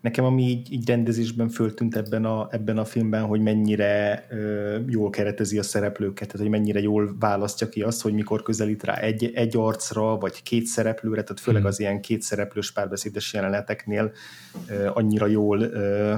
[0.01, 5.09] nekem ami így, így rendezésben föltűnt ebben a, ebben a filmben, hogy mennyire ö, jól
[5.09, 9.31] keretezi a szereplőket, tehát hogy mennyire jól választja ki azt, hogy mikor közelít rá egy,
[9.33, 11.69] egy arcra, vagy két szereplőre, tehát főleg hmm.
[11.69, 14.11] az ilyen két szereplős párbeszédes jeleneteknél
[14.69, 16.15] ö, annyira jól ö,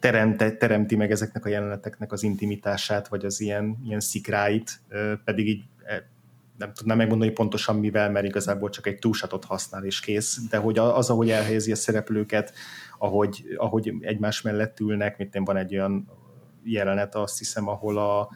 [0.00, 4.80] teremte, teremti meg ezeknek a jeleneteknek az intimitását, vagy az ilyen, ilyen szikráit,
[5.24, 5.64] pedig így
[6.58, 10.78] nem tudnám megmondani pontosan mivel, mert igazából csak egy túlsatot használ és kész, de hogy
[10.78, 12.52] az, ahogy elhelyezi a szereplőket,
[12.98, 16.10] ahogy, ahogy egymás mellett ülnek, mint van egy olyan
[16.64, 18.28] jelenet, azt hiszem, ahol a,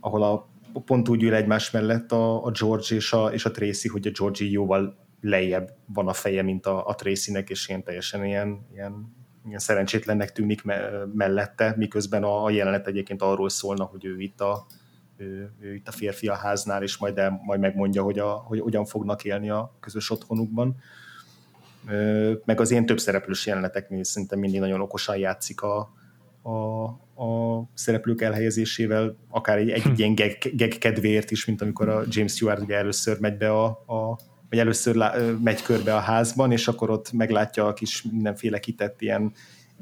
[0.00, 0.48] ahol a
[0.80, 4.10] pont úgy ül egymás mellett a, a George és a, és a Tracy, hogy a
[4.10, 9.14] Georgie jóval lejjebb van a feje, mint a, a Tracynek, és ilyen teljesen ilyen, ilyen,
[9.46, 14.40] ilyen szerencsétlennek tűnik me, mellette, miközben a, a jelenet egyébként arról szólna, hogy ő itt
[14.40, 14.66] a,
[15.16, 18.60] ő, ő itt a férfi a háznál, és majd, el, majd megmondja, hogy, a, hogy
[18.60, 20.76] hogyan fognak élni a közös otthonukban.
[22.44, 25.92] Meg az ilyen több szereplős jeleneteknél szerintem mindig nagyon okosan játszik a,
[26.42, 26.84] a,
[27.24, 32.32] a szereplők elhelyezésével, akár egy, egy ilyen gag, gag kedvéért is, mint amikor a James
[32.32, 34.18] Stewart ugye először megy be a, a
[34.50, 39.00] vagy először lá, megy körbe a házban, és akkor ott meglátja a kis mindenféle kitett
[39.00, 39.32] ilyen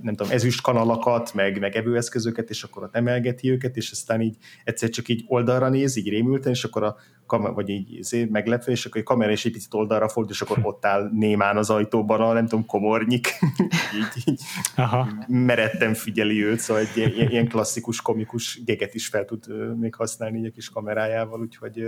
[0.02, 4.36] nem tudom, ezüst kanalakat, meg, meg evőeszközöket, és akkor ott emelgeti őket, és aztán így
[4.64, 8.72] egyszer csak így oldalra néz, így rémülten, és akkor a kamera, vagy így izé, meglepve,
[8.72, 11.70] és akkor a kamera is egy picit oldalra fordul, és akkor ott áll némán az
[11.70, 13.28] ajtóban a, nem tudom, komornyik,
[13.98, 14.40] így, így
[14.76, 15.08] Aha.
[15.26, 20.46] meretten figyeli őt, szóval egy ilyen, klasszikus, komikus geget is fel tud még használni így
[20.46, 21.84] a kis kamerájával, úgyhogy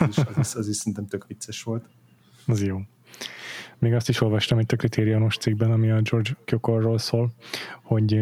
[0.00, 1.88] az is, az is, az is szerintem tök vicces volt.
[2.46, 2.80] Az jó.
[3.78, 7.32] Még azt is olvastam itt a kritériumos cikkben, ami a George Cukor szól,
[7.82, 8.14] hogy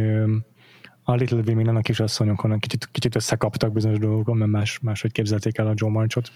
[1.03, 5.67] a Little Women a kisasszonyokon kicsit, kicsit összekaptak bizonyos dolgokon, mert más, máshogy képzelték el
[5.67, 6.31] a Joe Marchot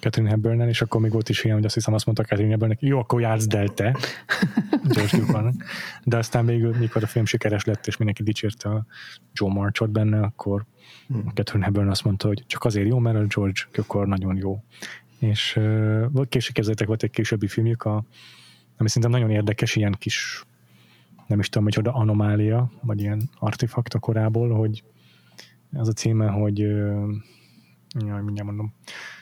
[0.00, 2.80] Catherine hepburn és akkor még volt is ilyen, hogy azt hiszem azt mondta Catherine Hepburnnek,
[2.80, 3.96] jó, akkor játsz Delte,
[4.94, 5.54] George Cukornak.
[6.04, 8.86] De aztán végül, mikor a film sikeres lett, és mindenki dicsérte a
[9.32, 10.64] Joe Marchot benne, akkor
[11.06, 11.28] hmm.
[11.34, 14.62] Catherine Hepburn azt mondta, hogy csak azért jó, mert a George Cukor nagyon jó.
[15.18, 18.04] És uh, később képzeljétek, volt egy későbbi filmjük, a
[18.76, 20.44] ami szerintem nagyon érdekes, ilyen kis
[21.26, 24.84] nem is tudom, hogy oda anomália, vagy ilyen artefakt a korából, hogy
[25.72, 28.74] az a címe, hogy jaj, mindjárt mondom,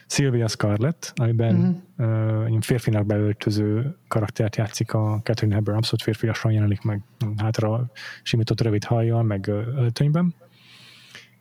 [0.07, 2.55] Sylvia Scarlett, amiben mm-hmm.
[2.55, 7.03] uh, férfinak beöltöző karaktert játszik a Catherine Hepburn, abszolút férfiasan jelenik meg
[7.37, 7.91] hátra
[8.23, 10.35] simított rövid hajjal, meg öltönyben.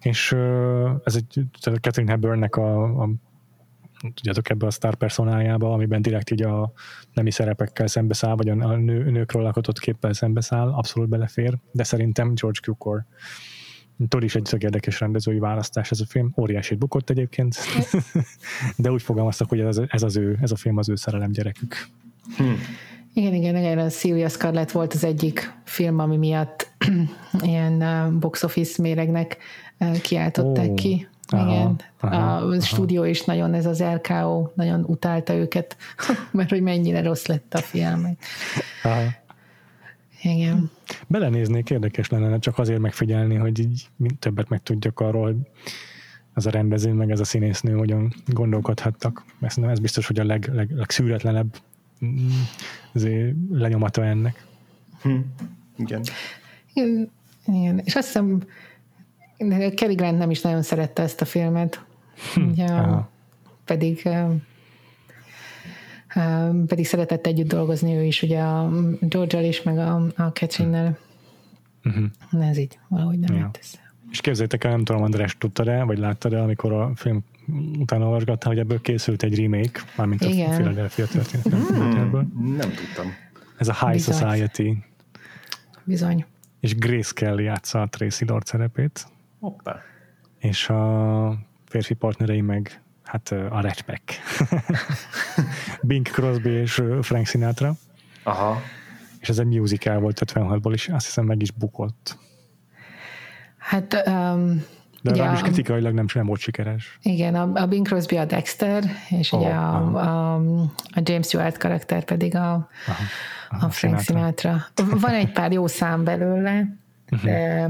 [0.02, 0.32] És
[1.03, 3.10] ez egy Catherine Hepburnnek a, a
[4.14, 6.72] tudjátok ebbe a sztár personájába, amiben direkt így a
[7.14, 12.60] nemi szerepekkel szembeszáll, vagy a nő, nőkről alkotott képpel szembeszáll, abszolút belefér, de szerintem George
[12.60, 13.06] Cukor
[14.10, 16.34] Tudod is egy tök érdekes rendezői választás ez a film.
[16.38, 17.57] Óriási bukott egyébként,
[18.78, 21.88] de úgy fogalmaztak, hogy ez, ez, az ő, ez a film az ő szerelem gyerekük.
[22.38, 22.57] Hmm.
[23.14, 26.72] Igen, igen, igen, a Sylvia Scarlett volt az egyik film, ami miatt
[27.41, 29.38] ilyen box office méregnek
[30.01, 30.75] kiáltották oh.
[30.75, 31.07] ki.
[31.27, 32.59] Aha, Igen, aha, a aha.
[32.59, 35.77] stúdió is nagyon, ez az LKO nagyon utálta őket,
[36.31, 38.17] mert hogy mennyire rossz lett a film.
[38.83, 39.01] Aha.
[40.21, 40.69] Igen.
[41.07, 43.89] Belenéznék, érdekes lenne csak azért megfigyelni, hogy így
[44.19, 45.35] többet megtudjak arról, hogy
[46.33, 49.25] ez a rendező, meg ez a színésznő hogyan gondolkodhattak.
[49.41, 51.57] Ezt nem, ez biztos, hogy a leg, leg, legszűretlenebb
[52.05, 52.29] mm,
[53.51, 54.45] lenyomata ennek.
[55.01, 55.15] Hm.
[55.77, 56.01] Igen.
[56.73, 57.11] Igen.
[57.45, 57.81] Igen.
[57.83, 58.41] És azt hiszem,
[59.76, 61.85] Cary Grant nem is nagyon szerette ezt a filmet.
[62.34, 62.49] Hm.
[62.55, 63.09] Ja,
[63.65, 64.09] pedig
[66.68, 68.69] pedig szeretett együtt dolgozni ő is, ugye a
[68.99, 70.97] george is, meg a, a Catherine-nel.
[71.84, 72.49] Uh-huh.
[72.49, 73.51] Ez így valahogy nem ja.
[73.59, 73.77] össze.
[74.11, 77.23] És képzeljétek el, nem tudom, András tudta-e, vagy láttad-e, amikor a film
[77.80, 80.51] utána olvasgatta, hogy ebből készült egy remake, mármint Igen.
[80.51, 81.47] a Philadelphia történet.
[81.47, 82.31] Hmm.
[82.57, 83.13] Nem tudtam.
[83.57, 84.15] Ez a High Bizony.
[84.15, 84.77] Society.
[85.84, 86.26] Bizony.
[86.59, 89.07] És Grace Kelly játsza a Tracy Lord szerepét.
[89.41, 89.80] Hoppá.
[90.39, 91.35] És a
[91.65, 94.13] férfi partnerei meg hát a Ratchback.
[95.81, 97.73] Bing Crosby és Frank Sinatra.
[98.23, 98.61] Aha.
[99.19, 102.18] És ez egy musical volt 56-ból, és azt hiszem meg is bukott.
[103.57, 104.63] Hát um,
[105.01, 106.99] de ugye, is kritikailag nem, nem volt sikeres.
[107.01, 110.35] Igen, a, a Bing Crosby a Dexter, és oh, ugye a, a,
[110.84, 113.03] a James Stewart karakter pedig a, aha,
[113.49, 114.65] aha, a Frank Sinatra.
[114.76, 114.99] Sinatra.
[114.99, 116.77] Van egy pár jó szám belőle,
[117.11, 117.31] uh-huh.
[117.31, 117.69] de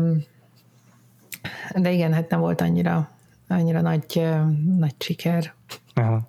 [1.75, 3.09] de igen, hát nem volt annyira,
[3.47, 4.21] annyira nagy,
[4.77, 5.53] nagy siker.
[5.93, 6.27] Aha.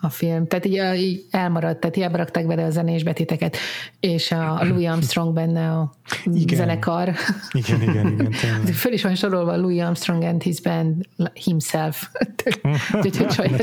[0.00, 0.46] a film.
[0.46, 3.56] Tehát így, így elmaradt, tehát hiába rakták bele a zenés betiteket,
[4.00, 5.92] és a, Louis Armstrong benne a
[6.24, 6.56] igen.
[6.56, 7.14] zenekar.
[7.52, 8.30] Igen, igen, igen.
[8.30, 8.74] Tényleg.
[8.82, 11.08] Föl is van sorolva Louis Armstrong and his band
[11.44, 12.10] himself.
[13.02, 13.62] Úgyhogy saját,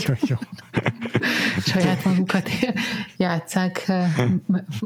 [1.65, 2.49] saját magukat
[3.17, 3.91] játszák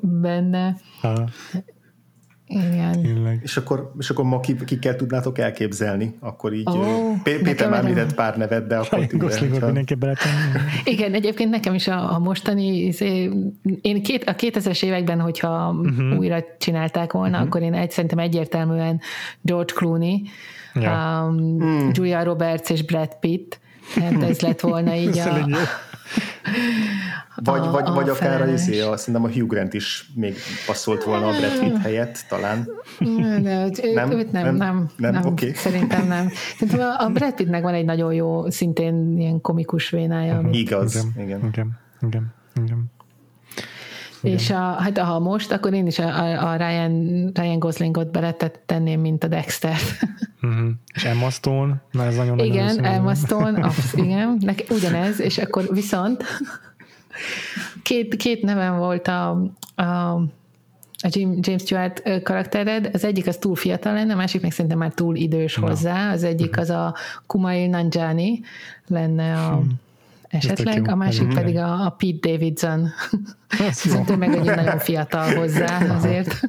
[0.02, 0.78] benne.
[1.02, 1.30] Aha.
[2.48, 3.40] Igen.
[3.44, 6.18] És akkor, és akkor ma kikkel tudnátok elképzelni?
[6.20, 6.74] Akkor így Ó,
[7.24, 9.08] Pé- Péter már említett pár nevet, de akkor
[9.98, 10.36] beletenni.
[10.84, 13.32] Igen, egyébként nekem is a, a mostani, izé,
[13.82, 16.18] én két, a 2000-es években, hogyha uh-huh.
[16.18, 17.48] újra csinálták volna, uh-huh.
[17.48, 19.00] akkor én egy, szerintem egyértelműen
[19.42, 20.22] George Clooney,
[20.74, 21.26] Ja.
[21.28, 21.90] um, Hmm.
[21.94, 23.60] Julia Roberts és Brad Pitt,
[23.96, 25.48] hát ez lett volna így a.
[27.36, 28.62] Vagy, a- vagy, a vagy akár a, felelős.
[28.68, 30.36] izé, a, szerintem a Hugh Grant is még
[30.66, 32.68] passzolt volna a Brad Pitt helyett, talán.
[33.42, 34.10] De őt, Nem?
[34.10, 34.56] nem, őt nem, Nem?
[34.56, 35.14] nem, Nem?
[35.14, 35.52] nem, Oké.
[35.54, 36.30] szerintem nem.
[36.58, 40.96] Szerintem a a Brad Pittnek van egy nagyon jó, szintén ilyen komikus vénája, amit Igaz,
[40.96, 41.40] Igen, igen.
[41.48, 41.78] igen,
[42.08, 42.92] igen, igen.
[44.22, 49.24] És a, hát ha most, akkor én is a, a, Ryan, Ryan Goslingot beletenném, mint
[49.24, 49.76] a Dexter.
[50.42, 50.70] Uh-huh.
[50.94, 55.68] És Emma Stone, mert ez nagyon igen, Emma Stone, absz, igen, nek, ugyanez, és akkor
[55.72, 56.24] viszont
[57.84, 59.30] két, két nevem volt a,
[59.76, 59.84] a,
[61.02, 64.80] a Jim- James Stewart karaktered, az egyik az túl fiatal lenne, a másik meg szerintem
[64.80, 66.96] már túl idős hozzá, az egyik az a
[67.28, 68.42] Kumail Nanjiani
[68.88, 69.62] lenne a
[70.28, 71.36] esetleg, a másik Mhm.
[71.36, 72.90] pedig a, a Pete Davidson.
[73.72, 76.42] Szerintem meg egy nagyon fiatal hozzá azért.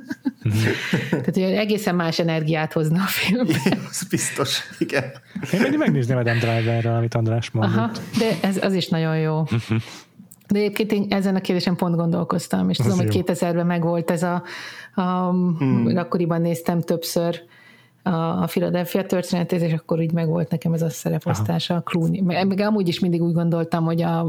[0.43, 0.57] Mhm.
[1.11, 3.55] Tehát, hogy egészen más energiát hozna a filmbe.
[3.89, 5.05] Az biztos, igen.
[5.53, 7.77] Én mindig megnézném Adam Driverrel, amit András mondott.
[7.77, 9.45] Aha, de ez, az is nagyon jó.
[10.49, 13.23] De egyébként én ezen a kérdésen pont gondolkoztam, és Az tudom, hogy jó.
[13.25, 14.43] 2000-ben megvolt ez a,
[14.95, 15.97] a hmm.
[15.97, 17.41] akkoriban néztem többször
[18.09, 22.21] a, a Philadelphia történetét, és akkor így megvolt nekem ez a szereposztása, a Clooney.
[22.21, 24.21] Meg, meg amúgy is mindig úgy gondoltam, hogy a,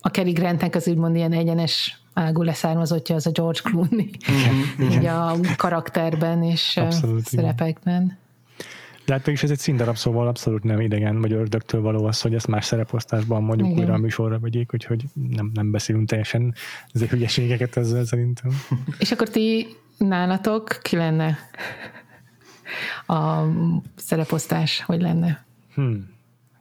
[0.00, 4.10] a Cary Grantnek az úgymond ilyen egyenes ágú leszármazottja az a George Clooney.
[4.92, 7.44] így a karakterben és Abszolút, Abszolút, igen.
[7.44, 8.18] szerepekben.
[9.06, 12.34] De hát mégis ez egy színdarab, szóval abszolút nem idegen, vagy ördögtől való az, hogy
[12.34, 13.80] ezt más szereposztásban mondjuk Igen.
[13.80, 16.54] újra a műsorra vegyék, úgyhogy nem, nem beszélünk teljesen
[16.92, 18.50] ezért hülyeségeket ezzel szerintem.
[18.98, 19.66] És akkor ti
[19.98, 21.38] nálatok ki lenne
[23.06, 23.42] a
[23.96, 25.44] szereposztás, hogy lenne?
[25.74, 26.12] Hmm.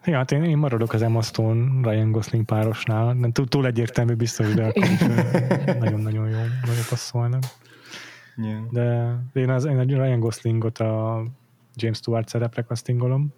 [0.05, 3.13] Ja, hát én, én maradok az Emma Stone, Ryan Gosling párosnál.
[3.13, 4.87] Nem, túl, túl egyértelmű biztos, de akkor
[5.79, 7.43] nagyon-nagyon jó, nagyon passzolnak.
[8.35, 8.61] Yeah.
[8.71, 11.23] De én, az, én a Ryan Goslingot a
[11.75, 13.33] James Stewart szerepre castingolom,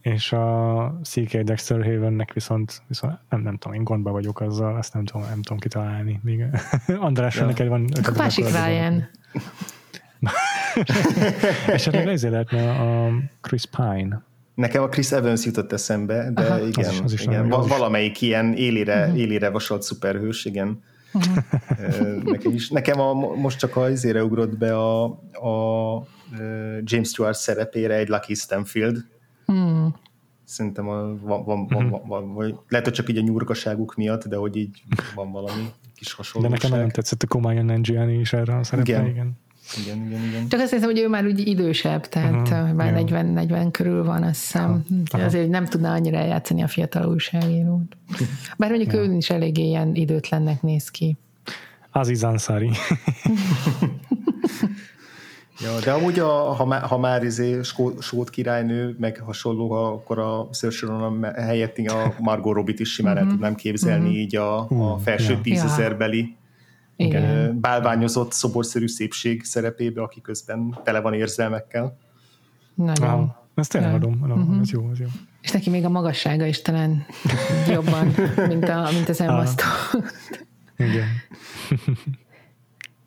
[0.00, 1.36] és a C.K.
[1.36, 5.42] Dexter Havennek viszont, viszont nem, nem tudom, én gondba vagyok azzal, azt nem tudom, nem
[5.42, 6.20] tudom kitalálni.
[6.22, 6.44] Még
[7.00, 7.46] András, Ja.
[7.46, 9.08] neked van másik Ryan.
[11.74, 13.10] És hát ezért lehetne a
[13.40, 14.22] Chris Pine.
[14.54, 16.66] Nekem a Chris Evans jutott eszembe, de Aha.
[16.66, 17.34] igen, Az is- az is igen.
[17.34, 17.76] nagyon Va- jó.
[17.76, 19.16] valamelyik ilyen élére, Mhm.
[19.16, 20.82] élére vasalt szuperhős, igen.
[21.78, 26.06] Ö, nekem, is, nekem a, most csak az izére ugrott be a, a
[26.82, 29.04] James Stewart szerepére egy Lucky Stanfield.
[29.46, 29.94] Hmm.
[30.44, 34.24] Szerintem a, van, van, van, van, van, vagy lehet, hogy csak így a nyurgaságuk miatt,
[34.28, 34.82] de hogy így
[35.14, 35.62] van valami
[35.94, 36.56] kis De hasonlóság.
[36.58, 39.06] nekem nagyon tetszett a Kumail Nanjiani is erre a szerepre, Igen.
[39.06, 39.38] igen.
[39.84, 40.48] Igen, igen, igen.
[40.48, 43.04] Csak azt hiszem, hogy ő már úgy idősebb, tehát uh-huh, már jó.
[43.06, 44.84] 40-40 körül van, azt hiszem.
[45.10, 45.24] Aha.
[45.24, 47.96] Azért nem tudná annyira eljátszani a fiatal újságírót.
[48.56, 51.16] Bár mondjuk ő is elég ilyen időtlennek néz ki.
[51.92, 52.70] Aziz Ansari.
[55.60, 59.88] Ja, de amúgy, a, ha, má, ha már izé skó, sót királynő, meg hasonló, ha
[59.88, 60.86] akkor a Saoirse
[61.34, 65.40] helyett a Margot Robbit is simán el tudnám képzelni így a, a felső ja.
[65.40, 66.36] tízezerbeli
[66.96, 67.60] Igen.
[67.60, 71.96] bálványozott szoborszerű szépség szerepébe, aki közben tele van érzelmekkel.
[72.74, 73.08] Nagyon.
[73.08, 73.48] Aha.
[73.54, 73.96] Ezt tényleg Ja.
[73.96, 74.58] adom, adom.
[74.62, 75.06] ez jó, ez jó.
[75.40, 77.06] És neki még a magassága is talán
[77.68, 78.14] jobban,
[78.48, 80.02] mint, a, mint az Emma Ah.
[80.76, 81.06] Igen.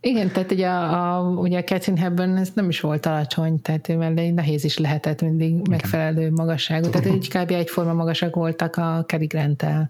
[0.01, 3.89] Igen, tehát ugye a, a, ugye a Catherine Hepburn ez nem is volt alacsony, tehát
[3.89, 6.89] ő mellé nehéz is lehetett mindig megfelelő magasságú.
[6.89, 7.51] Tehát így kb.
[7.51, 9.89] egyforma magasak voltak a Cary Grant-tel.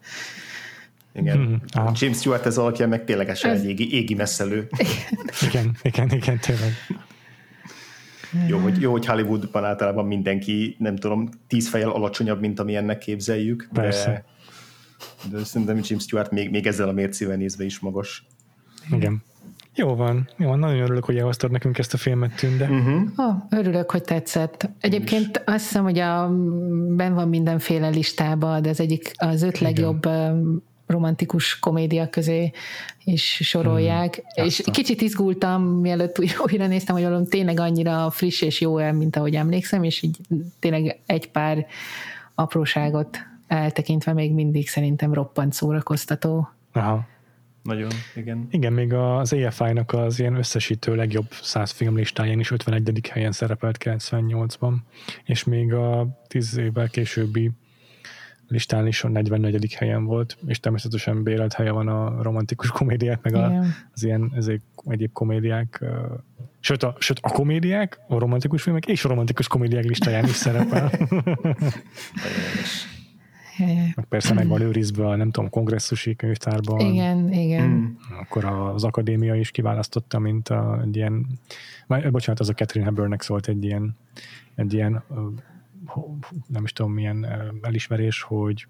[1.19, 1.61] Igen.
[1.71, 1.91] Aha.
[1.99, 4.67] James Stewart ez alakja meg ténylegesen Ez- egy égi, égi messzelő.
[5.49, 6.71] Igen, igen, igen, tényleg.
[8.47, 13.67] Jó hogy, jó, hogy Hollywoodban általában mindenki, nem tudom, tíz fejjel alacsonyabb, mint amilyennek képzeljük,
[13.71, 14.25] de, Persze.
[15.31, 18.25] de szerintem James Stewart még, még ezzel a mércével nézve is magas.
[18.91, 19.23] Igen.
[19.75, 22.69] Jó van, jó van, nagyon örülök, hogy elhoztad nekünk ezt a filmet, Tünde.
[22.69, 23.01] Uh-huh.
[23.15, 24.69] Oh, örülök, hogy tetszett.
[24.79, 26.29] Egyébként azt hiszem, hogy a,
[26.95, 32.51] ben van mindenféle listában, de az egyik az öt legjobb um, romantikus komédia közé
[33.03, 34.15] is sorolják.
[34.15, 38.77] Hmm, és kicsit izgultam, mielőtt újra, újra néztem, hogy valami tényleg annyira friss és jó
[38.77, 40.17] el, mint ahogy emlékszem, és így
[40.59, 41.67] tényleg egy pár
[42.35, 43.17] apróságot
[43.47, 46.49] eltekintve még mindig szerintem roppant szórakoztató.
[46.71, 47.07] Aha.
[47.63, 48.47] Nagyon, igen.
[48.51, 53.09] Igen, még az AFI-nak az ilyen összesítő legjobb 100 film listáján is 51.
[53.11, 54.73] helyen szerepelt 98-ban,
[55.25, 57.51] és még a 10 évvel későbbi
[58.49, 59.73] listán is a 44.
[59.73, 63.63] helyen volt, és természetesen bérelt helye van a romantikus komédiák, meg a,
[63.93, 65.83] az ilyen ezek egyéb komédiák,
[66.59, 70.91] sőt a, sőt a komédiák, a romantikus filmek és a romantikus komédiák listáján is szerepel.
[73.95, 76.79] Meg persze meg van őrizve a nem tudom, kongresszusi könyvtárban.
[76.79, 77.67] Igen, igen.
[77.67, 77.85] Mm.
[78.19, 81.25] Akkor az akadémia is kiválasztotta, mint a, egy ilyen,
[81.87, 83.97] vagy, bocsánat, az a Catherine Hepburnnek szólt egy ilyen,
[84.55, 85.03] egy ilyen
[86.47, 87.25] nem is tudom milyen
[87.61, 88.67] elismerés, hogy,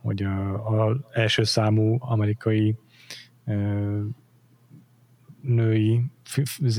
[0.00, 0.22] hogy
[0.64, 2.76] az első számú amerikai
[5.40, 6.04] női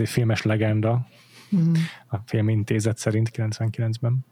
[0.06, 1.08] filmes legenda
[1.56, 1.74] mm.
[2.08, 4.26] a filmintézet szerint 99-ben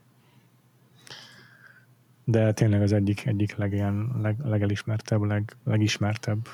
[2.28, 6.48] de tényleg az egyik, egyik legilyen, leg, legelismertebb, leg, legismertebb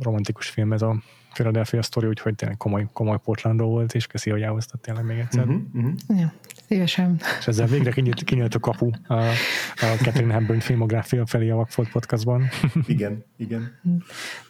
[0.00, 1.02] romantikus film ez a
[1.34, 5.44] Philadelphia Story, úgyhogy tényleg komoly, komoly Portlandról volt, és köszi, hogy elhoztad tényleg még egyszer.
[5.44, 6.20] Uh-huh, uh-huh.
[6.20, 6.32] Ja,
[6.68, 7.20] szívesen.
[7.38, 11.90] És ezzel végre kinyílt, kinyílt a kapu a, a Catherine Hepburn filmográfia felé a Vagfolt
[11.90, 12.48] podcastban.
[12.86, 13.72] igen, igen.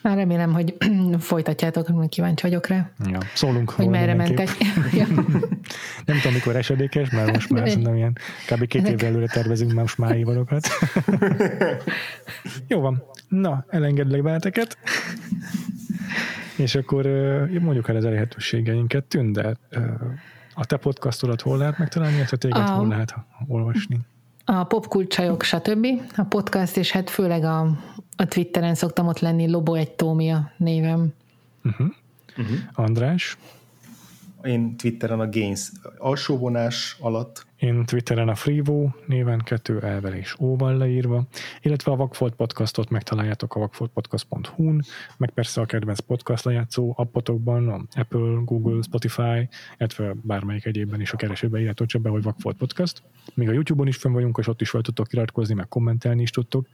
[0.02, 0.74] Már remélem, hogy
[1.18, 2.90] folytatjátok, mert kíváncsi vagyok rá.
[3.04, 3.70] Ja, szólunk.
[3.70, 4.48] Hogy merre mentek.
[5.00, 5.06] ja.
[6.06, 8.18] Nem tudom, mikor esedékes, mert most már szerintem ilyen
[8.50, 8.66] kb.
[8.66, 10.68] két évvel előre tervezünk már most már évadókat.
[12.66, 13.02] Jó van.
[13.28, 14.78] Na, elengedlek benneteket.
[16.56, 17.06] És akkor
[17.60, 19.56] mondjuk el az elérhetőségeinket, Tünde,
[20.54, 23.14] a te podcastodat hol lehet megtalálni, illetve téged a, hol lehet
[23.46, 23.98] olvasni?
[24.44, 25.86] A popkulcsajok, stb.
[26.16, 27.60] A podcast, és hát főleg a,
[28.16, 31.12] a Twitteren szoktam ott lenni, Lobo egy Tómia névem.
[31.64, 31.86] Uh-huh.
[32.36, 32.56] Uh-huh.
[32.72, 33.38] András?
[34.42, 40.76] Én Twitteren a Gains alsóvonás alatt én Twitteren a Freevo néven kettő elvel és óval
[40.76, 41.26] leírva,
[41.60, 44.82] illetve a Vagfolt podcastot megtaláljátok a vagfoltpodcast.hu-n,
[45.16, 49.48] meg persze a kedvenc podcast lejátszó appotokban, a Apple, Google, Spotify,
[49.78, 53.02] illetve bármelyik egyébben is a keresőbe írjátok csak be, hogy Vagfolt Podcast.
[53.34, 56.30] Még a YouTube-on is fönn vagyunk, és ott is fel tudtok iratkozni, meg kommentelni is
[56.30, 56.66] tudtok.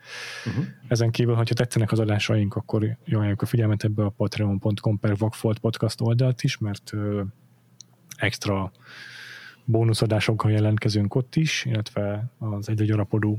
[0.47, 0.65] Uh-huh.
[0.89, 5.59] Ezen kívül, ha tetszenek az adásaink, akkor ajánljuk a figyelmet ebbe a patreon.com per Vagfolt
[5.59, 7.23] Podcast oldalt is, mert ö,
[8.17, 8.73] extra
[9.65, 13.39] bónuszadásokkal jelentkezünk ott is, illetve az egy gyarapodó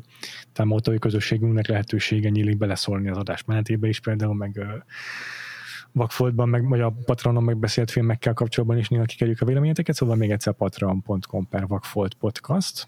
[0.54, 4.62] támogatói közösségünknek lehetősége nyílik beleszólni az adás menetébe is, például meg
[5.92, 10.32] Vakfoltban, meg, vagy a Patronon megbeszélt filmekkel kapcsolatban is néha kikerüljük a véleményeteket, szóval még
[10.32, 12.88] egyszer patreon.com per Vakfolt podcast.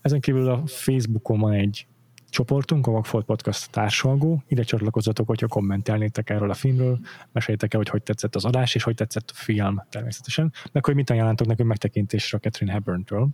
[0.00, 1.86] Ezen kívül a Facebookon van egy
[2.32, 4.42] csoportunk, a Vagfolt Podcast társalgó.
[4.48, 6.98] Ide csatlakozzatok, hogyha kommentelnétek erről a filmről,
[7.32, 10.94] meséljétek el, hogy hogy tetszett az adás, és hogy tetszett a film természetesen, meg hogy
[10.94, 13.28] mit ajánlantok nekünk megtekintésre a Catherine Hepburn-től.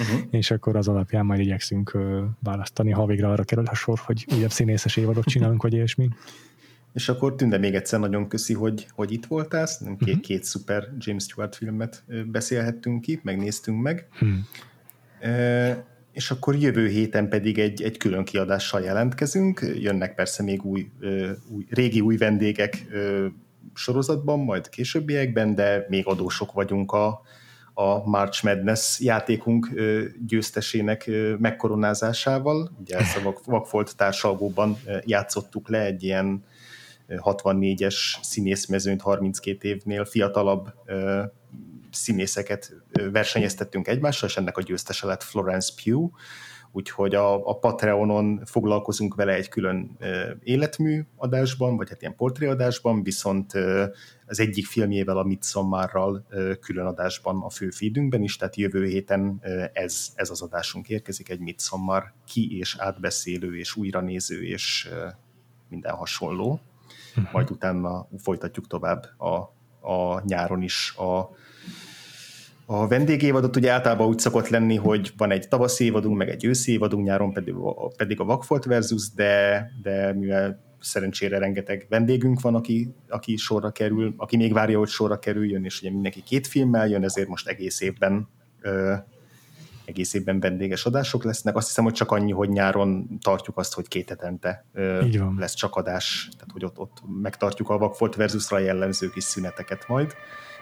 [0.00, 0.20] Uh-huh.
[0.30, 1.98] És akkor az alapján majd igyekszünk
[2.42, 6.08] választani, ha végre arra kerül a sor, hogy újabb színészes évadot csinálunk, vagy ilyesmi.
[6.92, 10.20] És akkor Tünde még egyszer nagyon köszi, hogy, hogy itt voltál, két, uh-huh.
[10.20, 14.08] két szuper James Stewart filmet beszélhettünk ki, megnéztünk meg.
[14.18, 14.46] Hmm
[16.12, 19.60] és akkor jövő héten pedig egy, egy külön kiadással jelentkezünk.
[19.74, 20.90] Jönnek persze még új,
[21.48, 22.86] új régi új vendégek
[23.74, 27.22] sorozatban, majd későbbiekben, de még adósok vagyunk a,
[27.74, 29.70] a March Madness játékunk
[30.26, 32.70] győztesének megkoronázásával.
[32.80, 36.44] Ugye ezt a Vakfolt társalgóban játszottuk le egy ilyen
[37.08, 40.72] 64-es színészmezőnyt 32 évnél fiatalabb
[41.90, 42.74] színészeket
[43.12, 46.12] versenyeztettünk egymással, és ennek a győztese lett Florence Pugh,
[46.72, 49.96] úgyhogy a, a Patreonon foglalkozunk vele egy külön
[50.42, 53.52] életmű adásban, vagy hát ilyen portréadásban, viszont
[54.26, 56.26] az egyik filmjével, a Midsommarral
[56.60, 59.40] külön adásban a fő feedünkben is, tehát jövő héten
[59.72, 64.88] ez, ez az adásunk érkezik, egy Midsommar ki- és átbeszélő, és újranéző, és
[65.68, 66.60] minden hasonló.
[67.16, 67.32] Uh-huh.
[67.32, 71.38] Majd utána folytatjuk tovább a, a nyáron is a
[72.72, 73.56] a vendégévadot.
[73.56, 77.32] Ugye általában úgy szokott lenni, hogy van egy tavaszi évadunk, meg egy őszi évadunk, nyáron
[77.32, 77.54] pedig,
[77.96, 84.14] pedig a Vakfolt versus, de, de mivel szerencsére rengeteg vendégünk van, aki, aki sorra kerül,
[84.16, 87.80] aki még várja, hogy sorra kerüljön, és ugye mindenki két filmmel jön, ezért most egész
[87.80, 88.28] évben
[88.60, 88.94] ö,
[89.90, 91.56] egész évben vendéges adások lesznek.
[91.56, 95.06] Azt hiszem, hogy csak annyi, hogy nyáron tartjuk azt, hogy két hetente ö,
[95.36, 100.14] lesz csak adás, tehát hogy ott, ott megtartjuk a Vakfolt versusra jellemző kis szüneteket majd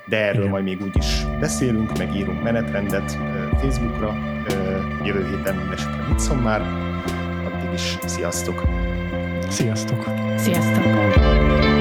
[0.09, 0.51] de erről Igen.
[0.51, 3.19] majd még úgy is beszélünk, megírunk menetrendet
[3.61, 4.15] Facebookra,
[5.05, 6.61] jövő héten mindenesetre mit már,
[7.47, 8.63] addig is sziasztok!
[9.49, 10.05] Sziasztok!
[10.37, 11.78] Sziasztok!